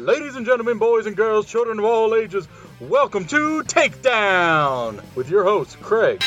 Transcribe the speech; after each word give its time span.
Ladies 0.00 0.36
and 0.36 0.46
gentlemen, 0.46 0.78
boys 0.78 1.04
and 1.04 1.14
girls, 1.14 1.44
children 1.44 1.78
of 1.78 1.84
all 1.84 2.14
ages, 2.14 2.48
welcome 2.80 3.26
to 3.26 3.62
Takedown 3.64 5.02
with 5.14 5.28
your 5.28 5.44
host, 5.44 5.78
Craig, 5.82 6.22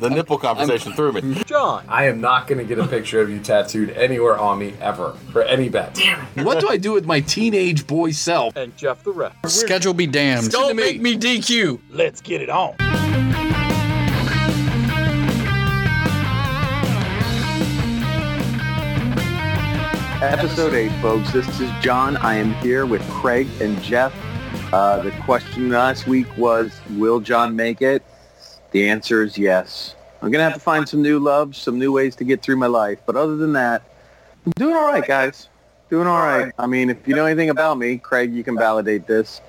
The 0.00 0.10
nipple 0.10 0.36
conversation 0.36 0.92
threw 0.92 1.12
me. 1.12 1.42
John, 1.46 1.86
I 1.88 2.04
am 2.04 2.20
not 2.20 2.46
going 2.46 2.58
to 2.58 2.64
get 2.64 2.78
a 2.78 2.86
picture 2.86 3.22
of 3.22 3.30
you 3.30 3.38
tattooed 3.40 3.88
anywhere 3.90 4.36
on 4.36 4.58
me 4.58 4.74
ever 4.82 5.14
for 5.32 5.42
any 5.44 5.70
bet. 5.70 5.94
Damn. 5.94 6.44
What 6.44 6.60
do 6.60 6.68
I 6.68 6.76
do 6.76 6.92
with 6.92 7.06
my 7.06 7.20
teenage 7.20 7.86
boy 7.86 8.10
self? 8.10 8.54
and 8.54 8.76
Jeff 8.76 9.02
the 9.02 9.12
Ref. 9.12 9.34
Schedule 9.46 9.94
be 9.94 10.06
damned. 10.06 10.50
Don't 10.50 10.68
Don't 10.68 10.76
make 10.76 11.00
make 11.00 11.20
me 11.22 11.38
DQ. 11.38 11.80
Let's 11.88 12.20
get 12.20 12.42
it 12.42 12.50
on. 12.50 12.76
Episode 20.20 20.74
8, 20.74 20.90
folks. 21.00 21.32
This 21.32 21.60
is 21.60 21.70
John. 21.80 22.16
I 22.16 22.34
am 22.34 22.52
here 22.54 22.86
with 22.86 23.08
Craig 23.08 23.46
and 23.60 23.80
Jeff. 23.80 24.12
Uh, 24.74 25.00
the 25.00 25.12
question 25.22 25.70
last 25.70 26.08
week 26.08 26.26
was, 26.36 26.76
will 26.96 27.20
John 27.20 27.54
make 27.54 27.80
it? 27.80 28.02
The 28.72 28.88
answer 28.88 29.22
is 29.22 29.38
yes. 29.38 29.94
I'm 30.20 30.32
going 30.32 30.40
to 30.40 30.42
have 30.42 30.54
to 30.54 30.60
find 30.60 30.88
some 30.88 31.02
new 31.02 31.20
loves, 31.20 31.56
some 31.56 31.78
new 31.78 31.92
ways 31.92 32.16
to 32.16 32.24
get 32.24 32.42
through 32.42 32.56
my 32.56 32.66
life. 32.66 32.98
But 33.06 33.14
other 33.14 33.36
than 33.36 33.52
that, 33.52 33.82
I'm 34.44 34.50
doing 34.56 34.74
all 34.74 34.88
right, 34.88 35.06
guys. 35.06 35.48
Doing 35.88 36.08
all 36.08 36.18
right. 36.18 36.52
I 36.58 36.66
mean, 36.66 36.90
if 36.90 37.06
you 37.06 37.14
know 37.14 37.24
anything 37.24 37.50
about 37.50 37.78
me, 37.78 37.96
Craig, 37.98 38.34
you 38.34 38.42
can 38.42 38.58
validate 38.58 39.06
this. 39.06 39.40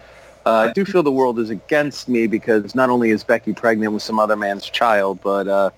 Uh, 0.46 0.68
I 0.70 0.74
do 0.74 0.86
feel 0.86 1.02
the 1.02 1.12
world 1.12 1.40
is 1.40 1.50
against 1.50 2.08
me 2.08 2.28
because 2.28 2.76
not 2.76 2.92
only 2.92 3.10
is 3.10 3.24
Becky 3.24 3.54
pregnant 3.54 3.92
with 3.92 4.04
some 4.04 4.20
other 4.20 4.36
man's 4.36 4.70
child, 4.70 5.20
but 5.24 5.48
uh, 5.48 5.72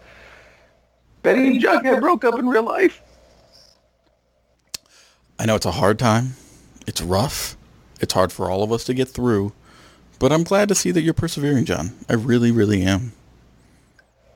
Betty 1.23 1.47
and 1.47 1.61
Jughead 1.61 2.01
broke 2.01 2.25
up 2.25 2.37
in 2.37 2.45
real 2.45 2.63
life. 2.63 3.01
I 5.41 5.45
know 5.45 5.55
it's 5.55 5.65
a 5.65 5.71
hard 5.71 5.97
time. 5.97 6.35
It's 6.85 7.01
rough. 7.01 7.57
It's 7.99 8.13
hard 8.13 8.31
for 8.31 8.51
all 8.51 8.61
of 8.61 8.71
us 8.71 8.83
to 8.83 8.93
get 8.93 9.07
through. 9.07 9.53
But 10.19 10.31
I'm 10.31 10.43
glad 10.43 10.69
to 10.69 10.75
see 10.75 10.91
that 10.91 11.01
you're 11.01 11.15
persevering, 11.15 11.65
John. 11.65 11.93
I 12.07 12.13
really, 12.13 12.51
really 12.51 12.83
am. 12.83 13.13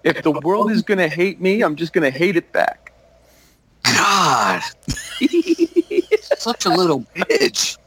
If 0.04 0.24
the 0.24 0.32
world 0.32 0.72
is 0.72 0.82
going 0.82 0.98
to 0.98 1.08
hate 1.08 1.40
me, 1.40 1.62
I'm 1.62 1.76
just 1.76 1.94
going 1.94 2.12
to 2.12 2.18
hate 2.18 2.38
it 2.38 2.52
back. 2.52 2.92
God. 3.84 4.64
Such 6.40 6.66
a 6.66 6.70
little 6.70 7.02
bitch. 7.16 7.78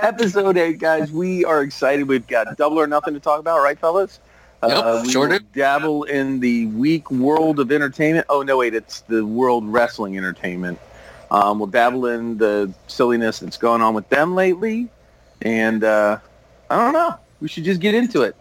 Episode 0.00 0.56
8, 0.56 0.78
guys, 0.78 1.12
we 1.12 1.44
are 1.44 1.60
excited. 1.60 2.08
We've 2.08 2.26
got 2.26 2.56
double 2.56 2.80
or 2.80 2.86
nothing 2.86 3.12
to 3.12 3.20
talk 3.20 3.40
about, 3.40 3.58
right, 3.58 3.78
fellas? 3.78 4.20
Uh, 4.62 4.68
Yep, 5.02 5.04
we 5.04 5.12
sure 5.12 5.28
will 5.28 5.38
do. 5.38 5.44
dabble 5.52 6.04
in 6.04 6.40
the 6.40 6.64
weak 6.68 7.10
world 7.10 7.60
of 7.60 7.70
entertainment. 7.70 8.24
Oh, 8.30 8.40
no, 8.40 8.56
wait, 8.56 8.74
it's 8.74 9.00
the 9.00 9.26
world 9.26 9.66
wrestling 9.70 10.16
entertainment. 10.16 10.78
Um, 11.30 11.58
we'll 11.58 11.66
dabble 11.68 12.06
in 12.06 12.38
the 12.38 12.72
silliness 12.86 13.40
that's 13.40 13.56
going 13.56 13.82
on 13.82 13.94
with 13.94 14.08
them 14.08 14.34
lately. 14.34 14.88
And 15.42 15.82
uh, 15.84 16.18
I 16.70 16.76
don't 16.76 16.92
know. 16.92 17.14
We 17.40 17.48
should 17.48 17.64
just 17.64 17.80
get 17.80 17.94
into 17.94 18.22
it. 18.22 18.34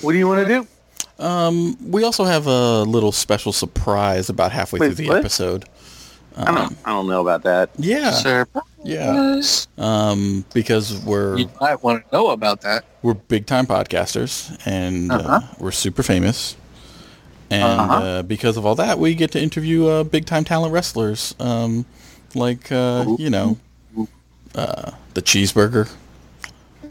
What 0.00 0.12
do 0.12 0.18
you 0.18 0.26
want 0.28 0.46
to 0.46 0.54
do? 0.54 0.66
Um, 1.24 1.76
we 1.90 2.02
also 2.04 2.24
have 2.24 2.46
a 2.46 2.82
little 2.82 3.12
special 3.12 3.52
surprise 3.52 4.28
about 4.28 4.52
halfway 4.52 4.80
Wait, 4.80 4.86
through 4.88 4.94
the 4.96 5.08
what? 5.08 5.18
episode. 5.18 5.64
I 6.36 6.52
don't, 6.52 6.76
I 6.84 6.90
don't 6.90 7.06
know 7.06 7.20
about 7.20 7.44
that. 7.44 7.70
Yeah, 7.78 8.10
Sir, 8.10 8.46
yeah. 8.82 9.40
Um, 9.78 10.44
because 10.52 11.00
we're 11.04 11.38
you 11.38 11.48
might 11.60 11.80
want 11.84 12.04
to 12.04 12.12
know 12.16 12.30
about 12.30 12.60
that. 12.62 12.84
we're 13.02 13.14
big 13.14 13.46
time 13.46 13.66
podcasters 13.66 14.58
and 14.66 15.12
uh 15.12 15.14
Uh-huh. 15.16 15.40
we're 15.60 15.70
super 15.70 16.02
famous. 16.02 16.56
And 17.50 17.62
Uh-huh. 17.80 17.94
uh, 17.94 18.22
because 18.22 18.56
of 18.56 18.64
all 18.66 18.74
that, 18.76 18.98
we 18.98 19.14
get 19.14 19.30
to 19.32 19.40
interview 19.40 19.86
uh, 19.86 20.04
big 20.04 20.26
time 20.26 20.44
talent 20.44 20.72
wrestlers, 20.72 21.34
um, 21.38 21.84
like 22.34 22.72
uh, 22.72 23.04
you 23.18 23.30
know, 23.30 23.58
uh, 24.54 24.90
the 25.14 25.22
Cheeseburger, 25.22 25.90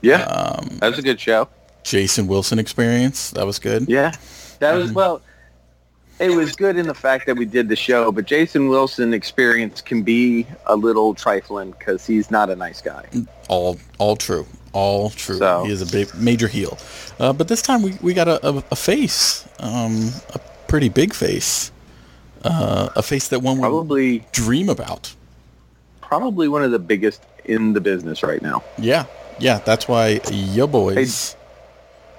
Yeah, 0.01 0.23
um, 0.23 0.77
that 0.79 0.89
was 0.89 0.99
a 0.99 1.01
good 1.01 1.19
show. 1.19 1.47
Jason 1.83 2.27
Wilson 2.27 2.59
Experience. 2.59 3.31
That 3.31 3.45
was 3.45 3.59
good. 3.59 3.89
Yeah, 3.89 4.13
that 4.59 4.73
was 4.73 4.91
well. 4.91 5.21
It 6.19 6.29
was 6.29 6.55
good 6.55 6.77
in 6.77 6.87
the 6.87 6.93
fact 6.93 7.25
that 7.25 7.35
we 7.35 7.43
did 7.43 7.67
the 7.67 7.75
show, 7.75 8.11
but 8.11 8.25
Jason 8.25 8.69
Wilson 8.69 9.13
experience 9.13 9.81
can 9.81 10.03
be 10.03 10.45
a 10.67 10.75
little 10.75 11.13
trifling 11.15 11.71
because 11.71 12.05
he's 12.05 12.29
not 12.29 12.49
a 12.49 12.55
nice 12.55 12.79
guy. 12.81 13.03
All 13.49 13.77
all 13.97 14.15
true. 14.15 14.45
All 14.73 15.09
true. 15.11 15.37
So- 15.37 15.63
He 15.65 15.71
is 15.71 15.81
a 15.81 15.85
big 15.85 16.13
major 16.15 16.47
heel. 16.47 16.77
Uh, 17.19 17.31
but 17.31 17.47
this 17.47 17.61
time 17.61 17.81
we, 17.83 17.97
we 18.01 18.13
got 18.13 18.27
a, 18.27 18.45
a, 18.47 18.63
a 18.71 18.75
face, 18.75 19.47
um, 19.59 20.09
a 20.33 20.39
pretty 20.67 20.89
big 20.89 21.13
face, 21.13 21.71
uh, 22.43 22.89
a 22.95 23.03
face 23.03 23.27
that 23.29 23.39
one 23.41 23.57
would 23.57 23.61
Probably, 23.69 24.25
dream 24.31 24.67
about. 24.69 25.13
probably 26.01 26.47
one 26.47 26.63
of 26.63 26.71
the 26.71 26.79
biggest 26.79 27.21
in 27.45 27.73
the 27.73 27.81
business 27.81 28.23
right 28.23 28.41
now. 28.41 28.63
Yeah, 28.79 29.05
yeah. 29.39 29.59
That's 29.59 29.87
why 29.87 30.21
yo 30.31 30.65
boys. 30.67 31.33
Hey, 31.33 31.37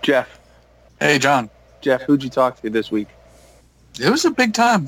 Jeff, 0.03 0.39
Hey, 1.01 1.19
John. 1.19 1.51
Jeff, 1.81 2.03
who'd 2.03 2.23
you 2.23 2.31
talk 2.31 2.61
to 2.63 2.71
this 2.71 2.91
week? 2.91 3.09
It 4.01 4.09
was 4.11 4.25
a 4.25 4.31
big 4.31 4.55
time. 4.55 4.87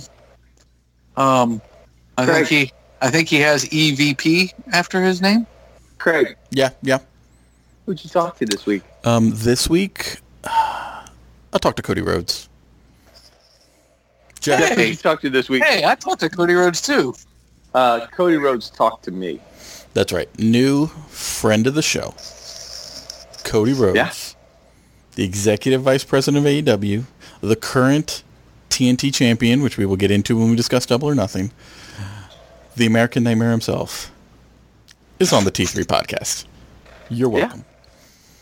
Um, 1.17 1.61
I 2.17 2.25
Craig. 2.25 2.47
think 2.47 2.69
he, 2.71 2.73
I 3.03 3.11
think 3.11 3.29
he 3.29 3.41
has 3.41 3.65
EVP 3.67 4.53
after 4.73 5.03
his 5.03 5.21
name. 5.21 5.47
Craig, 5.99 6.37
Yeah, 6.51 6.71
yeah. 6.83 6.99
Who'd 7.87 8.03
you 8.03 8.11
talk 8.11 8.37
to 8.39 8.45
this 8.47 8.67
week? 8.67 8.83
Um, 9.05 9.31
this 9.35 9.69
week, 9.71 10.19
I 10.45 11.07
talked 11.61 11.77
to 11.77 11.83
Cody 11.83 12.03
Rhodes. 12.03 12.49
Jeff, 14.41 14.61
Jeff, 14.61 14.69
who'd 14.71 14.79
Hey. 14.79 14.89
you 14.91 14.97
talk 14.97 15.21
to 15.23 15.31
this 15.31 15.49
week? 15.49 15.65
Hey, 15.65 15.85
I 15.85 15.95
talked 15.95 16.21
to 16.21 16.29
Cody 16.29 16.55
Rhodes 16.55 16.81
too. 16.81 17.15
Uh, 17.75 18.07
Cody 18.09 18.37
Rhodes 18.37 18.71
talked 18.71 19.05
to 19.05 19.11
me. 19.11 19.41
that's 19.95 20.13
right. 20.13 20.29
New 20.39 20.87
friend 21.09 21.67
of 21.67 21.75
the 21.75 21.83
show, 21.83 22.15
Cody 23.45 23.73
Rhodes, 23.73 23.97
Yeah. 23.97 24.13
the 25.15 25.25
executive 25.25 25.83
vice 25.83 26.05
president 26.05 26.45
of 26.47 26.51
AEW, 26.53 27.05
the 27.41 27.57
current 27.57 28.23
TNT 28.71 29.11
champion, 29.13 29.63
which 29.63 29.79
we 29.79 29.87
will 29.87 29.97
get 29.97 30.11
into 30.11 30.37
when 30.39 30.51
we 30.51 30.57
discuss 30.57 30.85
Double 30.87 31.09
or 31.09 31.15
Nothing. 31.15 31.51
The 32.77 32.85
American 32.87 33.23
Nightmare 33.23 33.51
himself 33.53 34.11
is 35.19 35.33
on 35.33 35.45
the 35.45 35.51
T3 35.51 35.85
podcast. 35.87 36.45
You're 37.09 37.39
Yeah. 37.39 37.53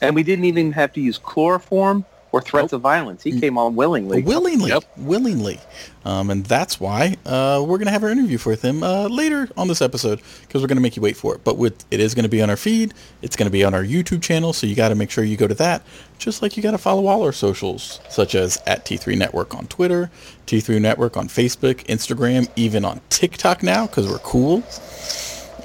Welcome. 0.00 0.06
And 0.08 0.14
we 0.14 0.22
didn't 0.22 0.44
even 0.44 0.72
have 0.72 0.92
to 0.94 1.00
use 1.00 1.18
chloroform 1.18 2.04
or 2.32 2.40
threats 2.40 2.72
of 2.72 2.80
violence. 2.80 3.22
He 3.22 3.38
came 3.38 3.56
on 3.56 3.76
willingly. 3.76 4.20
willingly, 4.22 4.70
Yep. 4.70 4.82
willingly, 4.96 5.60
um, 6.04 6.30
and 6.30 6.44
that's 6.44 6.80
why 6.80 7.16
uh, 7.24 7.64
we're 7.64 7.78
gonna 7.78 7.92
have 7.92 8.02
our 8.02 8.10
interview 8.10 8.38
with 8.44 8.60
him 8.60 8.82
uh, 8.82 9.06
later 9.06 9.48
on 9.56 9.68
this 9.68 9.80
episode 9.80 10.20
because 10.42 10.60
we're 10.60 10.66
gonna 10.66 10.80
make 10.80 10.96
you 10.96 11.02
wait 11.02 11.16
for 11.16 11.36
it. 11.36 11.44
But 11.44 11.58
with 11.58 11.84
it 11.92 12.00
is 12.00 12.12
gonna 12.12 12.28
be 12.28 12.42
on 12.42 12.50
our 12.50 12.56
feed, 12.56 12.92
it's 13.22 13.36
gonna 13.36 13.50
be 13.50 13.62
on 13.62 13.72
our 13.72 13.84
YouTube 13.84 14.20
channel, 14.20 14.52
so 14.52 14.66
you 14.66 14.74
got 14.74 14.88
to 14.88 14.96
make 14.96 15.12
sure 15.12 15.22
you 15.22 15.36
go 15.36 15.46
to 15.46 15.54
that. 15.54 15.82
Just 16.18 16.42
like 16.42 16.56
you 16.56 16.62
got 16.64 16.72
to 16.72 16.78
follow 16.78 17.06
all 17.06 17.22
our 17.22 17.30
socials, 17.32 18.00
such 18.08 18.34
as 18.34 18.60
at 18.66 18.84
T3 18.84 19.16
Network 19.16 19.54
on 19.54 19.68
Twitter, 19.68 20.10
T3 20.48 20.80
Network 20.80 21.16
on 21.16 21.28
Facebook, 21.28 21.86
Instagram, 21.86 22.48
even 22.56 22.84
on 22.84 23.00
TikTok 23.10 23.62
now 23.62 23.86
because 23.86 24.08
we're 24.08 24.18
cool. 24.18 24.64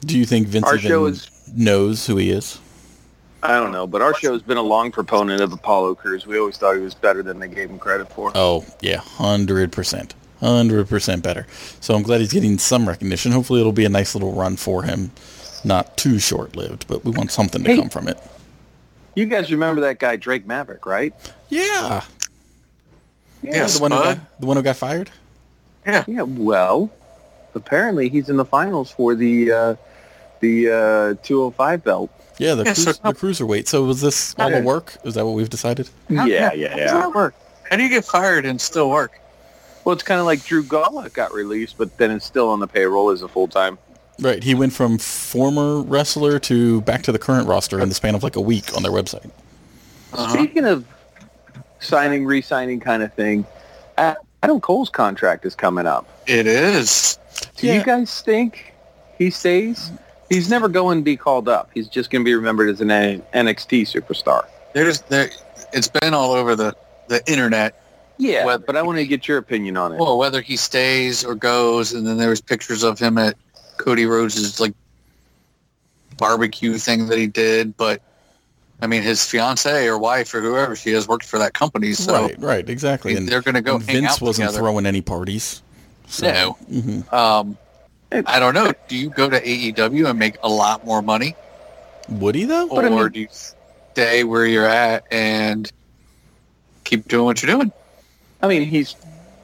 Do 0.00 0.16
you 0.18 0.24
think 0.24 0.46
Vince 0.48 0.64
Our 0.66 0.76
even 0.76 0.88
show 0.88 1.06
is- 1.06 1.28
knows 1.54 2.06
who 2.06 2.16
he 2.16 2.30
is? 2.30 2.58
I 3.42 3.58
don't 3.58 3.72
know, 3.72 3.86
but 3.86 4.02
our 4.02 4.14
show's 4.14 4.40
been 4.42 4.56
a 4.56 4.62
long 4.62 4.92
proponent 4.92 5.40
of 5.40 5.52
Apollo 5.52 5.96
Crews. 5.96 6.26
We 6.26 6.38
always 6.38 6.56
thought 6.56 6.76
he 6.76 6.80
was 6.82 6.94
better 6.94 7.22
than 7.22 7.40
they 7.40 7.48
gave 7.48 7.70
him 7.70 7.78
credit 7.78 8.08
for. 8.12 8.30
Oh, 8.34 8.64
yeah. 8.80 8.98
100%. 9.00 10.12
100% 10.40 11.22
better. 11.22 11.46
So 11.80 11.94
I'm 11.94 12.02
glad 12.02 12.20
he's 12.20 12.32
getting 12.32 12.58
some 12.58 12.88
recognition. 12.88 13.32
Hopefully 13.32 13.60
it'll 13.60 13.72
be 13.72 13.84
a 13.84 13.88
nice 13.88 14.14
little 14.14 14.32
run 14.32 14.56
for 14.56 14.82
him. 14.84 15.10
not 15.64 15.96
too 15.96 16.18
short-lived, 16.18 16.86
but 16.88 17.04
we 17.04 17.12
want 17.12 17.30
something 17.30 17.62
to 17.62 17.70
Hey. 17.70 17.76
come 17.78 17.88
from 17.88 18.08
it. 18.08 18.18
You 19.14 19.26
guys 19.26 19.52
remember 19.52 19.82
that 19.82 20.00
guy 20.00 20.16
Drake 20.16 20.44
Maverick, 20.44 20.86
right? 20.86 21.14
Yeah. 21.50 22.02
Yeah, 23.42 23.66
the 23.66 23.78
one 23.80 23.92
who 23.92 23.98
got, 23.98 24.40
the 24.40 24.46
one 24.46 24.56
who 24.56 24.62
got 24.64 24.74
fired. 24.76 25.10
Yeah. 25.86 26.02
Yeah. 26.08 26.22
Well, 26.22 26.90
apparently 27.54 28.08
he's 28.08 28.28
in 28.28 28.36
the 28.38 28.44
finals 28.44 28.90
for 28.90 29.14
the 29.14 29.52
uh, 29.52 29.74
the 30.40 30.68
uh, 31.20 31.22
205 31.22 31.84
belt. 31.84 32.10
Yeah, 32.38 32.54
the, 32.54 32.64
Yeah, 32.64 32.74
cruise, 32.74 32.84
so- 32.84 32.92
the 32.92 33.12
cruiserweight. 33.14 33.68
So 33.68 33.84
was 33.84 34.00
this 34.00 34.34
all 34.38 34.50
Yeah. 34.50 34.58
a 34.58 34.62
work? 34.62 34.96
Is 35.04 35.14
that 35.14 35.24
what 35.24 35.34
we've 35.34 35.50
decided? 35.50 35.88
How- 36.14 36.24
yeah, 36.24 36.48
how- 36.48 36.54
yeah, 36.54 36.68
How 36.70 36.76
does 36.76 36.86
yeah. 36.86 36.92
that 37.00 37.14
work? 37.14 37.34
How 37.70 37.76
do 37.76 37.82
you 37.82 37.88
get 37.88 38.04
fired 38.04 38.44
and 38.44 38.60
still 38.60 38.90
work? 38.90 39.12
Well, 39.84 39.92
it's 39.94 40.02
kind 40.02 40.20
of 40.20 40.26
like 40.26 40.44
Drew 40.44 40.62
Gulak 40.62 41.12
got 41.12 41.32
released, 41.34 41.76
but 41.78 41.96
then 41.98 42.10
it's 42.10 42.24
still 42.24 42.48
on 42.48 42.60
the 42.60 42.66
payroll 42.68 43.10
as 43.10 43.22
a 43.22 43.28
full 43.28 43.48
time. 43.48 43.78
Right. 44.20 44.42
He 44.42 44.54
went 44.54 44.72
from 44.72 44.98
former 44.98 45.80
wrestler 45.82 46.38
to 46.40 46.80
back 46.82 47.02
to 47.04 47.12
the 47.12 47.18
current 47.18 47.48
roster 47.48 47.80
in 47.80 47.88
the 47.88 47.94
span 47.94 48.14
of 48.14 48.22
like 48.22 48.36
a 48.36 48.40
week 48.40 48.76
on 48.76 48.82
their 48.82 48.92
website. 48.92 49.30
Uh-huh. 50.12 50.28
Speaking 50.32 50.64
of 50.64 50.84
signing, 51.80 52.24
re-signing 52.24 52.78
kind 52.78 53.02
of 53.02 53.12
thing, 53.14 53.44
uh, 53.98 54.14
Adam 54.42 54.60
Cole's 54.60 54.90
contract 54.90 55.44
is 55.46 55.54
coming 55.54 55.86
up. 55.86 56.06
It 56.26 56.46
is. 56.46 57.18
Do 57.56 57.66
Yeah. 57.66 57.74
you 57.74 57.82
guys 57.84 58.20
think 58.20 58.74
he 59.18 59.30
stays? 59.30 59.90
He's 60.28 60.48
never 60.48 60.68
going 60.68 60.98
to 60.98 61.04
be 61.04 61.16
called 61.16 61.48
up. 61.48 61.70
He's 61.74 61.88
just 61.88 62.10
going 62.10 62.22
to 62.22 62.24
be 62.24 62.34
remembered 62.34 62.70
as 62.70 62.80
an 62.80 62.88
NXT 62.88 63.82
superstar. 63.82 64.46
There's 64.72 65.00
there. 65.02 65.30
It's 65.72 65.88
been 65.88 66.14
all 66.14 66.32
over 66.32 66.56
the 66.56 66.74
the 67.08 67.22
internet. 67.30 67.78
Yeah, 68.18 68.44
Whether- 68.46 68.64
but 68.64 68.76
I 68.76 68.82
want 68.82 68.98
to 68.98 69.06
get 69.06 69.26
your 69.28 69.38
opinion 69.38 69.76
on 69.76 69.92
it. 69.92 69.98
Well, 69.98 70.16
whether 70.18 70.40
he 70.40 70.56
stays 70.56 71.24
or 71.24 71.34
goes, 71.34 71.92
and 71.92 72.06
then 72.06 72.16
there 72.18 72.28
was 72.30 72.40
pictures 72.40 72.82
of 72.84 72.98
him 72.98 73.18
at 73.18 73.36
Cody 73.78 74.06
Rhodes' 74.06 74.60
like 74.60 74.74
barbecue 76.16 76.78
thing 76.78 77.06
that 77.08 77.18
he 77.18 77.26
did. 77.26 77.76
But 77.76 78.00
I 78.80 78.86
mean, 78.86 79.02
his 79.02 79.24
fiance 79.24 79.86
or 79.86 79.98
wife 79.98 80.34
or 80.34 80.40
whoever 80.40 80.76
she 80.76 80.90
is 80.90 81.06
worked 81.08 81.24
for 81.26 81.38
that 81.38 81.54
company, 81.54 81.92
so 81.92 82.12
right. 82.26 82.38
Right. 82.38 82.68
Exactly. 82.68 83.12
I 83.12 83.14
mean, 83.16 83.26
they're 83.26 83.42
going 83.42 83.54
to 83.54 83.60
go 83.60 83.76
and 83.76 83.84
hang 83.84 84.02
Vince 84.02 84.12
out 84.14 84.20
wasn't 84.22 84.48
together. 84.48 84.58
throwing 84.64 84.86
any 84.86 85.00
parties. 85.02 85.62
So, 86.06 86.26
No. 86.26 86.58
mhm. 86.70 87.12
Um, 87.12 87.58
I 88.26 88.38
don't 88.38 88.54
know. 88.54 88.72
Do 88.88 88.96
you 88.96 89.10
go 89.10 89.28
to 89.30 89.40
AEW 89.40 90.08
and 90.10 90.18
make 90.18 90.36
a 90.42 90.48
lot 90.48 90.84
more 90.84 91.02
money, 91.02 91.34
Would 92.08 92.34
he 92.34 92.44
though? 92.44 92.68
But 92.68 92.84
I 92.84 92.88
or 92.88 93.04
mean- 93.04 93.12
do 93.12 93.20
you 93.20 93.28
stay 93.92 94.24
where 94.24 94.46
you're 94.46 94.66
at 94.66 95.04
and 95.10 95.70
keep 96.84 97.08
doing 97.08 97.24
what 97.24 97.42
you're 97.42 97.54
doing? 97.56 97.72
I 98.42 98.48
mean, 98.48 98.62
he's 98.64 98.96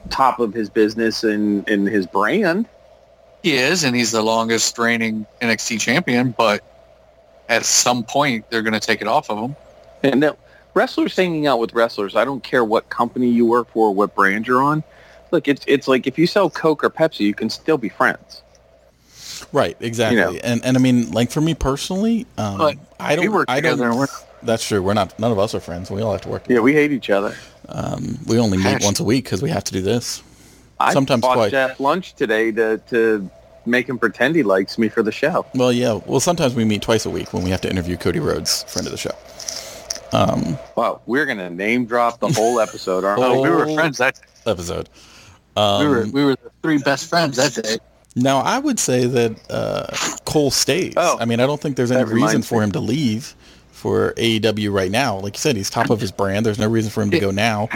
top 0.09 0.39
of 0.39 0.53
his 0.53 0.69
business 0.69 1.23
and, 1.23 1.67
and 1.69 1.87
his 1.87 2.05
brand. 2.05 2.67
He 3.43 3.53
is, 3.55 3.83
and 3.85 3.95
he's 3.95 4.11
the 4.11 4.21
longest 4.21 4.77
reigning 4.77 5.25
NXT 5.41 5.79
champion. 5.79 6.31
But 6.37 6.63
at 7.47 7.63
some 7.65 8.03
point, 8.03 8.49
they're 8.49 8.61
going 8.61 8.73
to 8.73 8.79
take 8.79 9.01
it 9.01 9.07
off 9.07 9.29
of 9.29 9.37
him. 9.37 9.55
And 10.03 10.19
now, 10.19 10.37
wrestlers 10.73 11.15
hanging 11.15 11.47
out 11.47 11.59
with 11.59 11.73
wrestlers, 11.73 12.15
I 12.15 12.25
don't 12.25 12.43
care 12.43 12.63
what 12.65 12.89
company 12.89 13.29
you 13.29 13.45
work 13.45 13.69
for 13.71 13.87
or 13.87 13.95
what 13.95 14.13
brand 14.15 14.45
you're 14.47 14.61
on. 14.61 14.83
Look, 15.31 15.47
it's 15.47 15.63
it's 15.67 15.87
like 15.87 16.07
if 16.07 16.17
you 16.17 16.27
sell 16.27 16.49
Coke 16.49 16.83
or 16.83 16.89
Pepsi, 16.89 17.21
you 17.21 17.33
can 17.33 17.49
still 17.49 17.77
be 17.77 17.87
friends. 17.89 18.41
Right. 19.51 19.77
Exactly. 19.79 20.17
You 20.19 20.25
know. 20.33 20.39
And 20.43 20.63
and 20.65 20.77
I 20.77 20.79
mean, 20.79 21.11
like 21.11 21.31
for 21.31 21.41
me 21.41 21.53
personally, 21.53 22.25
um, 22.37 22.79
I 22.99 23.15
don't. 23.15 23.25
we 23.25 23.29
work 23.29 23.45
I 23.49 23.61
don't. 23.61 23.77
together. 23.77 24.07
That's 24.41 24.67
true. 24.67 24.81
We're 24.81 24.93
not. 24.93 25.17
None 25.19 25.31
of 25.31 25.39
us 25.39 25.53
are 25.53 25.59
friends. 25.59 25.91
We 25.91 26.01
all 26.01 26.13
have 26.13 26.21
to 26.21 26.29
work. 26.29 26.45
Yeah, 26.47 26.59
we 26.59 26.73
hate 26.73 26.91
each 26.91 27.09
other. 27.09 27.35
Um, 27.67 28.17
we 28.25 28.39
only 28.39 28.57
meet 28.57 28.83
once 28.83 28.99
a 28.99 29.03
week 29.03 29.25
because 29.25 29.41
we 29.41 29.49
have 29.49 29.63
to 29.65 29.73
do 29.73 29.81
this. 29.81 30.23
I 30.79 30.93
Sometimes 30.93 31.21
bought 31.21 31.35
twice. 31.35 31.51
Jeff 31.51 31.79
lunch 31.79 32.13
today 32.15 32.51
to 32.53 32.77
to 32.89 33.29
make 33.65 33.87
him 33.87 33.99
pretend 33.99 34.35
he 34.35 34.43
likes 34.43 34.77
me 34.77 34.87
for 34.89 35.03
the 35.03 35.11
show. 35.11 35.45
Well, 35.53 35.71
yeah. 35.73 35.99
Well, 36.05 36.19
sometimes 36.21 36.55
we 36.55 36.63
meet 36.65 36.81
twice 36.81 37.05
a 37.05 37.09
week 37.09 37.33
when 37.33 37.43
we 37.43 37.49
have 37.49 37.61
to 37.61 37.69
interview 37.69 37.97
Cody 37.97 38.19
Rhodes, 38.19 38.63
friend 38.63 38.87
of 38.87 38.91
the 38.91 38.97
show. 38.97 39.11
Um, 40.11 40.57
Wow, 40.75 41.01
we're 41.05 41.25
gonna 41.25 41.49
name 41.49 41.85
drop 41.85 42.19
the 42.19 42.29
whole 42.29 42.59
episode, 42.59 43.03
aren't 43.03 43.21
we? 43.21 43.41
we 43.41 43.49
were 43.49 43.71
friends 43.75 43.97
that 43.99 44.19
episode. 44.45 44.89
we 45.55 45.61
were 45.61 46.03
Um, 46.03 46.11
we 46.11 46.23
were 46.23 46.35
the 46.35 46.51
three 46.63 46.77
best 46.79 47.09
friends 47.09 47.35
that 47.37 47.61
day. 47.61 47.77
Now, 48.15 48.39
I 48.39 48.57
would 48.57 48.79
say 48.79 49.05
that 49.05 49.51
uh, 49.51 49.87
Cole 50.25 50.51
stays. 50.51 50.93
Oh. 50.97 51.17
I 51.19 51.25
mean, 51.25 51.39
I 51.39 51.45
don't 51.45 51.61
think 51.61 51.75
there's 51.75 51.91
any 51.91 52.03
reason 52.03 52.41
for 52.41 52.59
me. 52.59 52.65
him 52.65 52.71
to 52.73 52.79
leave 52.79 53.35
for 53.71 54.13
AEW 54.13 54.73
right 54.73 54.91
now. 54.91 55.17
Like 55.17 55.35
you 55.35 55.39
said, 55.39 55.55
he's 55.55 55.69
top 55.69 55.89
of 55.89 56.01
his 56.01 56.11
brand. 56.11 56.45
There's 56.45 56.59
no 56.59 56.67
reason 56.67 56.91
for 56.91 57.01
him 57.01 57.11
to 57.11 57.19
go 57.19 57.31
now. 57.31 57.69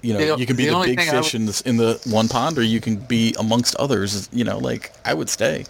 You 0.00 0.14
know, 0.14 0.36
you 0.36 0.46
can 0.46 0.54
be 0.54 0.66
the 0.66 0.78
the, 0.78 0.84
big 0.84 1.00
fish 1.00 1.34
in 1.34 1.46
the 1.46 1.62
in 1.66 1.76
the 1.76 2.00
one 2.06 2.28
pond, 2.28 2.56
or 2.56 2.62
you 2.62 2.80
can 2.80 2.96
be 2.96 3.34
amongst 3.38 3.74
others. 3.76 4.28
You 4.32 4.44
know, 4.44 4.58
like 4.58 4.92
I 5.04 5.12
would 5.12 5.28
stay. 5.28 5.64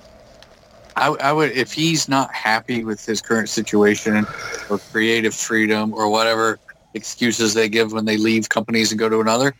I, 0.97 1.09
I 1.09 1.33
would 1.33 1.53
if 1.53 1.73
he's 1.73 2.09
not 2.09 2.33
happy 2.35 2.85
with 2.85 3.05
his 3.07 3.23
current 3.23 3.49
situation 3.49 4.27
or 4.69 4.79
creative 4.79 5.35
freedom 5.35 5.95
or 5.95 6.11
whatever 6.11 6.59
excuses 6.93 7.55
they 7.55 7.69
give 7.69 7.93
when 7.93 8.05
they 8.05 8.19
leave 8.19 8.49
companies 8.49 8.93
and 8.93 8.99
go 8.99 9.09
to 9.09 9.21
another. 9.21 9.55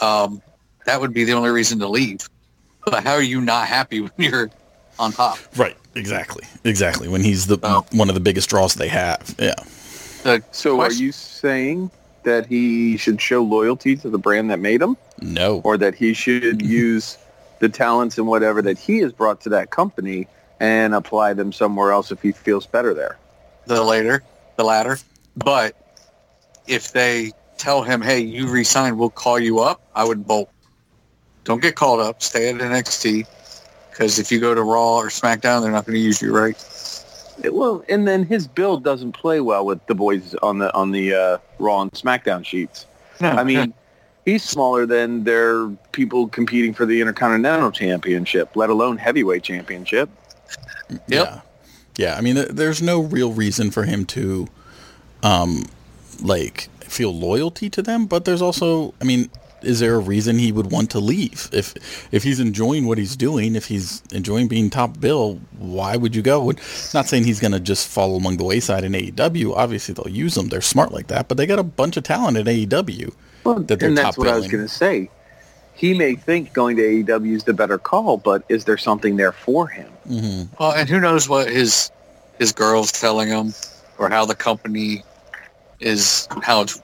Um, 0.00 0.40
that 0.86 1.00
would 1.00 1.12
be 1.12 1.24
the 1.24 1.32
only 1.32 1.50
reason 1.50 1.78
to 1.80 1.88
leave. 1.88 2.28
But 2.86 3.02
how 3.04 3.12
are 3.14 3.22
you 3.22 3.40
not 3.40 3.66
happy 3.66 4.00
when 4.00 4.12
you're 4.16 4.50
on 4.98 5.12
top? 5.12 5.38
Right. 5.56 5.76
Exactly. 5.96 6.44
Exactly. 6.64 7.08
When 7.08 7.22
he's 7.22 7.46
the 7.46 7.58
Oh. 7.62 7.84
one 7.92 8.08
of 8.08 8.14
the 8.14 8.20
biggest 8.20 8.48
draws 8.48 8.74
they 8.74 8.88
have. 8.88 9.34
Yeah. 9.38 9.54
The 10.22 10.42
So, 10.52 10.80
are 10.80 10.92
you 10.92 11.10
saying 11.12 11.90
that 12.22 12.46
he 12.46 12.96
should 12.96 13.20
show 13.20 13.42
loyalty 13.42 13.96
to 13.96 14.10
the 14.10 14.18
brand 14.18 14.50
that 14.50 14.58
made 14.60 14.82
him, 14.82 14.96
No. 15.20 15.60
or 15.64 15.76
that 15.78 15.94
he 15.94 16.12
should 16.12 16.58
mm-hmm. 16.58 16.66
use 16.70 17.18
the 17.60 17.68
talents 17.68 18.18
and 18.18 18.26
whatever 18.26 18.60
that 18.62 18.78
he 18.78 18.98
has 18.98 19.12
brought 19.12 19.40
to 19.42 19.48
that 19.50 19.70
company 19.70 20.26
and 20.60 20.94
apply 20.94 21.32
them 21.32 21.52
somewhere 21.52 21.92
else 21.92 22.10
if 22.12 22.20
he 22.22 22.32
feels 22.32 22.66
better 22.66 22.94
there? 22.94 23.16
the 23.66 23.82
later, 23.82 24.22
the 24.56 24.64
latter. 24.64 24.96
But 25.36 25.74
if 26.68 26.92
they 26.92 27.32
tell 27.58 27.82
him, 27.82 28.00
"Hey, 28.00 28.20
you 28.20 28.46
resign, 28.48 28.96
we'll 28.96 29.10
call 29.10 29.40
you 29.40 29.58
up," 29.58 29.80
I 29.94 30.04
would 30.04 30.24
bolt. 30.26 30.50
Don't 31.46 31.62
get 31.62 31.74
called 31.76 32.00
up. 32.00 32.22
Stay 32.22 32.50
at 32.50 32.56
NXT 32.56 33.26
because 33.90 34.18
if 34.18 34.30
you 34.30 34.38
go 34.40 34.54
to 34.54 34.62
Raw 34.62 34.96
or 34.96 35.06
SmackDown, 35.08 35.62
they're 35.62 35.72
not 35.72 35.86
going 35.86 35.94
to 35.94 36.00
use 36.00 36.20
you 36.20 36.36
right. 36.36 36.56
It- 37.42 37.54
well, 37.54 37.82
and 37.88 38.06
then 38.06 38.24
his 38.24 38.46
build 38.46 38.82
doesn't 38.84 39.12
play 39.12 39.40
well 39.40 39.64
with 39.64 39.84
the 39.86 39.94
boys 39.94 40.34
on 40.42 40.58
the 40.58 40.74
on 40.74 40.90
the 40.90 41.14
uh, 41.14 41.38
Raw 41.58 41.82
and 41.82 41.92
SmackDown 41.92 42.44
sheets. 42.44 42.84
I 43.20 43.44
mean, 43.44 43.72
he's 44.26 44.42
smaller 44.42 44.84
than 44.86 45.24
their 45.24 45.68
people 45.92 46.28
competing 46.28 46.74
for 46.74 46.84
the 46.84 47.00
Intercontinental 47.00 47.70
Championship, 47.70 48.54
let 48.56 48.68
alone 48.68 48.98
heavyweight 48.98 49.42
championship. 49.42 50.10
Yeah. 51.08 51.40
Yeah. 51.96 52.16
I 52.16 52.20
mean, 52.20 52.34
th- 52.34 52.48
there's 52.48 52.82
no 52.82 53.00
real 53.00 53.32
reason 53.32 53.70
for 53.70 53.84
him 53.84 54.04
to, 54.06 54.48
um, 55.22 55.64
like 56.22 56.68
feel 56.80 57.14
loyalty 57.14 57.70
to 57.70 57.80
them. 57.82 58.06
But 58.06 58.24
there's 58.24 58.42
also, 58.42 58.94
I 59.00 59.04
mean, 59.04 59.30
is 59.66 59.80
there 59.80 59.94
a 59.94 59.98
reason 59.98 60.38
he 60.38 60.52
would 60.52 60.70
want 60.70 60.90
to 60.90 61.00
leave? 61.00 61.48
If 61.52 61.74
if 62.12 62.22
he's 62.22 62.40
enjoying 62.40 62.86
what 62.86 62.98
he's 62.98 63.16
doing, 63.16 63.56
if 63.56 63.66
he's 63.66 64.02
enjoying 64.12 64.48
being 64.48 64.70
top 64.70 65.00
bill, 65.00 65.40
why 65.58 65.96
would 65.96 66.14
you 66.16 66.22
go? 66.22 66.48
And 66.50 66.58
not 66.94 67.06
saying 67.06 67.24
he's 67.24 67.40
gonna 67.40 67.60
just 67.60 67.88
fall 67.88 68.16
among 68.16 68.36
the 68.38 68.44
wayside 68.44 68.84
in 68.84 68.92
AEW. 68.92 69.54
Obviously, 69.56 69.94
they'll 69.94 70.08
use 70.12 70.36
him. 70.36 70.48
They're 70.48 70.60
smart 70.60 70.92
like 70.92 71.08
that. 71.08 71.28
But 71.28 71.36
they 71.36 71.46
got 71.46 71.58
a 71.58 71.64
bunch 71.64 71.96
of 71.96 72.04
talent 72.04 72.36
at 72.38 72.46
AEW. 72.46 73.12
Well, 73.44 73.56
That 73.60 73.78
they're 73.78 73.88
and 73.88 73.98
that's 73.98 74.16
top 74.16 74.18
what 74.18 74.28
I 74.28 74.36
was 74.36 74.48
going 74.48 74.64
to 74.64 74.72
say. 74.72 75.08
He 75.74 75.92
may 75.92 76.14
think 76.14 76.52
going 76.54 76.76
to 76.76 76.82
AEW 76.82 77.34
is 77.34 77.44
the 77.44 77.52
better 77.52 77.78
call, 77.78 78.16
but 78.16 78.42
is 78.48 78.64
there 78.64 78.78
something 78.78 79.16
there 79.16 79.32
for 79.32 79.68
him? 79.68 79.88
hmm 80.06 80.42
Well, 80.58 80.72
and 80.72 80.88
who 80.88 81.00
knows 81.00 81.28
what 81.28 81.50
his 81.50 81.90
his 82.38 82.52
girl's 82.52 82.92
telling 82.92 83.28
him, 83.28 83.54
or 83.98 84.08
how 84.08 84.24
the 84.24 84.34
company 84.34 85.04
is 85.80 86.28
how 86.42 86.62
it's 86.62 86.80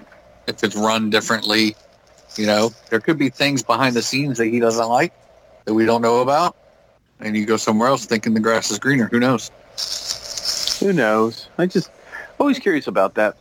if 0.46 0.62
it's 0.62 0.76
run 0.76 1.10
differently. 1.10 1.74
You 2.36 2.46
know, 2.46 2.72
there 2.90 3.00
could 3.00 3.18
be 3.18 3.28
things 3.28 3.62
behind 3.62 3.94
the 3.94 4.02
scenes 4.02 4.38
that 4.38 4.46
he 4.46 4.58
doesn't 4.58 4.88
like 4.88 5.12
that 5.64 5.74
we 5.74 5.84
don't 5.84 6.02
know 6.02 6.20
about, 6.20 6.56
and 7.20 7.36
you 7.36 7.44
go 7.44 7.56
somewhere 7.56 7.88
else 7.88 8.06
thinking 8.06 8.34
the 8.34 8.40
grass 8.40 8.70
is 8.70 8.78
greener. 8.78 9.08
Who 9.08 9.20
knows? 9.20 9.50
Who 10.80 10.92
knows? 10.92 11.48
I 11.58 11.66
just 11.66 11.90
always 12.38 12.58
curious 12.58 12.86
about 12.86 13.14
that. 13.14 13.36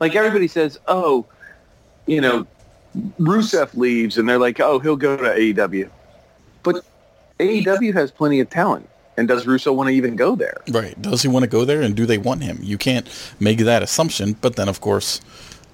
Like 0.00 0.16
everybody 0.16 0.48
says, 0.48 0.78
oh, 0.88 1.26
you 2.06 2.20
know, 2.20 2.46
Rusev 3.20 3.74
leaves, 3.74 4.18
and 4.18 4.28
they're 4.28 4.38
like, 4.38 4.60
oh, 4.60 4.78
he'll 4.78 4.96
go 4.96 5.16
to 5.16 5.24
AEW. 5.24 5.90
But 6.62 6.84
AEW 7.38 7.92
has 7.94 8.10
plenty 8.10 8.40
of 8.40 8.48
talent, 8.48 8.88
and 9.16 9.28
does 9.28 9.44
Rusev 9.44 9.74
want 9.74 9.88
to 9.88 9.94
even 9.94 10.16
go 10.16 10.34
there? 10.34 10.62
Right. 10.70 11.00
Does 11.00 11.22
he 11.22 11.28
want 11.28 11.44
to 11.44 11.50
go 11.50 11.64
there 11.64 11.82
and 11.82 11.94
do 11.94 12.06
they 12.06 12.18
want 12.18 12.42
him? 12.42 12.58
You 12.62 12.78
can't 12.78 13.08
make 13.38 13.58
that 13.58 13.82
assumption, 13.82 14.36
but 14.40 14.56
then 14.56 14.68
of 14.68 14.80
course 14.80 15.20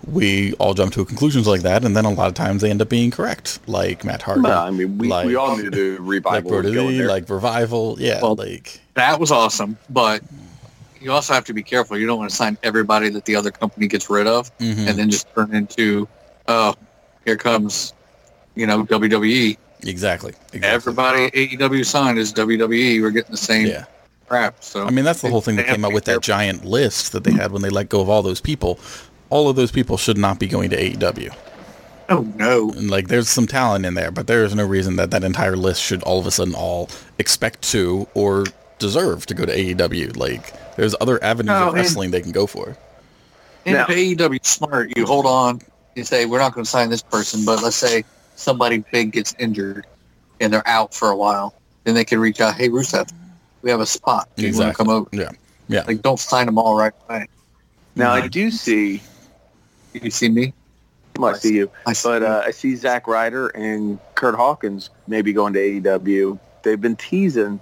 we 0.06 0.54
all 0.54 0.74
jump 0.74 0.92
to 0.94 1.04
conclusions 1.04 1.46
like 1.46 1.62
that 1.62 1.84
and 1.84 1.96
then 1.96 2.04
a 2.04 2.10
lot 2.10 2.28
of 2.28 2.34
times 2.34 2.62
they 2.62 2.70
end 2.70 2.80
up 2.82 2.88
being 2.88 3.10
correct. 3.10 3.58
Like 3.66 4.04
Matt 4.04 4.22
Hardy. 4.22 4.42
Well, 4.42 4.66
I 4.66 4.70
mean, 4.70 4.98
we, 4.98 5.08
like, 5.08 5.26
we 5.26 5.36
all 5.36 5.56
knew 5.56 5.70
the 5.70 5.98
like 5.98 6.08
revival 6.08 6.50
was 6.50 6.62
Brody 6.62 7.02
like 7.02 7.28
Revival. 7.28 7.96
Yeah, 7.98 8.20
Well, 8.22 8.34
like 8.34 8.80
That 8.94 9.20
was 9.20 9.30
awesome, 9.30 9.76
but 9.88 10.22
you 11.00 11.12
also 11.12 11.32
have 11.32 11.44
to 11.46 11.54
be 11.54 11.62
careful. 11.62 11.98
You 11.98 12.06
don't 12.06 12.18
want 12.18 12.30
to 12.30 12.36
sign 12.36 12.58
everybody 12.62 13.08
that 13.10 13.24
the 13.24 13.36
other 13.36 13.50
company 13.50 13.86
gets 13.86 14.10
rid 14.10 14.26
of, 14.26 14.56
mhm. 14.58 14.86
and 14.86 14.98
then 14.98 15.10
just 15.10 15.32
turn 15.34 15.54
into, 15.54 16.06
oh, 16.46 16.74
here 17.24 17.36
comes, 17.36 17.94
you 18.54 18.66
know, 18.66 18.84
WWE. 18.84 19.56
exactly. 19.82 20.34
exactly. 20.52 20.60
Everybody 20.62 21.30
AEW 21.30 21.86
signed 21.86 22.18
is 22.18 22.32
WWE. 22.34 23.00
We're 23.00 23.10
getting 23.10 23.30
the 23.30 23.36
same 23.36 23.66
Yeah. 23.66 23.84
crap. 24.28 24.62
So 24.62 24.86
I 24.86 24.90
mean, 24.90 25.04
that's 25.04 25.22
the 25.22 25.30
whole 25.30 25.40
thing 25.40 25.56
that 25.56 25.66
came 25.66 25.84
out 25.84 25.92
with 25.92 26.04
that 26.04 26.20
giant 26.20 26.64
list 26.64 27.12
that 27.12 27.24
they 27.24 27.32
had 27.32 27.50
when 27.52 27.62
they 27.62 27.70
let 27.70 27.88
go 27.88 28.00
of 28.00 28.08
all 28.08 28.22
those 28.22 28.40
people. 28.40 28.78
All 29.30 29.48
of 29.48 29.56
those 29.56 29.72
people 29.72 29.96
should 29.96 30.18
not 30.18 30.38
be 30.38 30.46
going 30.46 30.70
to 30.70 30.76
AEW. 30.76 31.34
Oh 32.08 32.22
no! 32.36 32.70
And 32.70 32.90
like, 32.90 33.06
there's 33.06 33.28
some 33.28 33.46
talent 33.46 33.86
in 33.86 33.94
there, 33.94 34.10
but 34.10 34.26
there 34.26 34.44
is 34.44 34.54
no 34.54 34.66
reason 34.66 34.96
that 34.96 35.12
that 35.12 35.22
entire 35.22 35.56
list 35.56 35.80
should 35.80 36.02
all 36.02 36.18
of 36.18 36.26
a 36.26 36.32
sudden 36.32 36.54
all 36.54 36.90
expect 37.18 37.62
to 37.70 38.08
or 38.14 38.44
deserve 38.80 39.26
to 39.26 39.34
go 39.34 39.46
to 39.46 39.56
AEW. 39.56 40.16
Like, 40.16 40.52
there's 40.76 40.96
other 41.00 41.22
avenues 41.22 41.50
No, 41.50 41.68
of 41.68 41.74
man. 41.74 41.82
wrestling 41.82 42.10
they 42.10 42.20
can 42.20 42.32
go 42.32 42.46
for. 42.48 42.76
And 43.64 43.76
Now- 43.76 43.86
if 43.88 43.90
AEW 43.90 44.40
's 44.44 44.48
smart, 44.48 44.96
you 44.96 45.06
hold 45.06 45.26
on. 45.26 45.60
You 45.94 46.04
say 46.04 46.26
we're 46.26 46.38
not 46.38 46.52
going 46.54 46.64
to 46.64 46.70
sign 46.70 46.90
this 46.90 47.02
person, 47.02 47.44
but 47.44 47.62
let's 47.62 47.76
say 47.76 48.04
somebody 48.34 48.84
big 48.90 49.12
gets 49.12 49.34
injured 49.38 49.86
and 50.40 50.52
they're 50.52 50.66
out 50.66 50.94
for 50.94 51.10
a 51.10 51.16
while, 51.16 51.54
then 51.84 51.94
they 51.94 52.04
can 52.04 52.18
reach 52.18 52.40
out. 52.40 52.54
Hey, 52.54 52.68
Rusev, 52.70 53.10
we 53.62 53.70
have 53.70 53.80
a 53.80 53.86
spot. 53.86 54.28
Do 54.36 54.46
you 54.48 54.56
want 54.56 54.70
to 54.70 54.76
come 54.76 54.88
over? 54.88 55.08
Yeah. 55.12 55.30
Yeah. 55.68 55.84
Like, 55.86 56.02
don't 56.02 56.18
sign 56.18 56.46
them 56.46 56.58
all 56.58 56.76
right 56.76 56.92
away. 57.08 57.26
Now 57.94 58.12
I 58.14 58.20
mm-hmm. 58.20 58.28
do 58.28 58.50
see. 58.50 59.02
You 59.92 60.10
see 60.10 60.28
me? 60.28 60.52
Well, 61.16 61.34
I 61.34 61.38
see 61.38 61.54
you. 61.56 61.70
I 61.86 61.92
see 61.92 62.08
But 62.08 62.22
uh, 62.22 62.42
I 62.46 62.50
see 62.50 62.76
Zack 62.76 63.06
Ryder 63.06 63.48
and 63.48 63.98
Kurt 64.14 64.34
Hawkins 64.34 64.90
maybe 65.06 65.32
going 65.32 65.52
to 65.54 65.58
AEW. 65.58 66.38
They've 66.62 66.80
been 66.80 66.96
teasing. 66.96 67.60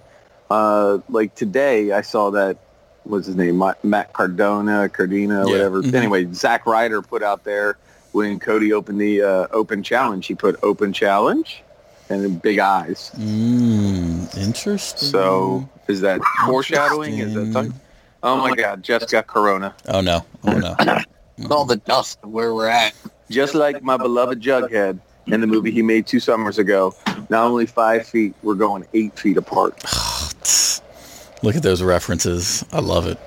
Uh, 0.50 0.98
like 1.08 1.34
today, 1.34 1.92
I 1.92 2.02
saw 2.02 2.30
that. 2.30 2.56
What's 3.04 3.26
his 3.26 3.36
name? 3.36 3.62
Matt 3.82 4.12
Cardona, 4.12 4.88
Cardina, 4.90 5.44
Yeah. 5.46 5.50
whatever. 5.50 5.82
Mhm. 5.82 5.94
Anyway, 5.94 6.28
Zack 6.34 6.66
Ryder 6.66 7.00
put 7.00 7.22
out 7.22 7.44
there 7.44 7.78
when 8.12 8.38
Cody 8.38 8.72
opened 8.72 9.00
the 9.00 9.22
uh, 9.22 9.46
open 9.50 9.82
challenge. 9.82 10.26
He 10.26 10.34
put 10.34 10.58
open 10.62 10.92
challenge 10.92 11.62
and 12.10 12.22
then 12.22 12.34
big 12.36 12.58
eyes. 12.58 13.10
Mm, 13.16 14.36
interesting. 14.36 15.08
So 15.08 15.68
is 15.88 16.02
that 16.02 16.20
foreshadowing? 16.44 17.18
Is 17.18 17.32
that 17.32 17.40
Interesting. 17.40 17.52
something? 17.52 17.80
Oh 18.22 18.36
my 18.36 18.54
God! 18.54 18.82
Just 18.82 19.10
got 19.10 19.26
Corona. 19.26 19.74
Oh 19.88 20.00
no. 20.02 20.24
Oh 20.44 20.58
no. 20.58 20.76
With 21.38 21.52
all 21.52 21.64
the 21.64 21.76
dust 21.76 22.18
of 22.22 22.30
where 22.30 22.54
we're 22.54 22.68
at. 22.68 22.94
Just 23.30 23.54
like 23.54 23.82
my 23.82 23.96
beloved 23.96 24.40
Jughead 24.40 24.98
in 25.26 25.40
the 25.40 25.46
movie 25.46 25.70
he 25.70 25.82
made 25.82 26.06
two 26.06 26.20
summers 26.20 26.58
ago. 26.58 26.94
Not 27.28 27.44
only 27.46 27.66
five 27.66 28.06
feet, 28.06 28.34
we're 28.42 28.54
going 28.54 28.86
eight 28.94 29.18
feet 29.18 29.36
apart. 29.36 29.74
Look 31.42 31.54
at 31.54 31.62
those 31.62 31.82
references. 31.82 32.64
I 32.72 32.80
love 32.80 33.06
it. 33.06 33.18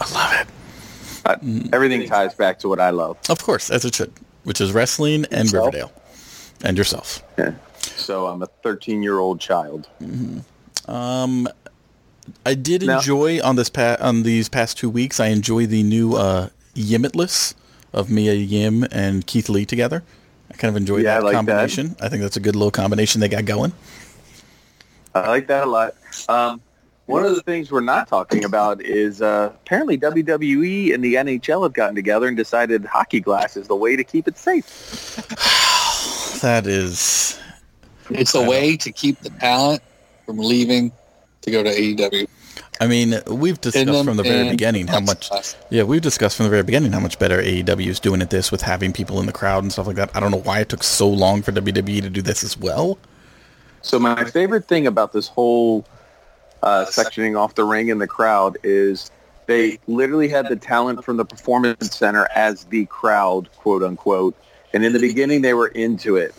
I 0.00 0.12
love 0.12 0.32
it. 0.40 0.46
Everything 1.72 2.06
ties 2.08 2.34
back 2.34 2.58
to 2.60 2.68
what 2.68 2.80
I 2.80 2.90
love. 2.90 3.16
Of 3.28 3.42
course, 3.42 3.70
as 3.70 3.84
it 3.84 3.94
should, 3.94 4.12
which 4.44 4.60
is 4.60 4.72
wrestling 4.72 5.24
and 5.30 5.44
Yourself? 5.44 5.66
Riverdale, 5.66 5.92
and 6.64 6.76
yourself. 6.76 7.22
Yeah. 7.38 7.52
So 7.78 8.26
I'm 8.26 8.42
a 8.42 8.46
13 8.62 9.02
year 9.02 9.18
old 9.18 9.40
child. 9.40 9.88
Um, 10.86 11.48
I 12.44 12.54
did 12.54 12.82
Now- 12.82 12.98
enjoy 12.98 13.40
on 13.42 13.56
this 13.56 13.70
pa- 13.70 13.96
on 14.00 14.22
these 14.24 14.48
past 14.48 14.76
two 14.78 14.90
weeks. 14.90 15.20
I 15.20 15.28
enjoy 15.28 15.66
the 15.66 15.82
new 15.82 16.14
uh, 16.16 16.48
Yimitless 16.80 17.54
of 17.92 18.10
Mia 18.10 18.34
Yim 18.34 18.84
and 18.90 19.26
Keith 19.26 19.48
Lee 19.48 19.66
together. 19.66 20.02
I 20.50 20.56
kind 20.56 20.70
of 20.74 20.76
enjoyed 20.76 21.04
Yeah, 21.04 21.12
I 21.12 21.20
that 21.20 21.24
like 21.24 21.32
that. 21.32 21.36
combination. 21.38 21.96
I 22.00 22.08
think 22.08 22.22
that's 22.22 22.36
a 22.36 22.40
good 22.40 22.56
little 22.56 22.70
combination 22.70 23.20
they 23.20 23.28
got 23.28 23.44
going. 23.44 23.72
I 25.14 25.28
like 25.28 25.46
that 25.48 25.66
a 25.66 25.70
lot. 25.70 25.94
Um, 26.28 26.60
one 27.06 27.24
of 27.24 27.34
the 27.34 27.42
things 27.42 27.72
we're 27.72 27.80
not 27.80 28.06
talking 28.06 28.44
about 28.44 28.80
is 28.82 29.20
uh, 29.20 29.52
apparently 29.64 29.98
WWE 29.98 30.94
and 30.94 31.02
the 31.02 31.14
NHL 31.14 31.64
have 31.64 31.72
gotten 31.72 31.96
together 31.96 32.28
and 32.28 32.36
decided 32.36 32.84
hockey 32.84 33.18
glass 33.20 33.56
is 33.56 33.66
the 33.66 33.74
way 33.74 33.96
to 33.96 34.04
keep 34.04 34.28
it 34.28 34.38
safe. 34.38 35.26
That 36.40 36.66
is 36.66 37.38
It's 38.08 38.34
a 38.34 38.42
way 38.48 38.74
to 38.78 38.90
keep 38.90 39.18
the 39.20 39.28
talent 39.28 39.82
from 40.24 40.38
leaving 40.38 40.90
to 41.42 41.50
go 41.50 41.62
to 41.62 41.68
AEW. 41.70 42.26
I 42.80 42.86
mean, 42.86 43.20
we've 43.26 43.60
discussed 43.60 43.86
them 43.86 44.06
from 44.06 44.16
the 44.16 44.22
very 44.22 44.48
beginning 44.48 44.86
how 44.86 45.00
much. 45.00 45.30
Yeah, 45.68 45.82
we've 45.82 46.00
discussed 46.00 46.38
from 46.38 46.44
the 46.44 46.50
very 46.50 46.62
beginning 46.62 46.92
how 46.92 47.00
much 47.00 47.18
better 47.18 47.36
AEW 47.36 47.86
is 47.86 48.00
doing 48.00 48.22
at 48.22 48.30
this 48.30 48.50
with 48.50 48.62
having 48.62 48.94
people 48.94 49.20
in 49.20 49.26
the 49.26 49.32
crowd 49.32 49.62
and 49.62 49.70
stuff 49.70 49.86
like 49.86 49.96
that. 49.96 50.10
I 50.16 50.20
don't 50.20 50.30
know 50.30 50.38
why 50.38 50.60
it 50.60 50.70
took 50.70 50.82
so 50.82 51.06
long 51.06 51.42
for 51.42 51.52
WWE 51.52 52.00
to 52.00 52.08
do 52.08 52.22
this 52.22 52.42
as 52.42 52.56
well. 52.56 52.98
So 53.82 53.98
my 53.98 54.24
favorite 54.24 54.66
thing 54.66 54.86
about 54.86 55.12
this 55.12 55.28
whole 55.28 55.84
uh, 56.62 56.86
sectioning 56.86 57.38
off 57.38 57.54
the 57.54 57.64
ring 57.64 57.88
in 57.88 57.98
the 57.98 58.06
crowd 58.06 58.56
is 58.62 59.10
they 59.44 59.78
literally 59.86 60.28
had 60.28 60.48
the 60.48 60.56
talent 60.56 61.04
from 61.04 61.18
the 61.18 61.24
performance 61.26 61.94
center 61.94 62.28
as 62.34 62.64
the 62.64 62.86
crowd, 62.86 63.50
quote 63.58 63.82
unquote. 63.82 64.34
And 64.72 64.84
in 64.86 64.94
the 64.94 65.00
beginning, 65.00 65.42
they 65.42 65.52
were 65.52 65.68
into 65.68 66.16
it. 66.16 66.34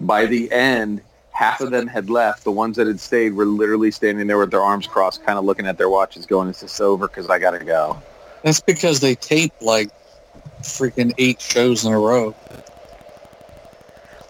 By 0.00 0.26
the 0.26 0.52
end, 0.52 1.00
half 1.36 1.60
of 1.60 1.70
them 1.70 1.86
had 1.86 2.08
left. 2.08 2.44
The 2.44 2.50
ones 2.50 2.76
that 2.76 2.86
had 2.86 2.98
stayed 2.98 3.34
were 3.34 3.44
literally 3.44 3.90
standing 3.90 4.26
there 4.26 4.38
with 4.38 4.50
their 4.50 4.62
arms 4.62 4.86
crossed, 4.86 5.24
kind 5.24 5.38
of 5.38 5.44
looking 5.44 5.66
at 5.66 5.76
their 5.76 5.90
watches, 5.90 6.24
going, 6.24 6.48
"Is 6.48 6.60
this 6.60 6.80
over? 6.80 7.08
Because 7.08 7.28
I 7.28 7.38
gotta 7.38 7.62
go." 7.62 8.00
That's 8.42 8.60
because 8.60 9.00
they 9.00 9.14
tape 9.14 9.52
like 9.60 9.90
freaking 10.62 11.12
eight 11.18 11.40
shows 11.40 11.84
in 11.84 11.92
a 11.92 11.98
row. 11.98 12.34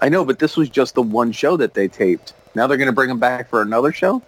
I 0.02 0.08
know, 0.08 0.24
but 0.24 0.40
this 0.40 0.56
was 0.56 0.68
just 0.68 0.94
the 0.94 1.02
one 1.02 1.32
show 1.32 1.56
that 1.56 1.74
they 1.74 1.88
taped. 1.88 2.32
Now 2.54 2.66
they're 2.66 2.76
going 2.76 2.88
to 2.88 2.92
bring 2.92 3.08
them 3.08 3.18
back 3.18 3.48
for 3.48 3.62
another 3.62 3.92
show. 3.92 4.22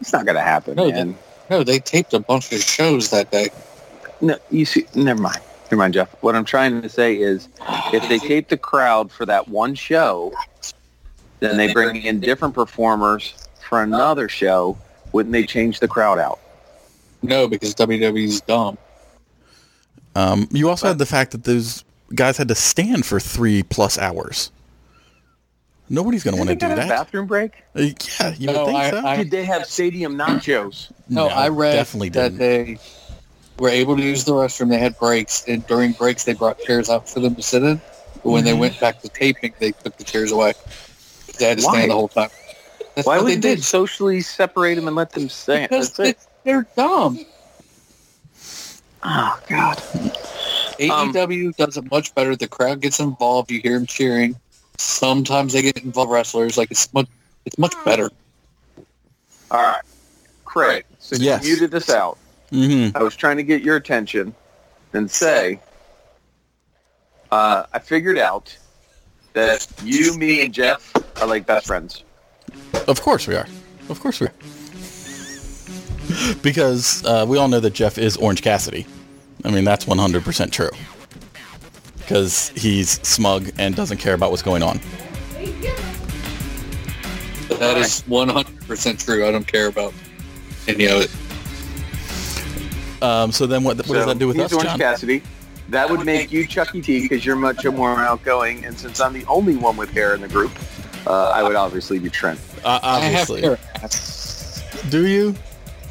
It's 0.00 0.12
not 0.12 0.24
going 0.24 0.36
to 0.36 0.42
happen, 0.42 0.76
No, 0.76 0.90
man. 0.90 1.16
No, 1.50 1.64
they 1.64 1.80
taped 1.80 2.14
a 2.14 2.20
bunch 2.20 2.52
of 2.52 2.60
shows 2.60 3.10
that 3.10 3.30
day. 3.30 3.48
No, 4.20 4.36
you 4.50 4.64
see, 4.64 4.86
never 4.94 5.20
mind. 5.20 5.40
Never 5.64 5.76
mind, 5.76 5.94
Jeff. 5.94 6.08
What 6.22 6.36
I'm 6.36 6.44
trying 6.44 6.82
to 6.82 6.88
say 6.88 7.16
is, 7.16 7.48
if 7.92 8.08
they 8.08 8.18
tape 8.28 8.48
the 8.48 8.56
crowd 8.56 9.10
for 9.10 9.26
that 9.26 9.48
one 9.48 9.74
show, 9.74 10.32
then 11.40 11.56
they 11.56 11.72
bring 11.72 12.02
in 12.02 12.20
different 12.20 12.54
performers 12.54 13.34
for 13.68 13.82
another 13.82 14.28
show. 14.28 14.76
Wouldn't 15.12 15.32
they 15.32 15.44
change 15.46 15.80
the 15.80 15.88
crowd 15.88 16.18
out? 16.18 16.38
No, 17.22 17.48
because 17.48 17.74
WWE's 17.74 18.40
dumb. 18.42 18.78
Um, 20.14 20.48
you 20.50 20.68
also 20.68 20.88
had 20.88 20.98
the 20.98 21.06
fact 21.06 21.32
that 21.32 21.44
those 21.44 21.84
guys 22.14 22.36
had 22.36 22.48
to 22.48 22.54
stand 22.54 23.06
for 23.06 23.20
three 23.20 23.62
plus 23.62 23.98
hours. 23.98 24.50
Nobody's 25.90 26.22
going 26.22 26.34
to 26.34 26.38
want 26.38 26.50
to 26.50 26.56
do 26.56 26.70
a 26.70 26.76
that. 26.76 26.88
bathroom 26.88 27.26
break? 27.26 27.52
Uh, 27.74 27.80
yeah, 28.20 28.34
you 28.38 28.46
No, 28.48 28.52
would 28.64 28.66
think 28.66 28.78
I- 28.78 28.90
so. 28.90 29.06
I- 29.06 29.16
Did 29.16 29.30
they 29.30 29.44
have 29.44 29.64
stadium 29.66 30.16
nachos? 30.16 30.90
No, 31.08 31.28
I 31.28 31.48
read 31.48 31.72
definitely 31.72 32.10
that 32.10 32.36
didn't. 32.36 32.38
they 32.38 32.78
were 33.58 33.70
able 33.70 33.96
to 33.96 34.02
use 34.02 34.24
the 34.24 34.32
restroom. 34.32 34.68
They 34.68 34.78
had 34.78 34.98
breaks, 34.98 35.44
and 35.48 35.66
during 35.66 35.92
breaks 35.92 36.24
they 36.24 36.34
brought 36.34 36.60
chairs 36.60 36.90
out 36.90 37.08
for 37.08 37.20
them 37.20 37.34
to 37.36 37.42
sit 37.42 37.62
in. 37.62 37.80
But 38.22 38.30
when 38.30 38.44
they 38.44 38.50
Mm-hmm. 38.50 38.60
went 38.60 38.80
back 38.80 39.00
to 39.02 39.08
taping, 39.08 39.54
they 39.60 39.72
took 39.72 39.96
the 39.96 40.04
chairs 40.04 40.30
away. 40.30 40.52
They 41.38 41.46
had 41.48 41.58
to 41.58 41.64
Why? 41.64 41.72
stand 41.72 41.90
the 41.90 41.94
whole 41.94 42.08
time. 42.08 42.30
That's 42.94 43.06
Why 43.06 43.16
what 43.16 43.24
would 43.24 43.30
they 43.30 43.36
they 43.36 43.54
did. 43.56 43.64
socially 43.64 44.20
separate 44.20 44.74
them 44.74 44.86
and 44.88 44.96
let 44.96 45.10
them 45.12 45.28
stand? 45.28 45.70
Because 45.70 45.92
That's 45.96 46.10
it. 46.10 46.18
they- 46.44 46.50
they're 46.52 46.66
dumb. 46.76 47.18
Oh 49.02 49.38
God. 49.48 49.80
Um, 49.94 50.10
AEW 50.78 51.56
does 51.56 51.76
it 51.76 51.90
much 51.90 52.14
better. 52.14 52.36
The 52.36 52.48
crowd 52.48 52.80
gets 52.80 53.00
involved. 53.00 53.50
You 53.50 53.60
hear 53.60 53.74
them 53.78 53.86
cheering. 53.86 54.36
Sometimes 54.78 55.52
they 55.52 55.62
get 55.62 55.78
involved 55.84 56.10
wrestlers. 56.10 56.56
Like 56.56 56.70
it's 56.70 56.92
much, 56.94 57.08
it's 57.44 57.58
much 57.58 57.74
better. 57.84 58.10
All 59.50 59.62
right, 59.62 59.82
Craig. 60.44 60.84
So 60.98 61.16
Yes. 61.16 61.42
you 61.44 61.50
muted 61.50 61.70
this 61.70 61.90
out, 61.90 62.18
hmm 62.50 62.88
I 62.94 63.02
was 63.02 63.16
trying 63.16 63.36
to 63.38 63.42
get 63.42 63.62
your 63.62 63.76
attention 63.76 64.34
and 64.92 65.10
say, 65.10 65.60
uh, 67.30 67.64
I 67.72 67.78
figured 67.78 68.18
out 68.18 68.56
that 69.34 69.66
you, 69.82 70.14
me, 70.14 70.44
and 70.44 70.52
Jeff 70.54 70.92
are 71.20 71.26
like 71.26 71.46
best 71.46 71.66
friends. 71.66 72.04
Of 72.86 73.02
course 73.02 73.26
we 73.26 73.34
are. 73.34 73.46
Of 73.88 73.98
course 74.00 74.20
we 74.20 74.28
are. 74.28 74.32
because 76.42 77.04
uh, 77.04 77.24
we 77.28 77.36
all 77.38 77.48
know 77.48 77.60
that 77.60 77.74
Jeff 77.74 77.98
is 77.98 78.16
Orange 78.16 78.42
Cassidy. 78.42 78.86
I 79.44 79.50
mean, 79.50 79.64
that's 79.64 79.84
100% 79.84 80.50
true. 80.50 80.70
Because 81.98 82.48
he's 82.50 82.92
smug 83.06 83.50
and 83.58 83.76
doesn't 83.76 83.98
care 83.98 84.14
about 84.14 84.30
what's 84.30 84.42
going 84.42 84.62
on. 84.62 84.80
That 87.58 87.76
is 87.78 88.02
one 88.02 88.28
hundred 88.28 88.60
percent 88.66 89.00
true. 89.00 89.26
I 89.26 89.32
don't 89.32 89.46
care 89.46 89.66
about 89.66 89.92
any 90.68 90.86
of 90.86 91.02
it. 91.02 93.02
Um, 93.02 93.32
so 93.32 93.46
then 93.46 93.64
what, 93.64 93.76
what 93.78 93.94
does 93.94 94.06
that 94.06 94.18
do 94.18 94.28
with 94.28 94.36
he's 94.36 94.46
us, 94.46 94.52
Orange 94.52 94.70
John? 94.70 94.78
Cassidy. 94.78 95.22
That 95.70 95.90
would 95.90 96.06
make 96.06 96.30
you 96.32 96.46
Chucky 96.46 96.80
T 96.80 97.02
because 97.02 97.26
you're 97.26 97.36
much 97.36 97.64
more 97.64 97.96
outgoing, 97.96 98.64
and 98.64 98.78
since 98.78 99.00
I'm 99.00 99.12
the 99.12 99.24
only 99.26 99.56
one 99.56 99.76
with 99.76 99.90
hair 99.90 100.14
in 100.14 100.20
the 100.20 100.28
group, 100.28 100.52
uh, 101.08 101.30
I 101.34 101.42
would 101.42 101.56
obviously 101.56 101.98
be 101.98 102.10
Trent. 102.10 102.38
Uh, 102.64 102.78
I 102.82 103.00
have 103.00 103.28
obviously. 103.30 103.40
hair. 103.42 104.90
Do 104.90 105.06
you? 105.06 105.34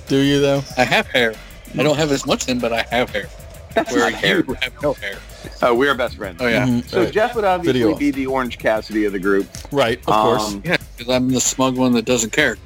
Do 0.07 0.17
you, 0.17 0.39
though? 0.39 0.63
I 0.77 0.83
have 0.83 1.07
hair. 1.07 1.33
I 1.77 1.83
don't 1.83 1.97
have 1.97 2.12
as 2.12 2.25
much 2.25 2.47
in, 2.47 2.59
but 2.59 2.71
I 2.71 2.83
have 2.91 3.09
hair. 3.09 3.27
That's 3.74 3.91
Where 3.91 4.09
not 4.09 4.13
hair. 4.13 4.43
you 4.47 4.53
have 4.62 4.81
no 4.81 4.93
hair. 4.93 5.17
Uh, 5.62 5.74
we're 5.75 5.93
best 5.95 6.15
friends. 6.17 6.38
Oh 6.41 6.47
yeah, 6.47 6.65
Mhm. 6.65 6.88
So 6.89 7.03
Right. 7.03 7.12
Jeff 7.13 7.36
would 7.36 7.45
obviously 7.45 7.81
Video. 7.83 7.97
be 7.97 8.12
the 8.12 8.25
Orange 8.25 8.57
Cassidy 8.57 9.05
of 9.05 9.13
the 9.13 9.19
group. 9.19 9.47
Right, 9.71 10.00
of 10.00 10.05
course. 10.05 10.47
Um, 10.53 10.62
yeah. 10.65 10.77
Because 10.97 11.13
I'm 11.13 11.29
the 11.29 11.39
smug 11.41 11.77
one 11.77 11.91
that 11.93 12.05
doesn't 12.05 12.31
care. 12.31 12.57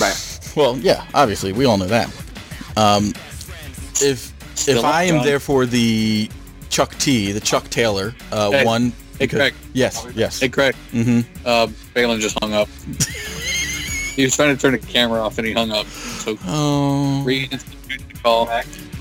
Right. 0.00 0.38
Well, 0.56 0.76
yeah, 0.78 1.04
obviously, 1.14 1.52
we 1.52 1.64
all 1.64 1.78
know 1.78 1.86
that. 1.86 2.08
Um, 2.76 3.12
if 4.00 4.32
if 4.68 4.84
I 4.84 5.04
am 5.04 5.16
John. 5.16 5.24
therefore 5.26 5.66
the 5.66 6.28
Chuck 6.70 6.94
T, 6.98 7.32
the 7.32 7.40
Chuck 7.40 7.68
Taylor, 7.70 8.14
uh, 8.32 8.50
Hey. 8.50 8.64
one. 8.64 8.92
Hey, 9.22 9.26
because- 9.26 9.38
Craig. 9.38 9.54
Yes, 9.72 10.06
yes. 10.16 10.40
Hey, 10.40 10.48
Craig. 10.48 10.74
hmm 10.90 11.20
Uh, 11.46 11.68
Balin 11.94 12.20
just 12.20 12.36
hung 12.42 12.52
up. 12.54 12.68
He 14.16 14.24
was 14.24 14.36
trying 14.36 14.54
to 14.54 14.60
turn 14.60 14.72
the 14.72 14.78
camera 14.78 15.22
off 15.24 15.38
and 15.38 15.46
he 15.46 15.54
hung 15.54 15.70
up. 15.70 15.86
So 15.86 16.36
Oh, 16.46 17.22
Reed 17.24 17.50
is 17.54 17.64
the 17.64 17.98
call. 18.22 18.46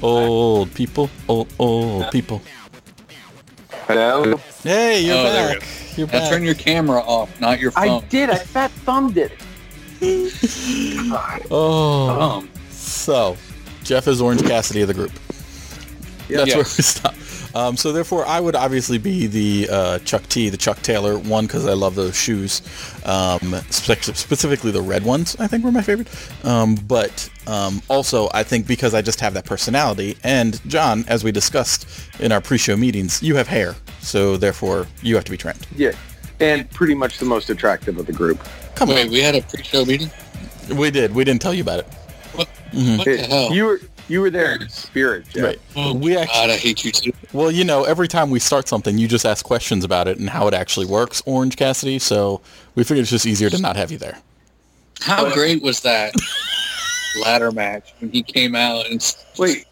old 0.02 0.74
people, 0.74 1.10
old 1.28 1.50
old 1.60 2.10
people. 2.12 2.42
Hello? 3.88 4.38
Hey, 4.64 5.02
you're 5.04 5.18
Oh, 5.18 5.24
back. 5.24 5.64
You're 5.98 6.08
Now 6.08 6.14
back. 6.14 6.30
turn 6.30 6.44
your 6.44 6.54
camera 6.56 7.02
off, 7.02 7.30
not 7.42 7.60
your 7.60 7.72
phone. 7.72 8.04
I 8.04 8.08
did. 8.08 8.30
I 8.30 8.38
fat 8.38 8.72
thumbed 8.86 9.18
it. 9.18 9.34
oh, 11.52 12.38
Um, 12.40 12.50
so 12.70 13.36
Jeff 13.84 14.08
is 14.08 14.22
Orange 14.22 14.44
Cassidy 14.44 14.82
of 14.82 14.88
the 14.88 14.94
group. 14.94 15.12
That's 16.30 16.48
Yes. 16.48 16.56
where 16.56 16.64
we 16.64 16.84
stop. 16.84 17.16
Um, 17.54 17.78
so 17.78 17.92
therefore, 17.92 18.26
I 18.26 18.40
would 18.40 18.56
obviously 18.56 18.98
be 18.98 19.28
the 19.28 19.68
uh, 19.70 20.00
Chuck 20.00 20.24
T, 20.24 20.50
the 20.50 20.58
Chuck 20.58 20.82
Taylor 20.82 21.18
one, 21.18 21.46
because 21.46 21.66
I 21.66 21.74
love 21.74 21.96
those 21.96 22.16
shoes. 22.16 22.62
Um, 23.06 23.56
spec- 23.70 24.04
specifically, 24.04 24.72
the 24.72 24.82
red 24.82 25.04
ones, 25.04 25.36
I 25.40 25.48
think 25.48 25.64
were 25.64 25.72
my 25.72 25.82
favorite. 25.82 26.08
Um, 26.46 26.76
but 26.76 27.30
um, 27.48 27.82
also, 27.90 28.30
I 28.34 28.44
think 28.44 28.68
because 28.68 28.94
I 28.94 29.02
just 29.02 29.20
have 29.20 29.34
that 29.34 29.46
personality, 29.46 30.18
and 30.24 30.62
John, 30.70 31.04
as 31.08 31.24
we 31.24 31.32
discussed 31.32 31.88
in 32.20 32.32
our 32.32 32.42
pre-show 32.42 32.78
meetings, 32.78 33.22
you 33.22 33.36
have 33.36 33.48
hair, 33.48 33.76
so 34.00 34.38
therefore 34.38 34.88
you 35.02 35.16
have 35.16 35.26
to 35.26 35.32
be 35.32 35.38
trimmed. 35.38 35.68
Yeah. 35.76 35.92
And 36.40 36.70
pretty 36.72 36.96
much 36.96 37.20
the 37.20 37.26
most 37.26 37.50
attractive 37.50 37.98
of 37.98 38.08
the 38.08 38.14
group. 38.14 38.44
Come 38.76 38.90
wait, 38.90 39.10
we 39.12 39.20
had 39.20 39.36
a 39.36 39.42
pre-show 39.42 39.86
meeting. 39.86 40.10
we 40.76 40.90
did. 40.90 41.14
We 41.14 41.24
didn't 41.24 41.42
tell 41.42 41.54
you 41.54 41.62
about 41.62 41.80
it. 41.80 41.88
What 42.34 43.06
the 43.06 43.18
hell? 43.18 43.54
You 43.54 43.66
were 43.66 43.82
you 44.08 44.22
were 44.22 44.30
there 44.30 44.56
in 44.56 44.70
spirit, 44.70 45.26
Jeff. 45.30 45.44
Right. 45.44 45.62
oh, 45.76 45.94
we 45.94 46.14
God, 46.14 46.24
actually. 46.24 46.54
I 46.54 46.58
hate 46.58 46.86
you 46.86 46.92
too. 46.92 47.12
Well, 47.34 47.52
you 47.52 47.64
know, 47.64 47.84
every 47.84 48.08
time 48.08 48.30
we 48.30 48.40
start 48.40 48.68
something, 48.68 48.98
you 48.98 49.08
just 49.08 49.26
ask 49.26 49.46
questions 49.46 49.84
about 49.84 50.08
it 50.08 50.18
and 50.20 50.30
how 50.30 50.48
it 50.48 50.54
actually 50.54 50.86
works, 50.86 51.22
Orange 51.26 51.56
Cassidy. 51.58 52.00
So 52.00 52.42
we 52.76 52.84
figured 52.84 53.04
it's 53.04 53.12
just 53.12 53.26
easier 53.26 53.50
to 53.50 53.60
not 53.60 53.76
have 53.76 53.92
you 53.92 53.98
there. 53.98 54.18
How 55.02 55.34
great 55.34 55.62
was 55.64 55.82
that 55.82 56.14
ladder 57.24 57.52
match 57.52 57.94
when 58.00 58.12
he 58.12 58.22
came 58.22 58.56
out 58.56 58.88
and 58.90 59.16
Wait, 59.38 59.66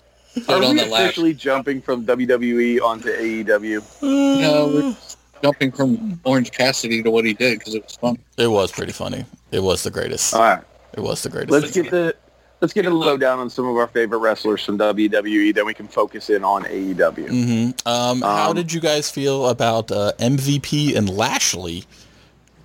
are 0.48 0.56
on 0.56 0.62
we 0.62 0.82
the 0.82 0.86
ladder? 0.86 1.06
officially 1.06 1.34
jumping 1.34 1.82
from 1.82 2.06
WWE 2.06 2.82
onto 2.82 3.10
AEW? 3.10 4.02
No, 4.42 4.68
we're 4.68 4.96
jumping 5.44 5.72
from 5.72 6.20
Orange 6.24 6.52
Cassidy 6.52 7.04
to 7.04 7.12
what 7.12 7.26
he 7.26 7.34
did 7.34 7.60
because 7.60 7.76
it 7.76 7.84
was 7.84 7.96
fun. 7.96 8.18
It 8.38 8.48
was 8.48 8.72
pretty 8.72 8.92
funny. 8.92 9.26
It 9.52 9.62
was 9.62 9.84
the 9.84 9.92
greatest. 9.92 10.34
All 10.34 10.42
right. 10.42 10.64
It 10.94 11.02
was 11.02 11.22
the 11.22 11.30
greatest. 11.30 11.52
Let's 11.52 11.72
thing. 11.72 11.84
get 11.84 11.92
the 11.92 12.16
let's 12.62 12.74
get 12.74 12.86
a 12.86 12.90
lowdown 12.90 13.40
on 13.40 13.50
some 13.50 13.66
of 13.68 13.76
our 13.78 13.88
favorite 13.88 14.20
wrestlers 14.20 14.64
from 14.64 14.78
WWE. 14.78 15.54
Then 15.54 15.66
we 15.66 15.74
can 15.74 15.88
focus 15.88 16.30
in 16.30 16.44
on 16.44 16.64
AEW. 16.66 17.28
Mhm. 17.28 17.88
Um, 17.88 18.22
how 18.22 18.50
Um, 18.50 18.56
did 18.56 18.74
you 18.74 18.80
guys 18.82 19.10
feel 19.10 19.48
about 19.48 19.92
uh, 19.92 20.12
MVP 20.20 20.96
and 20.96 21.10
Lashley 21.10 21.86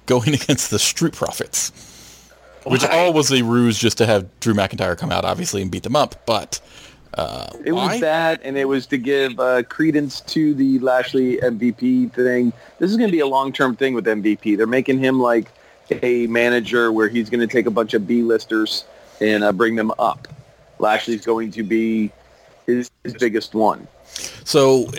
going 0.07 0.35
against 0.41 0.71
the 0.71 0.79
Street 0.79 1.13
Profits? 1.15 1.73
Which 2.65 2.83
Why? 2.83 2.89
all 2.99 3.13
was 3.13 3.31
a 3.31 3.43
ruse 3.43 3.79
just 3.79 3.99
to 3.99 4.07
have 4.07 4.27
Drew 4.41 4.55
McIntyre 4.55 4.97
come 4.97 5.13
out, 5.13 5.25
obviously, 5.25 5.61
and 5.61 5.71
beat 5.71 5.83
them 5.83 5.95
up. 5.95 6.23
But 6.25 6.61
uh, 7.13 7.49
It 7.65 7.73
why? 7.73 7.93
was 7.93 8.01
that, 8.01 8.41
and 8.43 8.57
it 8.57 8.65
was 8.65 8.87
to 8.87 8.97
give 8.97 9.39
uh, 9.39 9.63
credence 9.65 10.21
to 10.23 10.55
the 10.55 10.79
Lashley 10.79 11.37
MVP 11.37 12.13
thing. 12.15 12.53
This 12.79 12.91
is 12.91 12.97
going 12.97 13.09
to 13.11 13.13
be 13.13 13.21
a 13.21 13.27
long-term 13.27 13.77
thing 13.77 13.93
with 13.95 14.07
MVP. 14.07 14.57
They're 14.57 14.67
making 14.67 14.99
him 14.99 15.21
like 15.21 15.53
a 16.03 16.27
manager 16.29 16.91
where 16.91 17.09
he's 17.09 17.29
going 17.29 17.47
to 17.47 17.47
take 17.47 17.67
a 17.67 17.71
bunch 17.71 17.93
of 17.93 18.07
B-listers 18.07 18.85
and 19.21 19.45
uh, 19.45 19.53
bring 19.53 19.77
them 19.77 19.93
up. 19.99 20.29
Lashley's 20.79 21.25
going 21.25 21.51
to 21.53 21.63
be 21.63 22.11
his, 22.67 22.91
his 23.03 23.15
biggest 23.15 23.55
one. 23.55 23.87
So, 24.45 24.91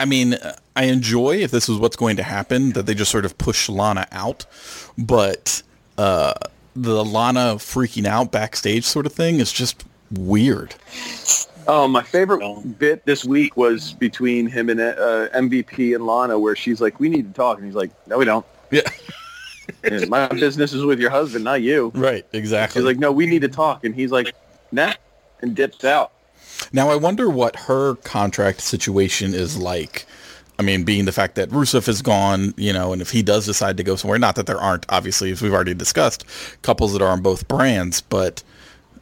I 0.00 0.04
mean, 0.04 0.36
I 0.74 0.84
enjoy 0.84 1.36
if 1.36 1.50
this 1.50 1.68
is 1.68 1.78
what's 1.78 1.96
going 1.96 2.16
to 2.16 2.22
happen 2.22 2.72
that 2.72 2.86
they 2.86 2.94
just 2.94 3.10
sort 3.10 3.24
of 3.24 3.36
push 3.38 3.68
Lana 3.68 4.06
out, 4.12 4.44
but 4.98 5.62
uh, 5.98 6.34
the 6.74 7.04
Lana 7.04 7.56
freaking 7.56 8.06
out 8.06 8.30
backstage 8.30 8.84
sort 8.84 9.06
of 9.06 9.12
thing 9.12 9.40
is 9.40 9.52
just 9.52 9.84
weird. 10.10 10.74
Oh, 11.68 11.88
my 11.88 12.02
favorite 12.02 12.78
bit 12.78 13.04
this 13.06 13.24
week 13.24 13.56
was 13.56 13.94
between 13.94 14.46
him 14.46 14.68
and 14.70 14.80
uh, 14.80 15.28
MVP 15.34 15.94
and 15.96 16.06
Lana, 16.06 16.38
where 16.38 16.54
she's 16.54 16.80
like, 16.80 17.00
"We 17.00 17.08
need 17.08 17.26
to 17.26 17.34
talk," 17.34 17.58
and 17.58 17.66
he's 17.66 17.74
like, 17.74 17.90
"No, 18.06 18.18
we 18.18 18.24
don't. 18.24 18.46
Yeah, 18.70 18.82
And 18.86 19.25
My 20.08 20.28
business 20.28 20.72
is 20.72 20.84
with 20.84 21.00
your 21.00 21.10
husband, 21.10 21.44
not 21.44 21.62
you." 21.62 21.92
right, 21.94 22.26
exactly. 22.32 22.80
She's 22.80 22.86
like, 22.86 22.98
"No, 22.98 23.12
we 23.12 23.26
need 23.26 23.42
to 23.42 23.48
talk," 23.48 23.84
and 23.84 23.94
he's 23.94 24.10
like, 24.10 24.34
"Nah," 24.72 24.94
and 25.40 25.54
dips 25.54 25.84
out. 25.84 26.12
Now 26.72 26.88
I 26.88 26.96
wonder 26.96 27.28
what 27.28 27.56
her 27.56 27.96
contract 27.96 28.60
situation 28.60 29.34
is 29.34 29.56
like. 29.56 30.06
I 30.58 30.62
mean, 30.62 30.84
being 30.84 31.04
the 31.04 31.12
fact 31.12 31.34
that 31.34 31.50
Rusev 31.50 31.86
is 31.86 32.00
gone, 32.00 32.54
you 32.56 32.72
know, 32.72 32.92
and 32.92 33.02
if 33.02 33.10
he 33.10 33.22
does 33.22 33.44
decide 33.44 33.76
to 33.76 33.82
go 33.82 33.94
somewhere, 33.94 34.18
not 34.18 34.36
that 34.36 34.46
there 34.46 34.58
aren't, 34.58 34.86
obviously, 34.88 35.30
as 35.30 35.42
we've 35.42 35.52
already 35.52 35.74
discussed, 35.74 36.24
couples 36.62 36.94
that 36.94 37.02
are 37.02 37.10
on 37.10 37.20
both 37.20 37.46
brands, 37.46 38.00
but 38.00 38.42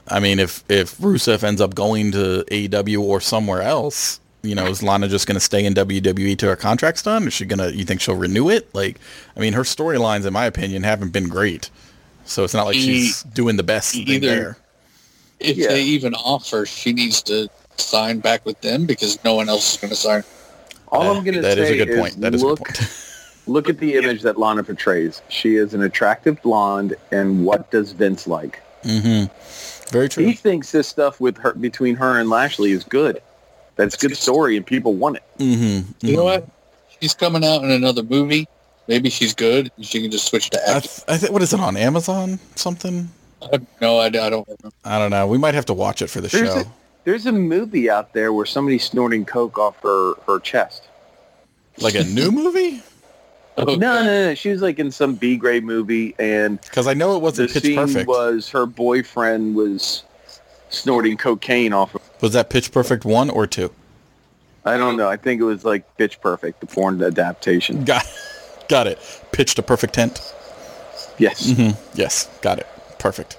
I 0.08 0.20
mean, 0.20 0.38
if 0.38 0.64
if 0.68 0.98
Rusev 0.98 1.42
ends 1.42 1.60
up 1.60 1.74
going 1.74 2.12
to 2.12 2.44
AEW 2.50 3.00
or 3.00 3.20
somewhere 3.20 3.62
else, 3.62 4.20
you 4.44 4.54
know, 4.54 4.66
is 4.66 4.82
Lana 4.82 5.08
just 5.08 5.26
going 5.26 5.34
to 5.36 5.40
stay 5.40 5.64
in 5.64 5.74
WWE 5.74 6.36
till 6.38 6.50
her 6.50 6.56
contract's 6.56 7.02
done? 7.02 7.26
Is 7.26 7.32
she 7.32 7.44
gonna? 7.46 7.70
You 7.70 7.84
think 7.84 8.00
she'll 8.00 8.14
renew 8.16 8.50
it? 8.50 8.72
Like, 8.74 9.00
I 9.36 9.40
mean, 9.40 9.54
her 9.54 9.62
storylines, 9.62 10.26
in 10.26 10.32
my 10.32 10.44
opinion, 10.46 10.82
haven't 10.82 11.12
been 11.12 11.28
great. 11.28 11.70
So 12.26 12.44
it's 12.44 12.54
not 12.54 12.66
like 12.66 12.76
He- 12.76 12.82
she's 12.82 13.22
doing 13.22 13.56
the 13.56 13.62
best 13.62 13.92
thing 13.94 14.08
either- 14.08 14.26
there. 14.26 14.56
If 15.40 15.56
Yeah. 15.56 15.68
they 15.68 15.82
even 15.82 16.14
offer, 16.14 16.64
she 16.64 16.92
needs 16.92 17.22
to 17.24 17.48
sign 17.76 18.18
back 18.20 18.46
with 18.46 18.60
them 18.60 18.86
because 18.86 19.18
no 19.24 19.34
one 19.34 19.48
else 19.48 19.74
is 19.74 19.80
going 19.80 19.90
to 19.90 19.96
sign. 19.96 20.22
All 20.92 21.02
Uh, 21.02 21.14
I'm 21.14 21.24
going 21.24 21.34
to 21.34 21.42
say 21.42 21.60
is 21.60 21.70
a 21.70 21.84
good 21.84 21.98
point. 21.98 22.20
That 22.20 22.34
is 22.34 22.40
a 22.42 22.44
good 22.44 22.50
look, 22.50 22.58
point. 22.60 22.90
look 23.46 23.68
at 23.68 23.78
the 23.78 23.94
image 23.94 24.22
that 24.22 24.38
Lana 24.38 24.62
portrays. 24.62 25.20
She 25.28 25.56
is 25.56 25.74
an 25.74 25.82
attractive 25.82 26.40
blonde, 26.40 26.94
and 27.10 27.44
what 27.44 27.70
does 27.70 27.92
Vince 27.92 28.26
like? 28.26 28.60
hmm 28.84 29.24
Very 29.90 30.08
true. 30.08 30.24
He 30.24 30.32
thinks 30.34 30.70
this 30.72 30.86
stuff 30.88 31.20
with 31.20 31.36
her 31.38 31.52
between 31.52 31.96
her 31.96 32.18
and 32.18 32.30
Lashley 32.30 32.72
is 32.72 32.84
good. 32.84 33.20
That's 33.76 33.94
a 33.94 33.98
good 34.08 34.16
story, 34.16 34.56
and 34.56 34.64
people 34.66 34.94
want 34.94 35.16
it. 35.16 35.22
Mm-hmm. 35.38 36.06
You 36.06 36.16
know 36.16 36.24
what? 36.24 36.48
She's 37.00 37.14
coming 37.14 37.44
out 37.44 37.64
in 37.64 37.70
another 37.70 38.02
movie. 38.02 38.46
Maybe 38.86 39.10
she's 39.10 39.34
good. 39.34 39.70
and 39.76 39.84
She 39.84 40.00
can 40.02 40.10
just 40.10 40.26
switch 40.28 40.50
to 40.50 40.58
I, 40.60 40.76
acting. 40.76 40.90
th- 40.90 41.04
I 41.08 41.16
think 41.16 41.32
what 41.32 41.42
is 41.42 41.52
it 41.52 41.60
on 41.60 41.76
Amazon? 41.76 42.38
Something? 42.54 43.08
no, 43.80 43.98
I, 43.98 44.06
I 44.06 44.08
don't 44.10 44.46
remember. 44.46 44.70
I 44.84 44.98
don't 44.98 45.10
know. 45.10 45.26
We 45.26 45.38
might 45.38 45.54
have 45.54 45.66
to 45.66 45.74
watch 45.74 46.02
it 46.02 46.08
for 46.08 46.20
the 46.20 46.28
There's 46.28 46.48
show. 46.52 46.60
a, 46.60 46.64
there's 47.04 47.26
a 47.26 47.32
movie 47.32 47.90
out 47.90 48.12
there 48.12 48.32
where 48.32 48.46
somebody's 48.46 48.84
snorting 48.84 49.24
coke 49.24 49.58
off 49.58 49.80
her 49.82 50.14
her 50.26 50.38
chest. 50.38 50.84
Like 51.78 51.94
a 51.94 52.04
new 52.18 52.30
movie? 52.30 52.82
Oh, 53.56 53.64
No, 53.64 53.74
no, 53.76 54.02
no. 54.04 54.34
She 54.34 54.50
was 54.50 54.62
like 54.62 54.78
in 54.78 54.90
some 54.90 55.14
B 55.14 55.36
grade 55.36 55.64
movie, 55.64 56.14
and 56.18 56.60
Because 56.60 56.86
I 56.86 56.94
know 56.94 57.16
it 57.16 57.22
wasn't 57.22 57.52
Pitch 57.52 57.62
scene 57.64 57.76
Perfect. 57.76 58.08
was 58.08 58.48
her 58.50 58.66
boyfriend 58.66 59.54
was 59.56 60.04
snorting 60.70 61.16
cocaine 61.16 61.72
off. 61.72 61.94
of 61.94 62.03
Was 62.24 62.32
that 62.32 62.48
Pitch 62.48 62.72
Perfect 62.72 63.04
one 63.04 63.28
or 63.28 63.46
two? 63.46 63.70
I 64.64 64.78
don't 64.78 64.96
know. 64.96 65.10
I 65.10 65.18
think 65.18 65.42
it 65.42 65.44
was 65.44 65.62
like 65.62 65.84
Pitch 65.98 66.22
Perfect, 66.22 66.60
the 66.60 66.66
porn 66.66 67.02
adaptation. 67.02 67.84
Got, 67.84 68.06
got 68.66 68.86
it. 68.86 68.98
Pitched 69.30 69.58
a 69.58 69.62
perfect 69.62 69.92
tent. 69.92 70.32
Yes. 71.18 71.52
hmm 71.52 71.72
Yes, 71.92 72.30
got 72.40 72.58
it. 72.60 72.66
Perfect. 72.98 73.36